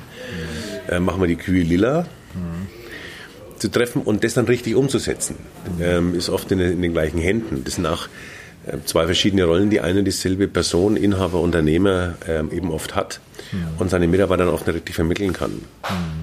Äh, 0.90 1.00
machen 1.00 1.22
wir 1.22 1.28
die 1.28 1.36
Kühe 1.36 1.64
lila 1.64 2.06
zu 3.60 3.70
treffen 3.70 4.02
und 4.02 4.24
das 4.24 4.34
dann 4.34 4.46
richtig 4.46 4.76
umzusetzen, 4.76 5.36
ähm, 5.82 6.16
ist 6.16 6.30
oft 6.30 6.52
in, 6.52 6.60
in, 6.60 6.82
den 6.82 6.94
gleichen 6.94 7.20
Händen. 7.20 7.64
Das 7.64 7.76
sind 7.76 7.86
auch 7.86 8.08
zwei 8.86 9.06
verschiedene 9.06 9.46
Rollen, 9.46 9.70
die 9.70 9.82
eine 9.82 10.04
dieselbe 10.04 10.48
Person, 10.48 10.96
Inhaber, 10.96 11.40
Unternehmer 11.40 12.16
ähm, 12.28 12.52
eben 12.52 12.72
oft 12.72 12.96
hat 12.96 13.20
und 13.80 13.90
seine 13.90 14.08
Mitarbeiter 14.08 14.46
dann 14.46 14.54
oft 14.54 14.68
nicht 14.68 14.76
richtig 14.76 14.96
vermitteln 14.96 15.34
kann. 15.34 15.62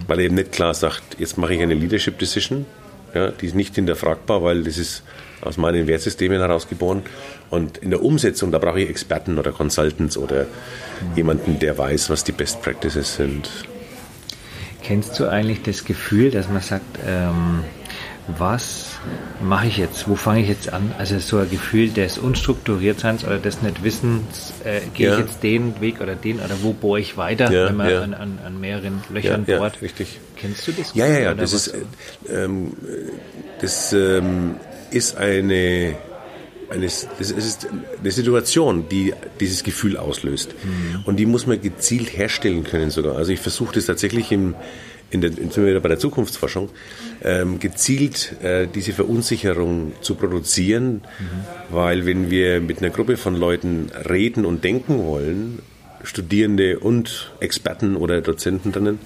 Weil 0.06 0.20
er 0.20 0.26
eben 0.26 0.34
nicht 0.34 0.52
klar 0.52 0.74
sagt, 0.74 1.18
jetzt 1.18 1.38
mache 1.38 1.54
ich 1.54 1.62
eine 1.62 1.74
Leadership 1.74 2.18
Decision, 2.18 2.66
ja, 3.14 3.30
die 3.30 3.46
ist 3.46 3.54
nicht 3.54 3.74
hinterfragbar, 3.74 4.42
weil 4.42 4.62
das 4.62 4.78
ist 4.78 5.02
aus 5.40 5.56
meinen 5.56 5.86
Wertsystemen 5.86 6.38
herausgeboren. 6.38 7.02
Und 7.50 7.78
in 7.78 7.90
der 7.90 8.02
Umsetzung, 8.02 8.52
da 8.52 8.58
brauche 8.58 8.80
ich 8.80 8.90
Experten 8.90 9.38
oder 9.38 9.52
Consultants 9.52 10.16
oder 10.16 10.42
mhm. 10.44 11.16
jemanden, 11.16 11.58
der 11.58 11.78
weiß, 11.78 12.10
was 12.10 12.24
die 12.24 12.32
Best 12.32 12.62
Practices 12.62 13.16
sind. 13.16 13.48
Kennst 14.82 15.18
du 15.18 15.28
eigentlich 15.28 15.62
das 15.62 15.84
Gefühl, 15.84 16.30
dass 16.30 16.48
man 16.48 16.60
sagt, 16.60 16.98
ähm, 17.06 17.64
was 18.38 18.95
mache 19.42 19.68
ich 19.68 19.76
jetzt? 19.76 20.08
Wo 20.08 20.14
fange 20.14 20.42
ich 20.42 20.48
jetzt 20.48 20.72
an? 20.72 20.92
Also 20.98 21.18
so 21.18 21.38
ein 21.38 21.50
Gefühl 21.50 21.90
des 21.90 22.18
Unstrukturiertseins 22.18 23.24
oder 23.24 23.38
des 23.38 23.62
Nicht-Wissens, 23.62 24.54
äh, 24.64 24.80
gehe 24.94 25.08
ja. 25.08 25.14
ich 25.14 25.20
jetzt 25.20 25.42
den 25.42 25.80
Weg 25.80 26.00
oder 26.00 26.14
den 26.14 26.36
oder 26.36 26.54
wo 26.62 26.72
bohre 26.72 27.00
ich 27.00 27.16
weiter, 27.16 27.50
ja, 27.50 27.68
wenn 27.68 27.76
man 27.76 27.90
ja. 27.90 28.02
an, 28.02 28.14
an, 28.14 28.38
an, 28.44 28.60
mehreren 28.60 29.02
Löchern 29.10 29.44
bohrt? 29.44 29.82
richtig. 29.82 30.20
Kennst 30.36 30.66
du 30.66 30.72
das? 30.72 30.94
Ja, 30.94 31.06
ja, 31.06 31.18
ja. 31.18 31.34
Das 31.34 31.52
ist, 31.52 31.68
äh, 31.68 32.44
ähm, 32.44 32.72
das 33.60 33.92
ähm, 33.92 34.56
ist 34.90 35.16
eine, 35.16 35.96
eine, 36.70 36.86
das 36.86 37.30
ist 37.30 37.68
eine 38.00 38.10
Situation, 38.10 38.88
die 38.88 39.14
dieses 39.40 39.62
Gefühl 39.62 39.96
auslöst. 39.96 40.54
Mhm. 40.62 41.02
Und 41.04 41.16
die 41.16 41.26
muss 41.26 41.46
man 41.46 41.60
gezielt 41.60 42.16
herstellen 42.16 42.64
können 42.64 42.90
sogar. 42.90 43.16
Also 43.16 43.32
ich 43.32 43.40
versuche 43.40 43.74
das 43.74 43.86
tatsächlich 43.86 44.32
im, 44.32 44.54
in 45.10 45.20
der, 45.20 45.32
sind 45.32 45.56
wir 45.56 45.80
bei 45.80 45.88
der 45.88 45.98
Zukunftsforschung, 45.98 46.70
ähm, 47.22 47.58
gezielt 47.58 48.34
äh, 48.42 48.66
diese 48.66 48.92
Verunsicherung 48.92 49.92
zu 50.00 50.14
produzieren, 50.16 51.02
mhm. 51.18 51.74
weil 51.74 52.06
wenn 52.06 52.30
wir 52.30 52.60
mit 52.60 52.78
einer 52.78 52.90
Gruppe 52.90 53.16
von 53.16 53.34
Leuten 53.34 53.90
reden 54.08 54.44
und 54.44 54.64
denken 54.64 55.04
wollen, 55.04 55.60
Studierende 56.02 56.78
und 56.78 57.32
Experten 57.40 57.96
oder 57.96 58.20
Dozenten 58.20 58.72
drinnen, 58.72 58.98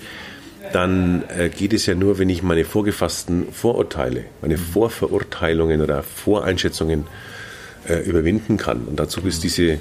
dann 0.73 1.25
äh, 1.29 1.49
geht 1.49 1.73
es 1.73 1.87
ja 1.87 1.95
nur, 1.95 2.19
wenn 2.19 2.29
ich 2.29 2.43
meine 2.43 2.65
vorgefassten 2.65 3.53
Vorurteile, 3.53 4.25
meine 4.43 4.57
mhm. 4.57 4.61
Vorverurteilungen 4.61 5.81
oder 5.81 6.03
Voreinschätzungen 6.03 7.07
äh, 7.89 7.99
überwinden 8.01 8.57
kann. 8.57 8.85
Und 8.85 9.01
dazu 9.01 9.21
ist 9.23 9.43
diese 9.43 9.79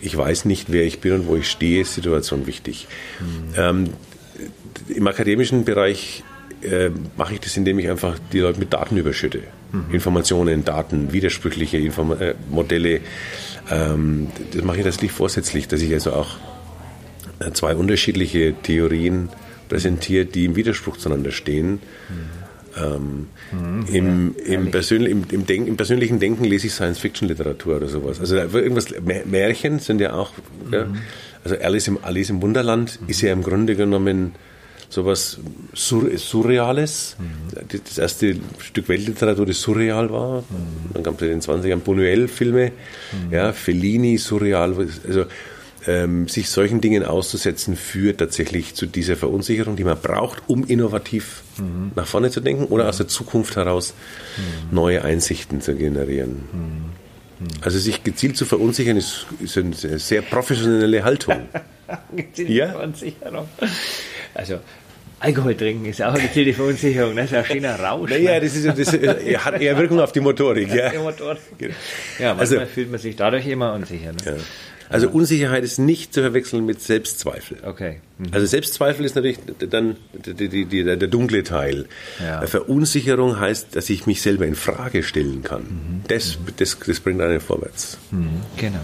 Ich 0.00 0.16
weiß 0.16 0.46
nicht, 0.46 0.72
wer 0.72 0.84
ich 0.84 1.00
bin 1.00 1.12
und 1.12 1.26
wo 1.28 1.36
ich 1.36 1.48
stehe, 1.48 1.84
Situation 1.84 2.46
wichtig. 2.46 2.88
Mhm. 3.20 3.54
Ähm, 3.56 3.90
Im 4.88 5.06
akademischen 5.06 5.64
Bereich 5.64 6.22
äh, 6.62 6.90
mache 7.16 7.34
ich 7.34 7.40
das, 7.40 7.56
indem 7.56 7.78
ich 7.78 7.90
einfach 7.90 8.18
die 8.32 8.40
Leute 8.40 8.58
mit 8.58 8.72
Daten 8.72 8.96
überschütte. 8.96 9.40
Mhm. 9.72 9.94
Informationen, 9.94 10.64
Daten, 10.64 11.12
widersprüchliche 11.12 11.78
Inform 11.78 12.12
äh, 12.12 12.34
Modelle. 12.50 13.00
Ähm, 13.70 14.28
das 14.52 14.62
mache 14.62 14.78
ich 14.78 14.84
tatsächlich 14.84 15.12
vorsätzlich, 15.12 15.68
dass 15.68 15.82
ich 15.82 15.92
also 15.92 16.12
auch 16.12 16.36
äh, 17.40 17.50
zwei 17.52 17.74
unterschiedliche 17.74 18.54
Theorien 18.62 19.28
präsentiert, 19.68 20.34
die 20.34 20.44
im 20.44 20.56
Widerspruch 20.56 20.96
zueinander 20.96 21.30
stehen. 21.30 21.80
Ähm, 22.74 23.26
mhm, 23.52 23.86
im, 23.92 24.34
ja, 24.38 24.54
im, 24.54 24.70
persönli 24.70 25.10
im, 25.10 25.24
im, 25.30 25.46
Denk 25.46 25.68
im, 25.68 25.76
persönlichen 25.76 26.20
Denken 26.20 26.44
lese 26.44 26.68
ich 26.68 26.72
Science-Fiction-Literatur 26.72 27.76
oder 27.76 27.88
sowas. 27.88 28.18
Also 28.18 28.36
irgendwas, 28.36 28.86
Märchen 29.26 29.78
sind 29.78 30.00
ja 30.00 30.14
auch, 30.14 30.32
mhm. 30.66 30.72
ja, 30.72 30.86
also 31.44 31.56
Alice 31.56 31.88
im, 31.88 31.98
Alice 32.02 32.30
im 32.30 32.42
Wunderland 32.42 33.00
mhm. 33.00 33.08
ist 33.08 33.20
ja 33.22 33.32
im 33.32 33.42
Grunde 33.42 33.76
genommen 33.76 34.34
sowas 34.88 35.38
Sur 35.72 36.16
Surreales. 36.16 37.16
Mhm. 37.18 37.78
Das 37.84 37.98
erste 37.98 38.36
Stück 38.58 38.88
Weltliteratur, 38.88 39.46
das 39.46 39.60
surreal 39.60 40.10
war. 40.10 40.42
Mhm. 40.42 40.92
Dann 40.92 41.02
gab 41.02 41.14
es 41.14 41.22
in 41.22 41.28
den 41.28 41.40
20ern 41.40 41.80
Buñuel-Filme, 41.80 42.70
mhm. 42.70 43.32
ja, 43.32 43.52
Fellini, 43.52 44.18
surreal. 44.18 44.74
Also 45.06 45.24
ähm, 45.86 46.28
sich 46.28 46.48
solchen 46.48 46.80
Dingen 46.80 47.04
auszusetzen, 47.04 47.74
führt 47.74 48.18
tatsächlich 48.18 48.74
zu 48.74 48.86
dieser 48.86 49.16
Verunsicherung, 49.16 49.76
die 49.76 49.84
man 49.84 49.98
braucht, 49.98 50.42
um 50.46 50.64
innovativ 50.64 51.42
mhm. 51.58 51.92
nach 51.96 52.06
vorne 52.06 52.30
zu 52.30 52.40
denken 52.40 52.66
oder 52.66 52.88
aus 52.88 52.98
der 52.98 53.08
Zukunft 53.08 53.56
heraus 53.56 53.94
mhm. 54.36 54.74
neue 54.76 55.02
Einsichten 55.02 55.60
zu 55.60 55.74
generieren. 55.74 56.42
Also 57.60 57.78
sich 57.78 58.02
gezielt 58.04 58.36
zu 58.36 58.44
verunsichern, 58.44 58.96
ist, 58.96 59.26
ist 59.40 59.58
eine 59.58 59.74
sehr 59.74 60.22
professionelle 60.22 61.04
Haltung. 61.04 61.48
gezielte 62.16 62.52
ja? 62.52 62.68
Verunsicherung. 62.70 63.48
Also 64.34 64.58
Alkohol 65.22 65.54
trinken 65.54 65.86
ist 65.86 66.02
auch 66.02 66.14
eine 66.14 66.24
gezielte 66.24 66.52
Verunsicherung, 66.52 67.14
das 67.14 67.26
ist 67.26 67.34
ein 67.34 67.44
schöner 67.44 67.78
Rausch. 67.78 68.10
Naja, 68.10 68.34
ne? 68.34 68.40
das, 68.40 68.56
ist, 68.56 68.66
das 68.66 68.78
ist, 68.78 69.44
hat 69.44 69.60
eher 69.60 69.78
Wirkung 69.78 70.00
auf 70.00 70.10
die 70.10 70.20
Motorik. 70.20 70.68
Ja, 70.74 70.90
die 70.90 70.98
Motorik. 70.98 71.40
Genau. 71.58 71.74
ja 72.18 72.34
manchmal 72.34 72.60
also, 72.60 72.72
fühlt 72.72 72.90
man 72.90 72.98
sich 72.98 73.14
dadurch 73.14 73.46
immer 73.46 73.72
unsicher. 73.74 74.12
Ne? 74.12 74.18
Ja. 74.24 74.32
Also 74.92 75.08
Unsicherheit 75.08 75.64
ist 75.64 75.78
nicht 75.78 76.14
zu 76.14 76.20
verwechseln 76.20 76.66
mit 76.66 76.80
Selbstzweifel. 76.80 77.58
Okay. 77.64 78.00
Mhm. 78.18 78.26
Also 78.32 78.46
Selbstzweifel 78.46 79.04
ist 79.04 79.14
natürlich 79.14 79.38
dann 79.58 79.96
die, 80.12 80.48
die, 80.48 80.64
die, 80.64 80.84
der 80.84 80.96
dunkle 80.96 81.42
Teil. 81.42 81.86
Ja. 82.20 82.46
Verunsicherung 82.46 83.38
heißt, 83.38 83.74
dass 83.74 83.90
ich 83.90 84.06
mich 84.06 84.22
selber 84.22 84.46
in 84.46 84.54
Frage 84.54 85.02
stellen 85.02 85.42
kann. 85.42 85.62
Mhm. 85.62 86.02
Das, 86.08 86.38
das, 86.56 86.78
das 86.86 87.00
bringt 87.00 87.20
einen 87.20 87.40
vorwärts. 87.40 87.98
Mhm. 88.10 88.42
Genau. 88.56 88.80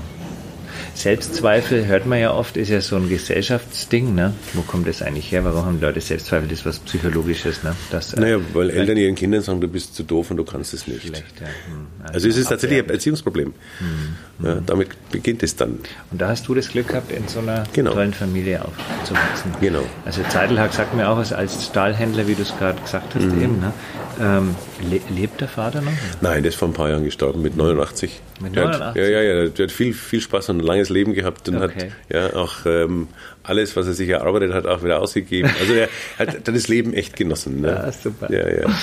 Selbstzweifel 0.94 1.86
hört 1.86 2.06
man 2.06 2.18
ja 2.18 2.32
oft, 2.32 2.56
ist 2.56 2.68
ja 2.68 2.80
so 2.80 2.96
ein 2.96 3.08
Gesellschaftsding. 3.08 4.14
Ne? 4.14 4.34
Wo 4.54 4.62
kommt 4.62 4.86
das 4.88 5.02
eigentlich 5.02 5.30
her? 5.30 5.44
Warum 5.44 5.64
haben 5.64 5.80
Leute 5.80 6.00
Selbstzweifel? 6.00 6.48
Das 6.48 6.60
ist 6.60 6.66
was 6.66 6.78
Psychologisches. 6.80 7.62
Ne? 7.62 7.74
Das, 7.90 8.14
äh, 8.14 8.20
naja, 8.20 8.38
weil 8.52 8.70
Eltern 8.70 8.96
ihren 8.96 9.14
Kindern 9.14 9.42
sagen, 9.42 9.60
du 9.60 9.68
bist 9.68 9.94
zu 9.94 10.02
doof 10.02 10.30
und 10.30 10.36
du 10.36 10.44
kannst 10.44 10.74
es 10.74 10.86
nicht. 10.86 11.02
Schlecht, 11.02 11.40
ja. 11.40 11.46
Hm. 11.46 11.86
Also, 12.00 12.14
also 12.14 12.28
es 12.28 12.36
ist 12.36 12.48
tatsächlich 12.48 12.82
ein 12.82 12.90
Erziehungsproblem. 12.90 13.54
Hm. 13.78 14.46
Ja, 14.46 14.60
damit 14.64 14.90
beginnt 15.10 15.42
es 15.42 15.56
dann. 15.56 15.78
Und 16.10 16.20
da 16.20 16.28
hast 16.28 16.46
du 16.48 16.54
das 16.54 16.68
Glück 16.68 16.88
gehabt, 16.88 17.10
in 17.10 17.26
so 17.28 17.40
einer 17.40 17.64
genau. 17.72 17.92
tollen 17.92 18.14
Familie 18.14 18.64
aufzuwachsen. 18.64 19.52
Genau. 19.60 19.84
Also 20.04 20.22
Zeidelhack 20.28 20.72
sagt 20.72 20.94
mir 20.94 21.08
auch 21.08 21.18
als 21.18 21.66
Stahlhändler, 21.66 22.26
wie 22.28 22.34
du 22.34 22.42
es 22.42 22.56
gerade 22.56 22.80
gesagt 22.80 23.14
hast, 23.14 23.24
mhm. 23.24 23.42
eben. 23.42 23.60
Ne? 23.60 23.72
Ähm, 24.20 24.54
le 24.82 25.00
lebt 25.14 25.40
der 25.40 25.48
Vater 25.48 25.80
noch? 25.80 25.92
Nein, 26.20 26.42
der 26.42 26.50
ist 26.50 26.56
vor 26.56 26.68
ein 26.68 26.74
paar 26.74 26.90
Jahren 26.90 27.04
gestorben, 27.04 27.42
mit 27.42 27.56
89. 27.56 28.20
Mit 28.40 28.54
89? 28.54 28.82
Hat, 28.82 28.96
ja, 28.96 29.04
ja, 29.04 29.22
ja. 29.22 29.48
Der 29.48 29.66
hat 29.66 29.72
viel, 29.72 29.92
viel 29.94 30.20
Spaß 30.20 30.50
und 30.50 30.58
ein 30.58 30.64
langes 30.64 30.88
Leben 30.88 31.14
gehabt 31.14 31.48
und 31.48 31.56
okay. 31.56 31.64
hat 31.64 31.92
ja 32.08 32.36
auch 32.36 32.66
ähm, 32.66 33.08
alles, 33.42 33.76
was 33.76 33.86
er 33.86 33.94
sich 33.94 34.08
erarbeitet 34.08 34.52
hat, 34.52 34.66
auch 34.66 34.82
wieder 34.84 35.00
ausgegeben. 35.00 35.50
Also 35.60 35.74
er 35.74 35.88
hat, 36.18 36.28
hat 36.28 36.48
das 36.48 36.68
Leben 36.68 36.94
echt 36.94 37.16
genossen. 37.16 37.60
Ne? 37.60 37.68
Ja, 37.68 37.92
super. 37.92 38.32
Ja, 38.32 38.48
ja. 38.48 38.78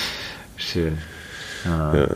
Schön. 0.56 0.98
Ah. 1.64 1.92
Ja. 1.94 2.08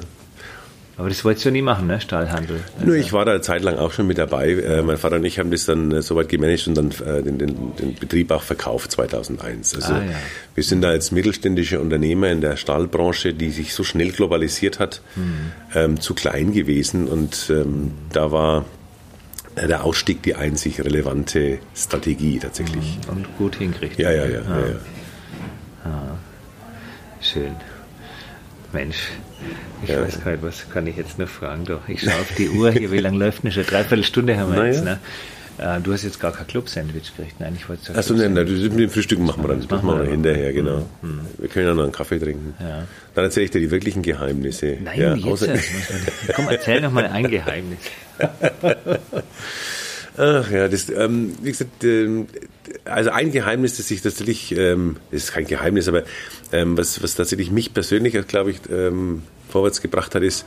Aber 1.00 1.08
das 1.08 1.24
wolltest 1.24 1.46
du 1.46 1.50
nie 1.50 1.62
machen, 1.62 1.86
ne? 1.86 1.98
Stahlhandel. 1.98 2.60
Also 2.74 2.86
Nur 2.86 2.96
ich 2.96 3.14
war 3.14 3.24
da 3.24 3.30
eine 3.32 3.40
Zeit 3.40 3.62
lang 3.62 3.78
auch 3.78 3.90
schon 3.90 4.06
mit 4.06 4.18
dabei. 4.18 4.50
Äh, 4.50 4.82
mein 4.82 4.98
Vater 4.98 5.16
und 5.16 5.24
ich 5.24 5.38
haben 5.38 5.50
das 5.50 5.64
dann 5.64 5.92
äh, 5.92 6.02
soweit 6.02 6.28
gemanagt 6.28 6.68
und 6.68 6.74
dann 6.74 6.90
äh, 6.90 7.22
den, 7.22 7.38
den, 7.38 7.74
den, 7.76 7.94
Betrieb 7.94 8.30
auch 8.30 8.42
verkauft 8.42 8.92
2001. 8.92 9.76
Also 9.76 9.94
ah, 9.94 10.02
ja. 10.04 10.12
wir 10.54 10.62
sind 10.62 10.82
da 10.82 10.90
als 10.90 11.10
mittelständische 11.10 11.80
Unternehmer 11.80 12.28
in 12.28 12.42
der 12.42 12.58
Stahlbranche, 12.58 13.32
die 13.32 13.48
sich 13.48 13.72
so 13.72 13.82
schnell 13.82 14.12
globalisiert 14.12 14.78
hat, 14.78 15.00
mhm. 15.16 15.52
ähm, 15.74 16.00
zu 16.02 16.12
klein 16.12 16.52
gewesen 16.52 17.08
und 17.08 17.48
ähm, 17.48 17.92
da 18.12 18.30
war 18.30 18.66
äh, 19.56 19.68
der 19.68 19.84
Ausstieg 19.84 20.22
die 20.22 20.34
einzig 20.34 20.84
relevante 20.84 21.60
Strategie 21.74 22.40
tatsächlich. 22.40 22.98
Mhm. 23.06 23.16
Und 23.16 23.38
gut 23.38 23.56
hingekriegt. 23.56 23.98
Ja, 23.98 24.10
ja, 24.10 24.26
ja. 24.26 24.40
Ah. 24.40 24.58
ja, 24.60 24.66
ja. 24.66 25.90
Ah. 25.90 26.18
Schön. 27.22 27.56
Mensch, 28.74 29.12
ich 29.82 29.90
ja. 29.90 30.02
weiß 30.02 30.22
gar 30.22 30.32
nicht, 30.32 30.42
was 30.42 30.68
kann 30.70 30.86
ich 30.86 30.96
jetzt 30.96 31.18
noch 31.18 31.28
fragen? 31.28 31.64
Doch, 31.64 31.88
ich 31.88 32.00
schaue 32.00 32.14
auf 32.14 32.34
die 32.36 32.48
Uhr 32.48 32.70
hier, 32.70 32.90
wie 32.92 32.98
lange 32.98 33.18
läuft 33.18 33.44
denn 33.44 33.52
schon? 33.52 33.64
Dreiviertel 33.64 34.04
Stunde 34.04 34.38
haben 34.38 34.52
wir 34.52 34.60
naja. 34.60 34.72
jetzt. 34.72 34.84
Ne? 34.84 34.98
Äh, 35.60 35.80
du 35.80 35.92
hast 35.92 36.04
jetzt 36.04 36.18
gar 36.18 36.32
kein 36.32 36.46
Club-Sandwich 36.46 37.14
gekriegt. 37.14 37.38
Nein, 37.38 37.54
ich 37.54 37.68
wollte 37.68 37.84
sagen. 37.84 37.98
Achso, 37.98 38.14
nein, 38.14 38.32
mit 38.32 38.48
dem 38.48 38.90
Frühstück 38.90 39.18
machen 39.18 39.42
wir 39.44 39.48
dann. 39.48 39.58
Das, 39.58 39.68
das 39.68 39.82
machen 39.82 39.98
wir 39.98 40.04
dann 40.04 40.12
hinterher, 40.12 40.52
genau. 40.54 40.86
Mhm. 41.02 41.20
Wir 41.36 41.48
können 41.48 41.66
ja 41.66 41.74
noch 41.74 41.82
einen 41.82 41.92
Kaffee 41.92 42.18
trinken. 42.18 42.54
Ja. 42.58 42.84
Dann 43.14 43.24
erzähle 43.24 43.44
ich 43.44 43.50
dir 43.50 43.60
die 43.60 43.70
wirklichen 43.70 44.02
Geheimnisse. 44.02 44.78
Nein, 44.82 44.98
ja, 44.98 45.14
jetzt. 45.14 45.48
Komm, 46.34 46.48
erzähl 46.48 46.80
noch 46.80 46.92
mal 46.92 47.06
ein 47.06 47.28
Geheimnis. 47.28 47.78
Ach 50.16 50.50
ja, 50.50 50.68
das, 50.68 50.88
ähm, 50.90 51.34
wie 51.42 51.50
gesagt, 51.50 51.84
ähm, 51.84 52.26
also 52.84 53.10
ein 53.10 53.32
Geheimnis, 53.32 53.76
das 53.76 53.90
ich 53.90 54.02
tatsächlich, 54.02 54.56
ähm, 54.56 54.96
das 55.10 55.24
ist 55.24 55.32
kein 55.32 55.46
Geheimnis, 55.46 55.88
aber 55.88 56.04
ähm, 56.52 56.76
was, 56.76 57.02
was 57.02 57.14
tatsächlich 57.14 57.50
mich 57.50 57.74
persönlich, 57.74 58.16
glaube 58.26 58.52
ich, 58.52 58.60
ähm, 58.70 59.22
vorwärts 59.48 59.80
gebracht 59.80 60.14
hat, 60.14 60.22
ist, 60.22 60.44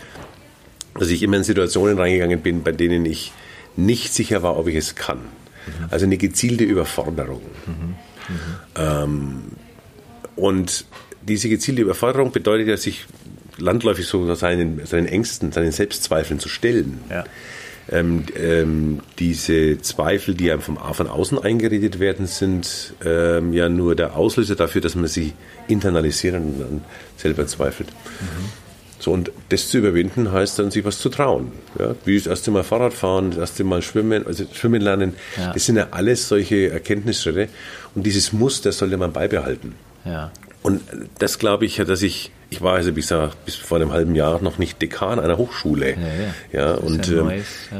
dass 0.95 1.09
ich 1.09 1.24
immer 1.24 1.38
in 1.38 1.43
Situationen 1.43 1.97
reingegangen 1.97 2.41
bin, 2.41 2.63
bei 2.63 2.71
denen 2.71 3.05
ich 3.05 3.34
nicht 3.76 4.13
sicher 4.13 4.43
war, 4.43 4.57
ob 4.57 4.67
ich 4.67 4.76
es 4.76 4.95
kann. 4.95 5.17
Mhm. 5.17 5.86
Also 5.89 6.05
eine 6.05 6.17
gezielte 6.17 6.63
Überforderung. 6.63 7.41
Mhm. 7.65 7.95
Mhm. 8.78 9.41
Und 10.36 10.86
diese 11.21 11.49
gezielte 11.49 11.82
Überforderung 11.82 12.32
bedeutet 12.32 12.67
ja, 12.67 12.78
sich 12.78 13.05
landläufig 13.57 14.05
so 14.05 14.34
seinen, 14.36 14.86
seinen 14.86 15.07
Ängsten, 15.07 15.51
seinen 15.51 15.71
Selbstzweifeln 15.71 16.39
zu 16.39 16.49
stellen. 16.49 16.99
Ja 17.09 17.26
ähm, 17.92 18.26
ähm, 18.36 19.00
diese 19.20 19.80
Zweifel, 19.82 20.36
die 20.36 20.52
einem 20.52 20.62
vom, 20.62 20.78
von 20.78 21.08
außen 21.08 21.38
eingeredet 21.40 22.00
werden, 22.00 22.28
sind 22.28 22.94
ähm, 23.06 23.54
ja 23.54 23.70
nur 23.70 23.96
der 23.96 24.16
Auslöser 24.16 24.56
dafür, 24.56 24.82
dass 24.82 24.96
man 24.96 25.08
sie 25.08 25.34
internalisiert 25.68 26.36
und 26.36 26.60
dann 26.60 26.82
selber 27.18 27.46
zweifelt. 27.48 27.90
Mhm. 27.90 28.64
So, 29.04 29.12
und 29.12 29.34
das 29.50 29.68
zu 29.68 29.80
überwinden 29.80 30.32
heißt 30.32 30.60
dann, 30.60 30.72
sich 30.72 30.86
was 30.86 30.98
zu 30.98 31.10
trauen. 31.10 31.52
Ja? 31.78 31.94
Wie 32.06 32.18
das 32.18 32.26
erste 32.26 32.52
Mal 32.52 32.64
Fahrrad 32.64 32.94
fahren, 32.94 33.32
das 33.32 33.40
erste 33.40 33.66
Mal 33.66 33.82
schwimmen, 33.82 34.26
also 34.26 34.46
schwimmen 34.54 34.82
lernen. 34.82 35.16
Ja. 35.38 35.52
Das 35.52 35.66
sind 35.66 35.76
ja 35.76 35.88
alles 35.92 36.30
solche 36.30 36.70
Erkenntnisschritte. 36.70 37.50
Und 37.96 38.06
dieses 38.06 38.32
Muster 38.32 38.72
sollte 38.72 38.96
man 38.96 39.12
beibehalten. 39.12 39.76
Ja. 40.06 40.32
Und 40.64 40.82
das 41.20 41.39
glaube 41.39 41.66
ich, 41.66 41.76
dass 41.76 42.01
ich, 42.01 42.32
ich 42.49 42.61
war 42.61 42.76
also 42.76 42.93
bis, 42.93 43.14
bis 43.45 43.55
vor 43.55 43.78
einem 43.78 43.91
halben 43.91 44.16
Jahr 44.16 44.41
noch 44.41 44.57
nicht 44.57 44.82
Dekan 44.82 45.20
einer 45.20 45.38
Hochschule. 45.38 45.91
Ja, 45.91 45.97
ja. 45.97 46.70
ja 46.70 46.74
und 46.76 47.09
ähm, 47.09 47.32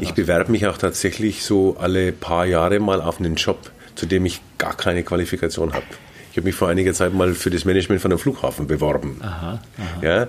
ich 0.02 0.14
bewerbe 0.14 0.52
mich 0.52 0.68
auch 0.68 0.78
tatsächlich 0.78 1.44
so 1.44 1.78
alle 1.80 2.12
paar 2.12 2.46
Jahre 2.46 2.80
mal 2.80 3.02
auf 3.02 3.20
einen 3.20 3.36
Job, 3.36 3.72
zu 3.96 4.06
dem 4.06 4.26
ich 4.26 4.42
gar 4.58 4.76
keine 4.76 5.04
Qualifikation 5.04 5.74
habe. 5.74 5.86
Ich 6.32 6.38
habe 6.38 6.46
mich 6.46 6.56
vor 6.56 6.68
einiger 6.68 6.94
Zeit 6.94 7.14
mal 7.14 7.34
für 7.36 7.52
das 7.52 7.64
Management 7.64 8.02
von 8.02 8.12
einem 8.12 8.20
Flughafen 8.20 8.68
beworben. 8.68 9.18
Aha, 9.22 9.62
aha. 9.78 10.06
Ja, 10.06 10.28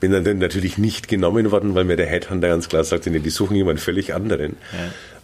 bin 0.00 0.12
dann 0.12 0.38
natürlich 0.38 0.78
nicht 0.78 1.08
genommen 1.08 1.50
worden, 1.50 1.74
weil 1.74 1.84
mir 1.84 1.96
der 1.96 2.06
Headhunter 2.06 2.48
ganz 2.48 2.68
klar 2.68 2.84
sagte, 2.84 3.10
nee, 3.10 3.18
die 3.18 3.30
suchen 3.30 3.54
jemanden 3.54 3.80
völlig 3.80 4.14
anderen. 4.14 4.56
Ja. 4.72 4.78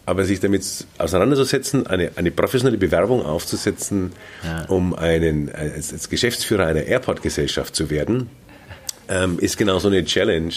Aber 0.07 0.23
sich 0.23 0.39
damit 0.39 0.63
auseinanderzusetzen, 0.97 1.85
eine, 1.85 2.11
eine 2.15 2.31
professionelle 2.31 2.77
Bewerbung 2.77 3.25
aufzusetzen, 3.25 4.13
ja. 4.41 4.63
um 4.69 4.95
einen, 4.95 5.53
als, 5.53 5.91
als, 5.91 6.07
Geschäftsführer 6.09 6.65
einer 6.65 6.83
Airport-Gesellschaft 6.83 7.75
zu 7.75 7.89
werden, 7.89 8.29
ähm, 9.09 9.37
ist 9.37 9.57
genau 9.57 9.79
so 9.79 9.89
eine 9.89 10.05
Challenge, 10.05 10.53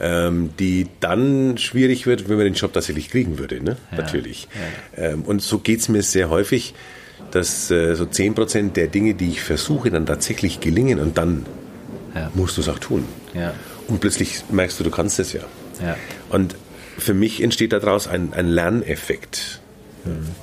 ähm, 0.00 0.50
die 0.58 0.88
dann 1.00 1.58
schwierig 1.58 2.06
wird, 2.06 2.30
wenn 2.30 2.36
man 2.36 2.46
den 2.46 2.54
Job 2.54 2.72
tatsächlich 2.72 3.10
kriegen 3.10 3.38
würde. 3.38 3.62
Ne? 3.62 3.76
Ja. 3.90 3.98
Natürlich. 3.98 4.48
Ähm, 4.96 5.24
und 5.24 5.42
so 5.42 5.58
geht 5.58 5.80
es 5.80 5.90
mir 5.90 6.02
sehr 6.02 6.30
häufig, 6.30 6.74
dass 7.32 7.70
äh, 7.70 7.94
so 7.94 8.04
10% 8.04 8.72
der 8.72 8.88
Dinge, 8.88 9.12
die 9.12 9.28
ich 9.28 9.42
versuche, 9.42 9.90
dann 9.90 10.06
tatsächlich 10.06 10.60
gelingen 10.60 11.00
und 11.00 11.18
dann 11.18 11.44
ja. 12.14 12.30
musst 12.32 12.56
du 12.56 12.62
es 12.62 12.68
auch 12.70 12.78
tun. 12.78 13.04
Ja. 13.34 13.52
Und 13.88 14.00
plötzlich 14.00 14.42
merkst 14.50 14.80
du, 14.80 14.84
du 14.84 14.90
kannst 14.90 15.18
es 15.18 15.34
ja. 15.34 15.42
ja. 15.82 15.96
Und 16.30 16.54
für 17.00 17.14
mich 17.14 17.42
entsteht 17.42 17.72
daraus 17.72 18.06
ein, 18.06 18.32
ein 18.32 18.48
Lerneffekt. 18.48 19.60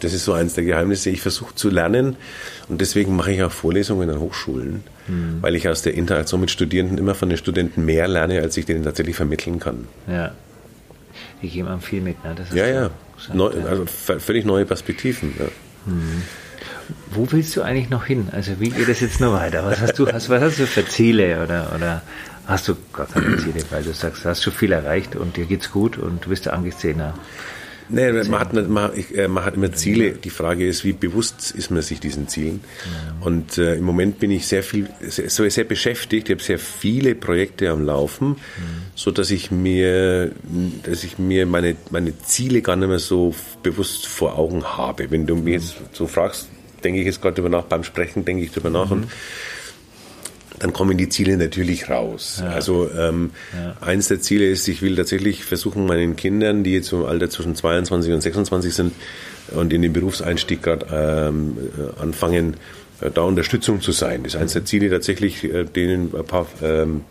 Das 0.02 0.14
ist 0.14 0.26
so 0.26 0.34
eines 0.34 0.54
der 0.54 0.64
Geheimnisse. 0.64 1.10
Ich 1.10 1.22
versuche 1.22 1.56
zu 1.56 1.70
lernen 1.70 2.16
und 2.70 2.82
deswegen 2.82 3.16
mache 3.16 3.32
ich 3.32 3.44
auch 3.44 3.52
Vorlesungen 3.52 4.10
an 4.10 4.20
Hochschulen, 4.20 4.84
mhm. 5.08 5.38
weil 5.42 5.56
ich 5.56 5.68
aus 5.68 5.82
der 5.82 5.96
Interaktion 5.96 6.42
mit 6.42 6.52
Studierenden 6.52 6.98
immer 6.98 7.16
von 7.16 7.30
den 7.30 7.38
Studenten 7.38 7.84
mehr 7.86 8.08
lerne, 8.08 8.42
als 8.42 8.56
ich 8.58 8.66
denen 8.66 8.84
tatsächlich 8.84 9.16
vermitteln 9.16 9.60
kann. 9.60 9.88
Ja. 10.08 10.32
Die 11.42 11.50
geben 11.50 11.68
einem 11.68 11.82
viel 11.82 12.02
mit, 12.02 12.24
ne? 12.24 12.36
ja, 12.54 12.68
ja. 12.68 12.90
Neu, 13.34 13.50
also 13.68 13.86
völlig 13.88 14.46
neue 14.46 14.66
Perspektiven. 14.66 15.34
Ja. 15.40 15.46
Mhm. 15.86 16.22
Wo 17.12 17.28
willst 17.32 17.56
du 17.56 17.64
eigentlich 17.64 17.90
noch 17.90 18.06
hin? 18.06 18.30
Also 18.32 18.60
wie 18.60 18.70
geht 18.70 18.88
es 18.88 19.00
jetzt 19.00 19.20
noch 19.20 19.34
weiter? 19.34 19.66
Was 19.66 19.82
hast 19.82 20.00
du, 20.00 20.06
was 20.06 20.30
hast 20.30 20.60
du 20.60 20.68
für 20.68 20.86
Ziele 20.86 21.44
oder, 21.44 21.74
oder 21.76 22.02
hast 22.48 22.68
du 22.68 22.76
gar 22.94 23.08
keine 23.08 23.38
Ziele, 23.38 23.62
weil 23.70 23.84
du 23.84 23.94
sagst, 23.94 24.24
du 24.24 24.30
hast 24.30 24.44
schon 24.44 24.54
viel 24.54 24.72
erreicht 24.72 25.16
und 25.16 25.38
dir 25.38 25.46
geht's 25.46 25.72
gut 25.72 25.98
und 25.98 26.26
du 26.26 26.30
bist 26.30 26.46
der 26.46 26.54
angesehener. 26.54 27.14
Nee, 27.90 28.12
man 28.12 28.40
hat, 28.40 28.54
man, 28.54 28.92
äh, 29.16 29.28
man 29.28 29.46
hat 29.46 29.56
immer 29.56 29.72
Ziele. 29.72 30.12
Die 30.12 30.30
Frage 30.30 30.68
ist, 30.68 30.84
wie 30.84 30.92
bewusst 30.92 31.52
ist 31.52 31.72
man 31.72 31.82
sich 31.82 32.00
diesen 32.00 32.28
Zielen? 32.28 32.62
Und 33.22 33.58
äh, 33.58 33.76
im 33.76 33.86
Moment 33.86 34.20
bin 34.20 34.30
ich 34.30 34.46
sehr 34.46 34.62
viel, 34.62 34.90
sehr, 35.00 35.30
sehr 35.30 35.64
beschäftigt. 35.64 36.28
Ich 36.28 36.36
habe 36.36 36.44
sehr 36.44 36.60
viele 36.60 37.16
Projekte 37.16 37.70
am 37.70 37.86
Laufen, 37.86 38.30
mhm. 38.30 38.36
so 38.96 39.12
dass 39.12 39.32
ich 39.32 39.52
mir, 39.52 40.32
dass 40.84 41.06
ich 41.06 41.18
mir 41.18 41.46
meine, 41.46 41.78
meine 41.90 42.18
Ziele 42.20 42.62
gar 42.62 42.76
nicht 42.76 42.90
mehr 42.90 43.00
so 43.00 43.34
bewusst 43.64 44.06
vor 44.06 44.38
Augen 44.38 44.66
habe. 44.66 45.10
Wenn 45.10 45.26
du 45.26 45.36
mich 45.36 45.54
jetzt 45.54 45.76
so 45.94 46.08
fragst, 46.08 46.50
denke 46.84 47.00
ich 47.00 47.06
jetzt 47.06 47.22
gerade 47.22 47.36
drüber 47.36 47.50
nach. 47.50 47.64
Beim 47.64 47.86
Sprechen 47.86 48.26
denke 48.26 48.44
ich 48.44 48.52
drüber 48.52 48.70
nach 48.70 48.88
mhm. 48.88 49.04
und 49.04 49.08
dann 50.60 50.74
kommen 50.74 50.98
die 50.98 51.10
Ziele 51.10 51.38
natürlich 51.38 51.90
raus. 51.90 52.42
Ja. 52.42 52.50
Also 52.50 52.90
ähm, 52.92 53.32
ja. 53.54 53.76
eins 53.82 54.08
der 54.08 54.22
Ziele 54.22 54.50
ist, 54.50 54.68
ich 54.68 54.82
will 54.82 54.96
tatsächlich 54.96 55.44
versuchen, 55.44 55.86
meinen 55.86 56.16
Kindern, 56.16 56.64
die 56.64 56.74
jetzt 56.74 56.92
im 56.92 57.06
Alter 57.06 57.30
zwischen 57.30 57.56
22 57.56 58.14
und 58.14 58.22
26 58.22 58.74
sind 58.74 58.94
und 59.52 59.72
in 59.72 59.82
den 59.82 59.94
Berufseinstieg 59.94 60.64
gerade 60.64 60.88
ähm, 60.92 61.58
äh, 61.58 62.02
anfangen, 62.02 62.58
äh, 63.02 63.12
da 63.12 63.22
Unterstützung 63.22 63.82
zu 63.82 63.92
sein. 63.92 64.24
Das 64.24 64.34
ist 64.34 64.42
eins 64.42 64.54
der 64.54 64.66
Ziele 64.66 64.90
tatsächlich, 64.90 65.44
äh, 65.44 65.64
denen 65.64 66.14
ein 66.16 66.26
paar 66.26 66.48
ähm, 66.62 67.02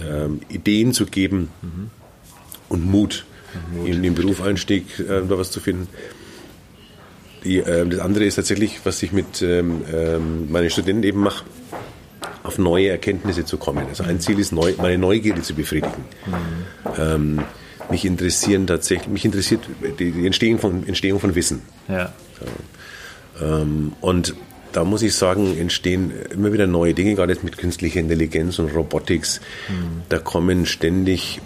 ähm, 0.00 0.40
Ideen 0.48 0.92
zu 0.92 1.06
geben 1.06 1.48
mhm. 1.62 1.90
und 2.68 2.84
Mut, 2.84 3.24
Mut, 3.74 3.88
in 3.88 4.02
den 4.02 4.14
Berufseinstieg 4.14 4.98
äh, 5.00 5.22
da 5.26 5.38
was 5.38 5.50
zu 5.50 5.60
finden. 5.60 5.88
Die, 7.44 7.58
äh, 7.58 7.86
das 7.88 8.00
andere 8.00 8.24
ist 8.24 8.36
tatsächlich, 8.36 8.80
was 8.84 9.02
ich 9.02 9.12
mit 9.12 9.42
ähm, 9.42 9.82
ähm, 9.92 10.52
meinen 10.52 10.70
Studenten 10.70 11.02
eben 11.02 11.20
mache 11.20 11.44
auf 12.42 12.58
neue 12.58 12.88
Erkenntnisse 12.88 13.44
zu 13.44 13.56
kommen. 13.56 13.86
Also 13.88 14.04
ein 14.04 14.20
Ziel 14.20 14.38
ist, 14.38 14.52
neu, 14.52 14.74
meine 14.78 14.98
Neugierde 14.98 15.42
zu 15.42 15.54
befriedigen. 15.54 16.04
Mhm. 16.26 16.32
Ähm, 16.98 17.40
mich 17.90 18.04
interessieren 18.04 18.66
tatsächlich, 18.66 19.08
mich 19.08 19.24
interessiert 19.24 19.60
die, 19.98 20.26
Entstehung, 20.26 20.58
von, 20.58 20.86
Entstehung 20.86 21.20
von 21.20 21.34
Wissen. 21.34 21.62
Ja. 21.88 22.12
Ähm, 23.40 23.92
und 24.00 24.34
da 24.72 24.84
muss 24.84 25.02
ich 25.02 25.14
sagen, 25.14 25.56
entstehen 25.58 26.12
immer 26.32 26.52
wieder 26.52 26.66
neue 26.66 26.94
Dinge, 26.94 27.14
gerade 27.14 27.32
jetzt 27.32 27.44
mit 27.44 27.58
künstlicher 27.58 28.00
Intelligenz 28.00 28.58
und 28.58 28.74
Robotics. 28.74 29.40
Mhm. 29.68 30.02
Da 30.08 30.18
kommen 30.18 30.66
ständig 30.66 31.40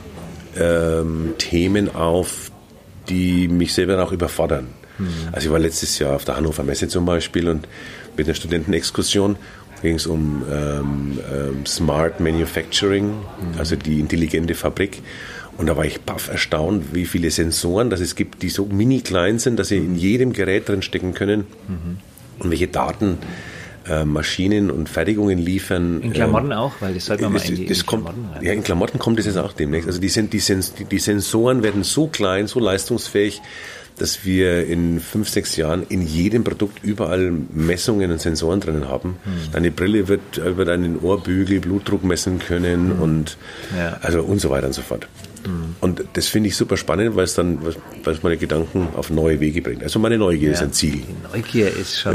ähm, 0.57 1.35
Themen 1.39 1.95
auf, 1.95 2.51
die 3.09 3.49
mich 3.49 3.75
selber 3.75 4.03
auch 4.03 4.13
überfordern. 4.13 4.69
Mhm. 4.99 5.09
Also 5.33 5.49
ich 5.49 5.53
war 5.53 5.59
letztes 5.59 5.99
Jahr 5.99 6.15
auf 6.15 6.25
der 6.25 6.37
Hannover 6.37 6.63
Messe 6.63 6.89
zum 6.89 7.05
Beispiel 7.05 7.49
und 7.49 7.67
mit 8.17 8.27
einer 8.27 8.35
Studentenexkursion 8.35 9.37
ging 9.87 9.97
es 9.97 10.07
um 10.07 10.43
ähm, 10.51 11.19
ähm, 11.33 11.67
Smart 11.67 12.21
Manufacturing, 12.21 13.07
mhm. 13.07 13.59
also 13.59 13.77
die 13.77 14.01
intelligente 14.01 14.55
Fabrik. 14.55 15.03
Und 15.57 15.69
da 15.69 15.77
war 15.77 15.87
ich 15.87 16.01
baff 16.03 16.29
erstaunt, 16.29 16.93
wie 16.93 17.07
viele 17.07 17.31
Sensoren 17.31 17.89
dass 17.89 18.01
es 18.01 18.15
gibt, 18.15 18.43
die 18.43 18.51
so 18.51 18.67
mini 18.67 19.01
klein 19.01 19.39
sind, 19.39 19.59
dass 19.59 19.69
sie 19.69 19.79
in 19.79 19.97
jedem 19.97 20.33
Gerät 20.33 20.69
drin 20.69 20.83
stecken 20.83 21.15
können. 21.15 21.47
Mhm. 21.69 21.99
Und 22.39 22.51
welche 22.51 22.67
Daten 22.67 23.19
äh, 23.89 24.05
Maschinen 24.05 24.71
und 24.71 24.89
Fertigungen 24.89 25.39
liefern. 25.39 26.03
In 26.03 26.13
Klamotten 26.13 26.51
ähm, 26.51 26.59
auch, 26.59 26.73
weil 26.81 26.95
das 26.95 27.07
sollte 27.07 27.23
man 27.23 27.35
mal 27.35 27.43
in 27.43 27.55
die, 27.55 27.67
in 27.67 27.87
kommt, 27.87 28.05
Klamotten 28.05 28.29
rein. 28.35 28.45
Ja, 28.45 28.53
in 28.53 28.63
Klamotten 28.65 28.99
kommt 28.99 29.19
das 29.19 29.27
jetzt 29.27 29.39
auch 29.39 29.53
demnächst. 29.53 29.87
Also 29.87 30.01
die, 30.01 30.09
sind, 30.09 30.33
die, 30.33 30.41
Sens 30.41 30.75
die 30.75 30.99
Sensoren 30.99 31.63
werden 31.63 31.85
so 31.85 32.09
klein, 32.09 32.49
so 32.49 32.59
leistungsfähig, 32.59 33.41
dass 33.99 34.25
wir 34.25 34.67
in 34.67 35.01
fünf, 35.01 35.29
sechs 35.29 35.57
Jahren 35.57 35.85
in 35.89 36.07
jedem 36.07 36.45
Produkt 36.45 36.85
überall 36.85 37.33
Messungen 37.53 38.11
und 38.11 38.21
Sensoren 38.21 38.61
drinnen 38.61 38.89
haben. 38.89 39.17
Hm. 39.25 39.53
Deine 39.53 39.71
Brille 39.71 40.09
wird 40.09 40.37
über 40.39 40.65
deinen 40.65 40.99
Ohrbügel 41.01 41.61
Blutdruck 41.61 42.05
messen 42.05 42.39
können 42.39 42.91
hm. 42.91 43.03
und 43.03 43.37
ja. 43.77 43.99
also 44.03 44.23
und 44.23 44.41
so 44.41 44.51
weiter 44.51 44.67
und 44.67 44.75
so 44.75 44.83
fort. 44.83 45.09
Und 45.81 46.05
das 46.15 46.27
finde 46.29 46.49
ich 46.49 46.57
super 46.57 46.77
spannend, 46.77 47.17
weil 47.17 47.25
es 47.25 47.35
dann, 47.35 47.65
weil 47.65 48.15
es 48.15 48.23
meine 48.23 48.37
Gedanken 48.37 48.89
auf 48.97 49.11
neue 49.11 49.41
Wege 49.41 49.63
bringt. 49.63 49.83
Also 49.83 49.99
meine 49.99 50.19
Neugier 50.19 50.53
ist 50.53 50.63
ein 50.63 50.73
Ziel. 50.73 51.03
Die 51.03 51.33
Neugier 51.33 51.69
ist 51.69 52.01
schon 52.01 52.15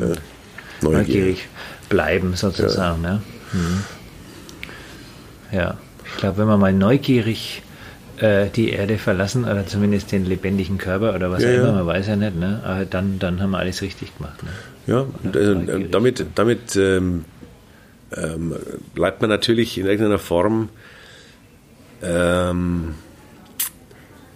Neugier. 0.81 0.99
neugierig 0.99 1.47
bleiben 1.89 2.35
sozusagen. 2.35 3.01
Ne? 3.01 3.21
Mhm. 3.53 3.83
Ja, 5.51 5.77
ich 6.05 6.17
glaube, 6.17 6.39
wenn 6.39 6.47
man 6.47 6.59
mal 6.59 6.73
neugierig 6.73 7.61
äh, 8.21 8.49
die 8.49 8.69
Erde 8.69 8.97
verlassen 8.97 9.45
oder 9.45 9.65
zumindest 9.65 10.11
den 10.11 10.25
lebendigen 10.25 10.77
Körper 10.77 11.15
oder 11.15 11.31
was 11.31 11.41
Ja, 11.41 11.49
auch 11.49 11.53
immer, 11.55 11.65
ja. 11.67 11.73
man 11.73 11.87
weiß 11.87 12.07
ja 12.07 12.15
nicht, 12.15 12.35
ne? 12.35 12.61
aber 12.63 12.85
dann, 12.85 13.17
dann 13.19 13.41
haben 13.41 13.51
wir 13.51 13.57
alles 13.57 13.81
richtig 13.81 14.15
gemacht. 14.15 14.41
Ne? 14.43 14.49
Ja, 14.85 15.05
und, 15.23 15.35
also, 15.35 15.53
äh, 15.53 15.89
damit, 15.89 16.25
damit 16.35 16.75
ähm, 16.75 17.25
ähm, 18.15 18.55
bleibt 18.93 19.21
man 19.21 19.29
natürlich 19.29 19.77
in 19.77 19.87
irgendeiner 19.87 20.19
Form, 20.19 20.69
ähm, 22.03 22.93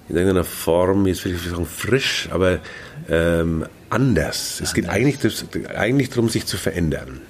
in 0.09 0.15
irgendeiner 0.15 0.43
Form, 0.45 1.05
jetzt 1.05 1.23
will 1.25 1.33
ich 1.33 1.41
sagen 1.41 1.65
frisch, 1.65 2.29
aber 2.31 2.59
ähm, 3.07 3.65
anders. 3.89 4.61
Es 4.61 4.73
geht 4.73 4.89
eigentlich, 4.89 5.17
eigentlich 5.75 6.09
darum, 6.09 6.29
sich 6.29 6.45
zu 6.45 6.57
verändern. 6.57 7.21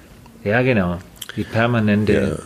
Ja, 0.44 0.62
genau. 0.62 0.98
Die 1.36 1.44
permanente 1.44 2.42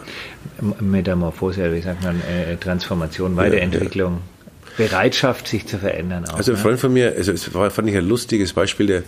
M- 0.60 0.74
Metamorphose, 0.90 1.72
wie 1.72 1.80
sagt 1.80 2.02
man, 2.02 2.20
äh, 2.22 2.56
Transformation, 2.56 3.36
Weiterentwicklung, 3.36 4.20
Bereitschaft, 4.76 5.46
sich 5.48 5.66
zu 5.66 5.78
verändern. 5.78 6.24
Auch, 6.28 6.34
Also 6.34 6.52
ein 6.52 6.56
ne? 6.56 6.62
Freund 6.62 6.80
von 6.80 6.92
mir, 6.92 7.14
also 7.16 7.32
es 7.32 7.52
war, 7.54 7.70
fand 7.70 7.88
ich 7.88 7.96
ein 7.96 8.06
lustiges 8.08 8.52
Beispiel, 8.52 8.86
der 8.86 9.02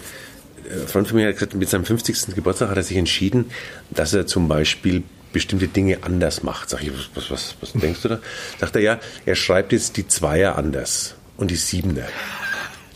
ein 0.70 0.86
Freund 0.86 1.08
von 1.08 1.16
mir 1.18 1.26
hat 1.28 1.34
gesagt, 1.34 1.54
mit 1.54 1.68
seinem 1.68 1.84
50. 1.84 2.34
Geburtstag 2.34 2.70
hat 2.70 2.76
er 2.76 2.82
sich 2.82 2.96
entschieden, 2.96 3.46
dass 3.90 4.14
er 4.14 4.26
zum 4.26 4.48
Beispiel 4.48 5.02
bestimmte 5.32 5.66
Dinge 5.68 5.98
anders 6.02 6.42
macht. 6.42 6.70
Sag 6.70 6.82
ich, 6.82 6.90
was, 7.14 7.30
was, 7.30 7.54
was 7.60 7.72
denkst 7.72 8.02
du 8.02 8.08
da? 8.08 8.18
Sagt 8.60 8.76
er, 8.76 8.82
ja, 8.82 9.00
er 9.26 9.34
schreibt 9.34 9.72
jetzt 9.72 9.96
die 9.96 10.06
Zweier 10.06 10.56
anders 10.56 11.14
und 11.36 11.50
die 11.50 11.56
Siebener. 11.56 12.06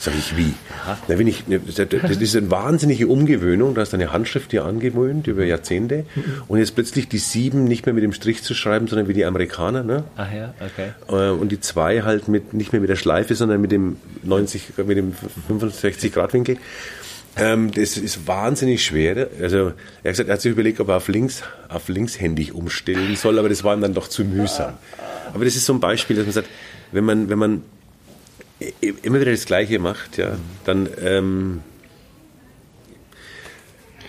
Sag 0.06 0.14
ich, 0.16 0.36
wie? 0.36 0.54
Na, 1.08 1.18
wenn 1.18 1.26
ich, 1.26 1.42
das 1.48 2.16
ist 2.18 2.36
eine 2.36 2.48
wahnsinnige 2.48 3.08
Umgewöhnung, 3.08 3.74
da 3.74 3.82
ist 3.82 3.92
deine 3.92 4.12
Handschrift 4.12 4.52
dir 4.52 4.64
angewöhnt 4.64 5.26
über 5.26 5.44
Jahrzehnte 5.44 6.04
und 6.46 6.60
jetzt 6.60 6.76
plötzlich 6.76 7.08
die 7.08 7.18
Sieben 7.18 7.64
nicht 7.64 7.86
mehr 7.86 7.92
mit 7.92 8.04
dem 8.04 8.12
Strich 8.12 8.44
zu 8.44 8.54
schreiben, 8.54 8.86
sondern 8.86 9.08
wie 9.08 9.14
die 9.14 9.24
Amerikaner, 9.24 9.82
ne? 9.82 10.04
Ach 10.16 10.32
ja, 10.32 10.54
okay. 10.60 10.92
Äh, 11.08 11.32
und 11.32 11.50
die 11.50 11.58
zwei 11.58 12.02
halt 12.02 12.28
mit 12.28 12.54
nicht 12.54 12.70
mehr 12.70 12.80
mit 12.80 12.88
der 12.88 12.94
Schleife, 12.94 13.34
sondern 13.34 13.60
mit 13.60 13.72
dem 13.72 13.96
90, 14.22 14.78
mit 14.86 14.96
dem 14.96 15.12
65 15.48 16.12
Grad 16.12 16.32
Winkel. 16.34 16.58
Ähm, 17.36 17.72
das 17.72 17.96
ist 17.96 18.28
wahnsinnig 18.28 18.84
schwer. 18.84 19.26
Also 19.42 19.56
er 19.58 19.64
hat 19.66 19.72
gesagt, 20.04 20.28
er 20.28 20.34
hat 20.34 20.40
sich 20.40 20.52
überlegt, 20.52 20.78
ob 20.78 20.88
er 20.88 20.98
auf 20.98 21.08
links, 21.08 21.42
auf 21.68 21.88
linkshändig 21.88 22.54
umstellen 22.54 23.16
soll, 23.16 23.40
aber 23.40 23.48
das 23.48 23.64
war 23.64 23.74
ihm 23.74 23.80
dann 23.80 23.94
doch 23.94 24.06
zu 24.06 24.24
mühsam. 24.24 24.74
Aber 25.34 25.44
das 25.44 25.56
ist 25.56 25.66
so 25.66 25.72
ein 25.72 25.80
Beispiel, 25.80 26.14
dass 26.14 26.26
man 26.26 26.32
sagt, 26.32 26.48
wenn 26.92 27.04
man, 27.04 27.28
wenn 27.28 27.40
man 27.40 27.62
immer 29.02 29.20
wieder 29.20 29.32
das 29.32 29.44
Gleiche 29.44 29.78
macht, 29.78 30.16
ja, 30.18 30.36
dann, 30.64 30.88
ähm, 31.00 31.60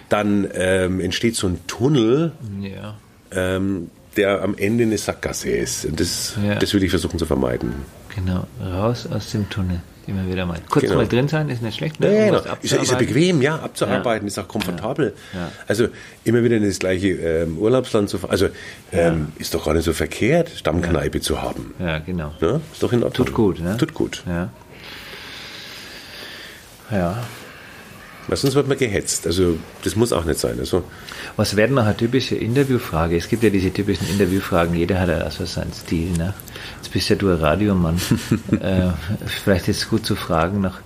dann 0.09 0.47
ähm, 0.53 0.99
entsteht 1.01 1.35
so 1.35 1.47
ein 1.47 1.59
Tunnel, 1.67 2.31
Ja. 2.61 2.97
ähm, 3.31 3.89
der 4.15 4.41
am 4.41 4.55
Ende 4.57 4.83
eine 4.85 4.97
Sackgasse 4.97 5.49
ist. 5.49 5.87
Das, 5.99 6.37
Ja. 6.43 6.55
das 6.55 6.73
will 6.73 6.81
ich 6.83 6.89
versuchen 6.89 7.19
zu 7.19 7.25
vermeiden. 7.25 7.73
Genau, 8.15 8.47
raus 8.61 9.05
aus 9.05 9.31
dem 9.31 9.49
Tunnel, 9.49 9.81
immer 10.07 10.27
wieder 10.27 10.45
mal. 10.45 10.59
Kurz 10.69 10.85
Genau. 10.85 10.95
mal 10.97 11.07
drin 11.07 11.27
sein 11.27 11.49
ist 11.49 11.61
nicht 11.61 11.77
schlecht, 11.77 11.99
ne? 11.99 12.07
Ja, 12.13 12.19
um 12.25 12.25
genau. 12.31 12.43
was 12.45 12.63
Ist, 12.63 12.71
ja- 12.71 12.81
ist 12.81 12.91
ja 12.91 12.97
bequem, 12.97 13.41
ja, 13.41 13.55
abzuarbeiten, 13.59 14.27
ist 14.27 14.37
auch 14.39 14.47
komfortabel. 14.47 15.13
Ja. 15.33 15.51
Also 15.67 15.87
immer 16.23 16.43
wieder 16.43 16.57
in 16.57 16.63
das 16.65 16.79
gleiche 16.79 17.07
ähm, 17.09 17.57
Urlaubsland 17.57 18.09
zu 18.09 18.17
fahren. 18.17 18.31
Also 18.31 18.47
ähm, 18.91 19.33
ist 19.37 19.53
doch 19.53 19.65
gar 19.65 19.73
nicht 19.73 19.83
so 19.85 19.93
verkehrt, 19.93 20.49
Stammkneipe 20.55 21.21
zu 21.21 21.41
haben. 21.41 21.73
Ja, 21.79 21.99
genau. 21.99 22.33
Ne? 22.41 22.61
Ist 22.71 22.81
doch 22.83 22.91
in 22.93 23.03
Ordnung. 23.03 23.27
Tut 23.27 23.35
gut, 23.35 23.59
ne? 23.59 23.77
Tut 23.77 23.93
gut. 23.93 24.23
Ja. 24.27 24.49
Weil 28.27 28.35
sonst 28.37 28.55
wird 28.55 28.67
man 28.67 28.77
gehetzt. 28.77 29.25
Also 29.25 29.57
das 29.83 29.95
muss 29.95 30.11
auch 30.11 30.25
nicht 30.25 30.39
sein. 30.39 30.59
Also, 30.59 30.83
Was 31.37 31.55
wäre 31.55 31.71
noch 31.71 31.85
eine 31.85 31.95
typische 31.95 32.35
Interviewfrage? 32.35 33.15
Es 33.15 33.29
gibt 33.29 33.43
ja 33.43 33.49
diese 33.49 33.71
typischen 33.71 34.07
Interviewfragen, 34.09 34.75
jeder 34.75 34.99
hat 34.99 35.07
ja 35.09 35.19
also 35.19 35.45
seinen 35.45 35.71
Stil. 35.73 36.11
Ne? 36.17 36.33
Jetzt 36.77 36.91
bist 36.91 37.07
ja 37.09 37.15
du 37.15 37.29
ein 37.29 37.37
Radiomann. 37.37 37.95
äh, 38.59 38.89
vielleicht 39.43 39.67
ist 39.69 39.77
es 39.83 39.89
gut 39.89 40.05
zu 40.05 40.15
fragen 40.15 40.59
nach. 40.61 40.79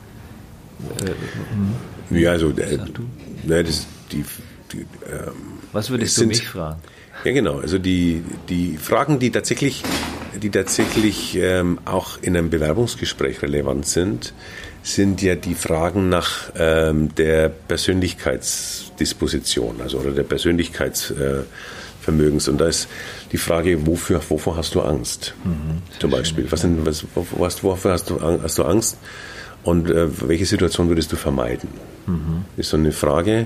ja, 2.12 2.32
also 2.32 2.50
äh, 2.52 2.78
Sag 2.78 2.94
du. 2.94 3.04
ne, 3.44 3.64
das, 3.64 3.86
die, 4.12 4.24
die, 4.72 4.80
ähm, 4.80 5.34
Was 5.72 5.86
Es 5.86 5.92
würdest 5.92 6.18
du 6.18 6.20
sind- 6.22 6.28
mich 6.30 6.48
fragen? 6.48 6.80
Ja, 7.24 7.32
genau. 7.34 7.60
Also 7.60 7.78
die, 7.78 8.24
die 8.50 8.78
Fragen, 8.78 9.20
die 9.20 9.30
tatsächlich, 9.32 9.84
die 10.42 10.50
tatsächlich 10.50 11.36
ähm, 11.38 11.80
auch 11.86 12.18
in 12.22 12.36
einem 12.36 12.50
Bewerbungsgespräch 12.50 13.42
relevant 13.44 13.86
sind, 13.86 14.34
sind 14.84 15.22
ja 15.22 15.36
die 15.36 15.56
Fragen 15.56 16.10
nach 16.10 16.52
ähm, 16.58 17.16
der 17.16 17.50
Persönlichkeitsdisposition, 17.50 19.82
also 19.82 20.00
oder 20.00 20.12
der 20.12 20.24
Persönlichkeitsvermögens. 20.24 22.48
Äh. 22.48 22.52
Und 22.52 22.60
da 22.60 22.68
ist 22.68 22.90
die 23.32 23.38
Frage, 23.38 23.86
wofür, 23.86 24.20
wovor 24.30 24.58
hast 24.58 24.74
du 24.76 24.82
Angst? 24.82 25.34
Zum 26.00 26.12
Beispiel. 26.12 26.52
Was, 26.52 26.62
sind, 26.62 26.86
was, 26.86 27.06
wofür 27.64 27.92
hast 27.92 28.10
du, 28.10 28.20
hast 28.22 28.58
du 28.58 28.64
Angst? 28.64 28.98
Und 29.64 29.92
äh, 29.92 30.08
welche 30.28 30.46
Situation 30.46 30.88
würdest 30.88 31.12
du 31.12 31.16
vermeiden? 31.16 31.70
Ist 32.58 32.72
so 32.72 32.78
eine 32.78 32.92
Frage. 32.92 33.46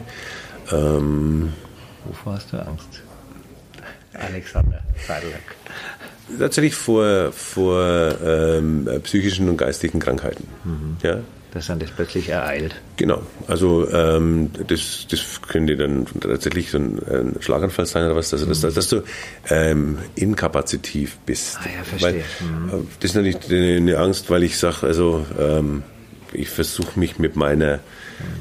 Ähm, 0.72 1.52
Wovor 2.06 2.34
hast 2.34 2.54
du 2.54 2.58
Angst? 2.58 3.02
Alexander 4.14 4.82
Seidelak. 5.06 5.42
Tatsächlich 6.40 6.76
vor, 6.76 7.32
vor 7.32 8.16
ähm, 8.26 8.88
psychischen 9.04 9.48
und 9.50 9.58
geistigen 9.58 10.00
Krankheiten. 10.00 10.48
Ja, 11.04 11.20
Dass 11.54 11.68
dann 11.68 11.80
das 11.80 11.92
plötzlich 11.92 12.30
ereilt. 12.30 12.76
genau. 12.98 13.22
Also 13.48 13.88
ähm, 13.92 14.50
das, 14.68 15.06
das 15.10 15.42
könnte 15.48 15.78
dann 15.78 16.08
tatsächlich 16.20 16.72
so 16.72 16.80
ein, 16.80 17.00
ein 17.10 17.36
Schlaganfall 17.42 17.86
sein 17.86 18.06
oder 18.06 18.16
was. 18.16 18.34
Also 18.34 18.46
dass, 18.48 18.62
dass 18.62 18.90
du 18.90 19.04
ähm, 19.50 20.00
inkapazitiv 20.16 21.18
bist. 21.26 21.58
Ah 21.62 21.68
ja, 21.78 21.84
verstehe. 21.84 22.24
Weil, 22.42 22.80
äh, 22.80 22.84
das 23.00 23.12
ist 23.12 23.16
natürlich 23.16 23.38
eine, 23.52 23.98
Angst, 24.00 24.30
weil 24.30 24.44
ich 24.44 24.58
sage, 24.58 24.88
also 24.88 25.26
ähm, 25.40 25.84
ich 26.34 26.50
versuche 26.50 27.00
mich 27.00 27.20
mit 27.20 27.36
meiner 27.36 27.80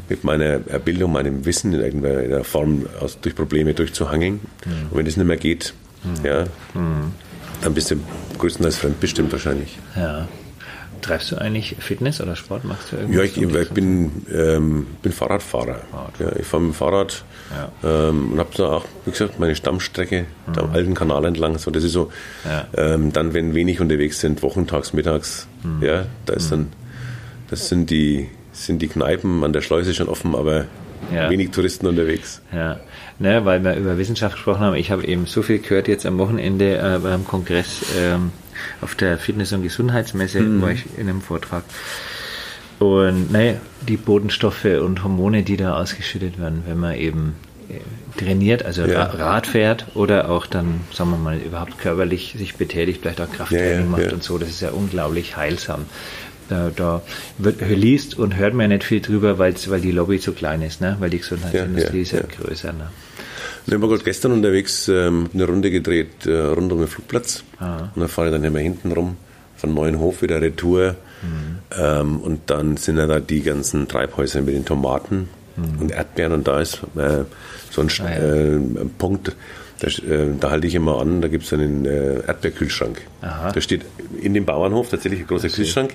mit 0.09 0.23
meiner 0.23 0.59
Bildung, 0.59 1.13
meinem 1.13 1.45
Wissen 1.45 1.73
in 1.73 1.81
irgendeiner 1.81 2.45
Form 2.45 2.87
aus, 3.01 3.19
durch 3.21 3.35
Probleme 3.35 3.75
durchzuhangeln. 3.75 4.41
Und 4.91 4.97
wenn 4.97 5.05
das 5.05 5.17
nicht 5.17 5.27
mehr 5.27 5.37
geht, 5.37 5.75
ja, 6.23 6.45
dann 7.63 7.75
bist 7.75 7.91
du 7.91 7.97
größtenteils 8.39 8.77
fremdbestimmt 8.79 9.33
wahrscheinlich. 9.33 9.79
Ja. 9.97 10.29
Treibst 11.03 11.31
du 11.33 11.37
eigentlich 11.37 11.77
Fitness 11.81 12.21
oder 12.23 12.35
Sport? 12.35 12.65
Machst 12.65 12.91
du 12.93 12.97
irgendwas? 12.97 13.17
Ja, 13.19 13.23
ich, 13.25 13.35
dich 13.35 13.55
ich 13.55 13.71
bin, 13.71 14.25
ähm, 14.35 14.87
bin 15.03 15.13
Fahrradfahrer. 15.13 15.81
Ja, 16.19 16.33
ich 16.39 16.47
fahre 16.47 16.63
mit 16.63 16.73
dem 16.73 16.75
Fahrrad 16.75 17.25
ähm, 17.83 18.33
und 18.33 18.39
habe 18.39 18.49
da 18.57 18.69
auch, 18.73 18.85
wie 19.05 19.11
gesagt, 19.11 19.39
meine 19.39 19.55
Stammstrecke 19.55 20.25
da 20.55 20.63
am 20.63 20.73
alten 20.73 20.95
Kanal 20.95 21.27
entlang. 21.27 21.59
So, 21.59 21.71
das 21.71 21.85
ist 21.85 21.93
so, 21.93 22.11
Ja. 22.47 22.69
ähm, 22.77 23.13
dann, 23.13 23.35
wenn 23.35 23.55
wenig 23.55 23.81
unterwegs 23.81 24.21
sind, 24.21 24.43
wochentags, 24.43 24.95
mittags, 24.95 25.47
ja, 25.83 26.07
da 26.25 26.33
ist 26.33 26.51
dann, 26.51 26.73
das 27.51 27.69
sind 27.69 27.91
die, 27.91 28.29
sind 28.53 28.81
die 28.81 28.89
Kneipen 28.89 29.45
an 29.45 29.53
der 29.53 29.61
Schleuse 29.61 29.93
schon 29.95 30.09
offen, 30.09 30.35
aber 30.35 30.65
Ja. 31.15 31.29
wenig 31.29 31.51
Touristen 31.51 31.87
unterwegs. 31.87 32.41
Ja, 32.51 32.81
ne, 33.19 33.45
weil 33.45 33.63
wir 33.65 33.75
über 33.77 33.97
Wissenschaft 33.99 34.37
gesprochen 34.37 34.61
haben. 34.61 34.75
Ich 34.77 34.91
habe 34.91 35.05
eben 35.07 35.27
so 35.27 35.43
viel 35.43 35.59
gehört 35.59 35.89
jetzt 35.89 36.07
am 36.07 36.19
Wochenende 36.19 36.77
äh, 36.79 36.99
beim 36.99 37.25
Kongress 37.27 37.83
ähm, 37.99 38.33
auf 38.81 38.95
der 38.95 39.19
Fitness- 39.19 39.53
und 39.53 39.63
Gesundheitsmesse, 39.63 40.61
war 40.63 40.71
ich 40.71 40.85
in 40.97 41.09
einem 41.09 41.21
Vortrag. 41.23 41.65
Und 42.79 43.31
naja, 43.33 43.55
die 43.89 43.97
Bodenstoffe 43.97 44.65
und 44.65 45.05
Hormone, 45.05 45.43
die 45.43 45.57
da 45.57 45.77
ausgeschüttet 45.81 46.41
werden, 46.41 46.65
wenn 46.67 46.79
man 46.79 46.95
eben 46.97 47.35
äh, 47.69 47.79
trainiert, 48.19 48.65
also 48.65 48.83
Ja. 48.85 49.05
Ra- 49.05 49.15
Rad 49.33 49.47
fährt 49.47 49.87
oder 49.95 50.29
auch 50.29 50.47
dann, 50.47 50.81
sagen 50.93 51.11
wir 51.11 51.17
mal, 51.19 51.39
überhaupt 51.39 51.79
körperlich 51.79 52.35
sich 52.37 52.57
betätigt, 52.57 53.01
vielleicht 53.03 53.21
auch 53.21 53.31
Krafttraining 53.31 53.71
Ja, 53.73 53.81
ja, 53.81 54.05
macht 54.05 54.13
und 54.13 54.23
so, 54.23 54.39
das 54.39 54.49
ist 54.51 54.61
ja 54.61 54.71
unglaublich 54.71 55.37
heilsam. 55.37 55.85
Da, 56.49 56.71
da 56.75 57.03
wird, 57.39 57.61
liest 57.69 58.19
und 58.19 58.37
hört 58.37 58.53
man 58.55 58.71
ja 58.71 58.77
nicht 58.77 58.85
viel 58.85 59.01
drüber, 59.01 59.39
weil 59.39 59.55
die 59.55 59.93
Lobby 59.93 60.21
zu 60.21 60.33
klein 60.33 60.61
ist, 60.63 60.81
ne? 60.81 60.97
weil 61.01 61.11
die 61.11 61.19
Gesundheitsindustrie 61.19 61.89
Ja, 61.89 61.95
ja, 61.97 62.03
ist 62.03 62.13
ja, 62.13 62.19
ja. 62.21 62.27
größer. 62.27 62.73
Ne? 62.73 62.91
Ich 63.67 63.81
war 63.81 63.89
gerade 63.89 64.05
gestern 64.05 64.33
unterwegs, 64.33 64.89
ähm, 64.89 65.31
eine 65.33 65.47
Runde 65.47 65.71
gedreht 65.71 66.27
äh, 66.27 66.39
rund 66.39 66.71
um 66.73 66.81
den 66.81 66.89
Flugplatz. 66.89 67.45
Ah. 67.59 67.89
Und 67.95 68.01
dann 68.01 68.09
fahre 68.09 68.29
ich 68.29 68.35
dann 68.35 68.45
immer 68.45 68.59
hinten 68.59 68.93
rum, 68.93 69.17
von 69.57 69.73
Neuenhof 69.73 70.21
wieder 70.21 70.41
Retour. 70.43 70.97
Mhm. 71.23 71.59
Ähm, 71.79 72.21
und 72.21 72.51
dann 72.51 72.77
sind 72.77 72.99
ja 72.99 73.07
da 73.07 73.21
die 73.21 73.41
ganzen 73.43 73.89
Treibhäuser 73.89 74.43
mit 74.43 74.55
den 74.55 74.65
Tomaten 74.67 75.29
und 75.81 75.93
Erdbeeren. 75.93 76.33
Und 76.33 76.49
da 76.49 76.61
ist 76.61 76.81
äh, 76.97 77.25
so 77.71 77.81
ein, 77.81 77.87
Mhm. 77.87 78.05
Ah, 78.05 78.11
ja. 78.11 78.17
äh, 78.17 78.55
ein 78.57 78.91
Punkt, 78.99 79.35
da, 79.85 80.15
äh, 80.15 80.29
da 80.39 80.51
halte 80.51 80.67
ich 80.67 80.75
immer 80.75 81.01
an, 81.01 81.21
da 81.21 81.29
gibt 81.29 81.45
es 81.45 81.53
einen 81.53 81.85
äh, 81.85 82.27
Erdbeerkühlschrank. 82.27 83.03
Aha. 83.21 83.53
Da 83.53 83.61
steht 83.61 83.83
in 84.21 84.35
dem 84.35 84.45
Bauernhof 84.45 84.91
tatsächlich 84.91 85.21
ein 85.21 85.27
großer 85.27 85.49
Kühlschrank 85.49 85.95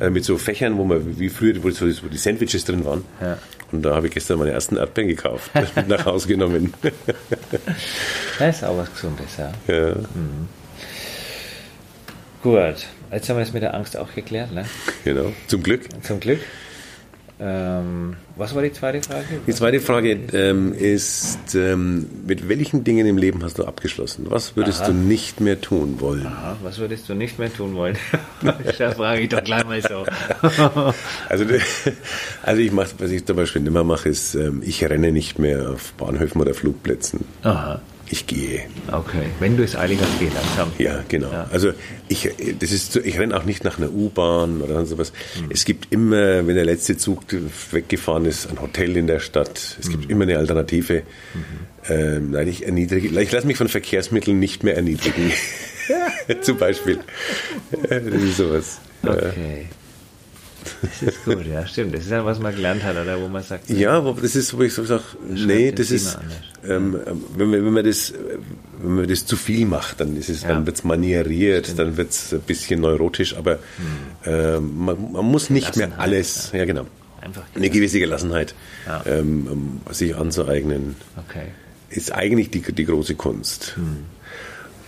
äh, 0.00 0.10
mit 0.10 0.24
so 0.24 0.36
Fächern, 0.36 0.76
wo 0.76 0.84
man 0.84 1.18
wie 1.18 1.28
früher, 1.28 1.62
wo, 1.62 1.70
so, 1.70 1.86
wo 1.86 2.08
die 2.08 2.18
Sandwiches 2.18 2.64
drin 2.64 2.84
waren. 2.84 3.04
Ja. 3.20 3.38
Und 3.72 3.82
da 3.82 3.94
habe 3.94 4.08
ich 4.08 4.14
gestern 4.14 4.38
meine 4.38 4.50
ersten 4.50 4.76
Erdbeeren 4.76 5.08
gekauft, 5.08 5.50
nach 5.88 6.04
Hause 6.04 6.28
genommen. 6.28 6.74
Das 8.38 8.56
ist 8.56 8.64
auch 8.64 8.78
was 8.78 8.90
Gesundes, 8.94 9.36
ja. 9.36 9.52
ja. 9.68 9.92
Gut, 12.42 12.86
jetzt 13.12 13.28
haben 13.28 13.36
wir 13.36 13.42
es 13.42 13.52
mit 13.52 13.62
der 13.62 13.74
Angst 13.74 13.98
auch 13.98 14.14
geklärt, 14.14 14.50
ne? 14.50 14.64
Genau, 15.04 15.32
zum 15.46 15.62
Glück. 15.62 15.82
Zum 16.02 16.20
Glück. 16.20 16.40
Ähm, 17.42 18.16
was 18.36 18.54
war 18.54 18.60
die 18.62 18.72
zweite 18.72 19.02
Frage? 19.02 19.24
Die 19.46 19.52
zweite 19.54 19.80
Frage 19.80 20.18
ähm, 20.34 20.74
ist, 20.74 21.54
ähm, 21.54 22.06
mit 22.26 22.50
welchen 22.50 22.84
Dingen 22.84 23.06
im 23.06 23.16
Leben 23.16 23.42
hast 23.42 23.58
du 23.58 23.64
abgeschlossen? 23.64 24.26
Was 24.28 24.56
würdest 24.56 24.82
Aha. 24.82 24.88
du 24.88 24.92
nicht 24.92 25.40
mehr 25.40 25.58
tun 25.58 26.00
wollen? 26.00 26.26
Aha, 26.26 26.58
was 26.62 26.78
würdest 26.78 27.08
du 27.08 27.14
nicht 27.14 27.38
mehr 27.38 27.52
tun 27.52 27.74
wollen? 27.76 27.96
da 28.78 28.90
frage 28.90 29.22
ich 29.22 29.30
doch 29.30 29.42
gleich 29.42 29.64
mal 29.64 29.80
so. 29.80 30.04
Also, 31.28 31.44
also 32.42 32.60
ich 32.60 32.72
mache, 32.72 32.90
was 32.98 33.10
ich 33.10 33.24
zum 33.24 33.36
Beispiel 33.36 33.62
mehr 33.62 33.84
mache, 33.84 34.08
ist, 34.08 34.34
ähm, 34.34 34.62
ich 34.64 34.84
renne 34.84 35.12
nicht 35.12 35.38
mehr 35.38 35.70
auf 35.70 35.92
Bahnhöfen 35.92 36.40
oder 36.40 36.54
Flugplätzen. 36.54 37.24
Aha, 37.42 37.80
Ich 38.12 38.26
gehe. 38.26 38.62
okay. 38.90 39.26
Wenn 39.38 39.56
du 39.56 39.62
es 39.62 39.76
eilig 39.76 39.98
hast, 40.00 40.18
geh 40.18 40.26
langsam. 40.34 40.72
Ja, 40.78 41.04
genau. 41.08 41.30
Ja. 41.30 41.48
Also 41.52 41.72
ich, 42.08 42.28
das 42.58 42.72
ist, 42.72 42.92
so- 42.92 43.00
ich 43.00 43.18
renne 43.20 43.36
auch 43.36 43.44
nicht 43.44 43.62
nach 43.62 43.78
einer 43.78 43.90
U-Bahn 43.92 44.62
oder 44.62 44.84
sowas. 44.84 45.12
Hm. 45.38 45.46
Es 45.50 45.64
gibt 45.64 45.92
immer, 45.92 46.44
wenn 46.46 46.56
der 46.56 46.64
letzte 46.64 46.96
Zug 46.96 47.22
weggefahren 47.70 48.24
ist, 48.26 48.50
ein 48.50 48.60
Hotel 48.60 48.96
in 48.96 49.06
der 49.06 49.20
Stadt. 49.20 49.76
Es 49.80 49.88
gibt 49.88 50.10
immer 50.10 50.24
eine 50.24 50.38
Alternative. 50.38 51.02
Ähm, 51.88 52.32
nein, 52.32 52.48
ich 52.48 52.66
erniedrige, 52.66 53.08
ich 53.20 53.32
lasse 53.32 53.46
mich 53.46 53.56
von 53.56 53.68
Verkehrsmitteln 53.68 54.38
nicht 54.40 54.64
mehr 54.64 54.74
erniedrigen. 54.76 55.32
Zum 56.42 56.58
Beispiel. 56.58 56.98
Das 57.88 58.02
ist 58.04 58.36
sowas. 58.36 58.80
Äh, 59.04 59.08
Okay. 59.08 59.66
Das 60.82 61.02
ist 61.14 61.24
gut, 61.24 61.46
ja, 61.46 61.66
stimmt. 61.66 61.94
Das 61.94 62.02
ist 62.04 62.10
ja, 62.10 62.24
was 62.24 62.38
man 62.38 62.54
gelernt 62.54 62.82
hat, 62.82 62.96
oder 62.96 63.20
wo 63.20 63.28
man 63.28 63.42
sagt, 63.42 63.68
Ja, 63.70 64.04
wo- 64.04 64.12
das 64.12 64.36
ist, 64.36 64.56
wo 64.56 64.62
ich 64.62 64.72
so 64.74 64.84
sage, 64.84 65.02
nee, 65.28 65.72
das 65.72 65.90
ist, 65.90 66.18
ähm, 66.66 66.96
ähm, 67.06 67.24
wenn, 67.36 67.50
man, 67.50 67.64
wenn, 67.64 67.72
man 67.72 67.84
das, 67.84 68.12
wenn 68.82 68.94
man 68.96 69.08
das 69.08 69.26
zu 69.26 69.36
viel 69.36 69.66
macht, 69.66 70.00
dann 70.00 70.16
ist 70.16 70.28
es, 70.28 70.42
Ja. 70.42 70.48
dann 70.48 70.66
wird's 70.66 70.84
manieriert, 70.84 71.78
dann 71.78 71.96
wird's 71.96 72.32
ein 72.32 72.40
bisschen 72.40 72.80
neurotisch, 72.80 73.36
aber 73.36 73.58
ähm, 74.24 74.76
man, 74.84 75.12
man 75.12 75.24
muss 75.24 75.50
nicht 75.50 75.76
mehr 75.76 75.90
alles, 75.98 76.50
ja, 76.52 76.64
genau, 76.64 76.86
einfach. 77.20 77.42
eine 77.54 77.70
gewisse 77.70 77.98
Gelassenheit 77.98 78.54
Ja. 78.86 79.02
ähm, 79.06 79.48
ähm, 79.50 79.80
sich 79.94 80.14
anzueignen, 80.16 80.96
Okay. 81.28 81.46
ist 81.88 82.12
eigentlich 82.12 82.50
die, 82.50 82.60
die 82.60 82.84
große 82.84 83.14
Kunst. 83.14 83.76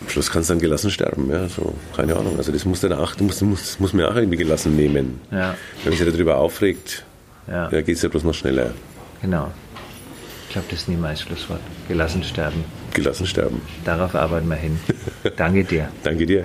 Am 0.03 0.09
Schluss 0.09 0.31
kannst 0.31 0.51
du 0.51 0.55
dann 0.55 0.61
gelassen 0.61 0.91
sterben, 0.91 1.31
ja, 1.31 1.49
so, 1.49 1.75
keine 1.97 2.17
Ahnung. 2.17 2.37
Also 2.37 2.51
das 2.53 2.65
muss 2.65 2.81
dann 2.81 2.93
auch, 2.93 3.15
du 3.15 3.25
musst, 3.25 3.41
du 3.41 3.47
musst, 3.47 3.67
das 3.69 3.81
muss 3.81 3.93
man 3.93 4.07
auch 4.07 4.17
irgendwie 4.17 4.37
gelassen 4.39 4.75
nehmen. 4.77 5.21
Ja. 5.31 5.55
Wenn 5.85 5.93
man 5.95 5.99
sich 6.05 6.13
darüber 6.13 6.39
aufregt, 6.39 7.05
Ja. 7.49 7.71
ja, 7.71 7.81
geht's 7.83 8.03
ja 8.03 8.09
bloß 8.09 8.25
noch 8.25 8.35
schneller. 8.35 8.73
Genau. 9.21 9.51
Ich 10.49 10.53
glaube, 10.53 10.67
das 10.71 10.81
ist 10.81 10.89
nie 10.89 10.97
mein 10.97 11.17
Schlusswort. 11.17 11.61
Gelassen 11.89 12.23
sterben. 12.25 12.65
Gelassen 12.93 13.27
sterben. 13.27 13.63
Darauf 13.85 14.15
arbeiten 14.15 14.49
wir 14.49 14.57
hin. 14.57 14.79
Danke 15.37 15.65
dir. 15.65 15.89
Danke 16.03 16.27
dir. 16.27 16.45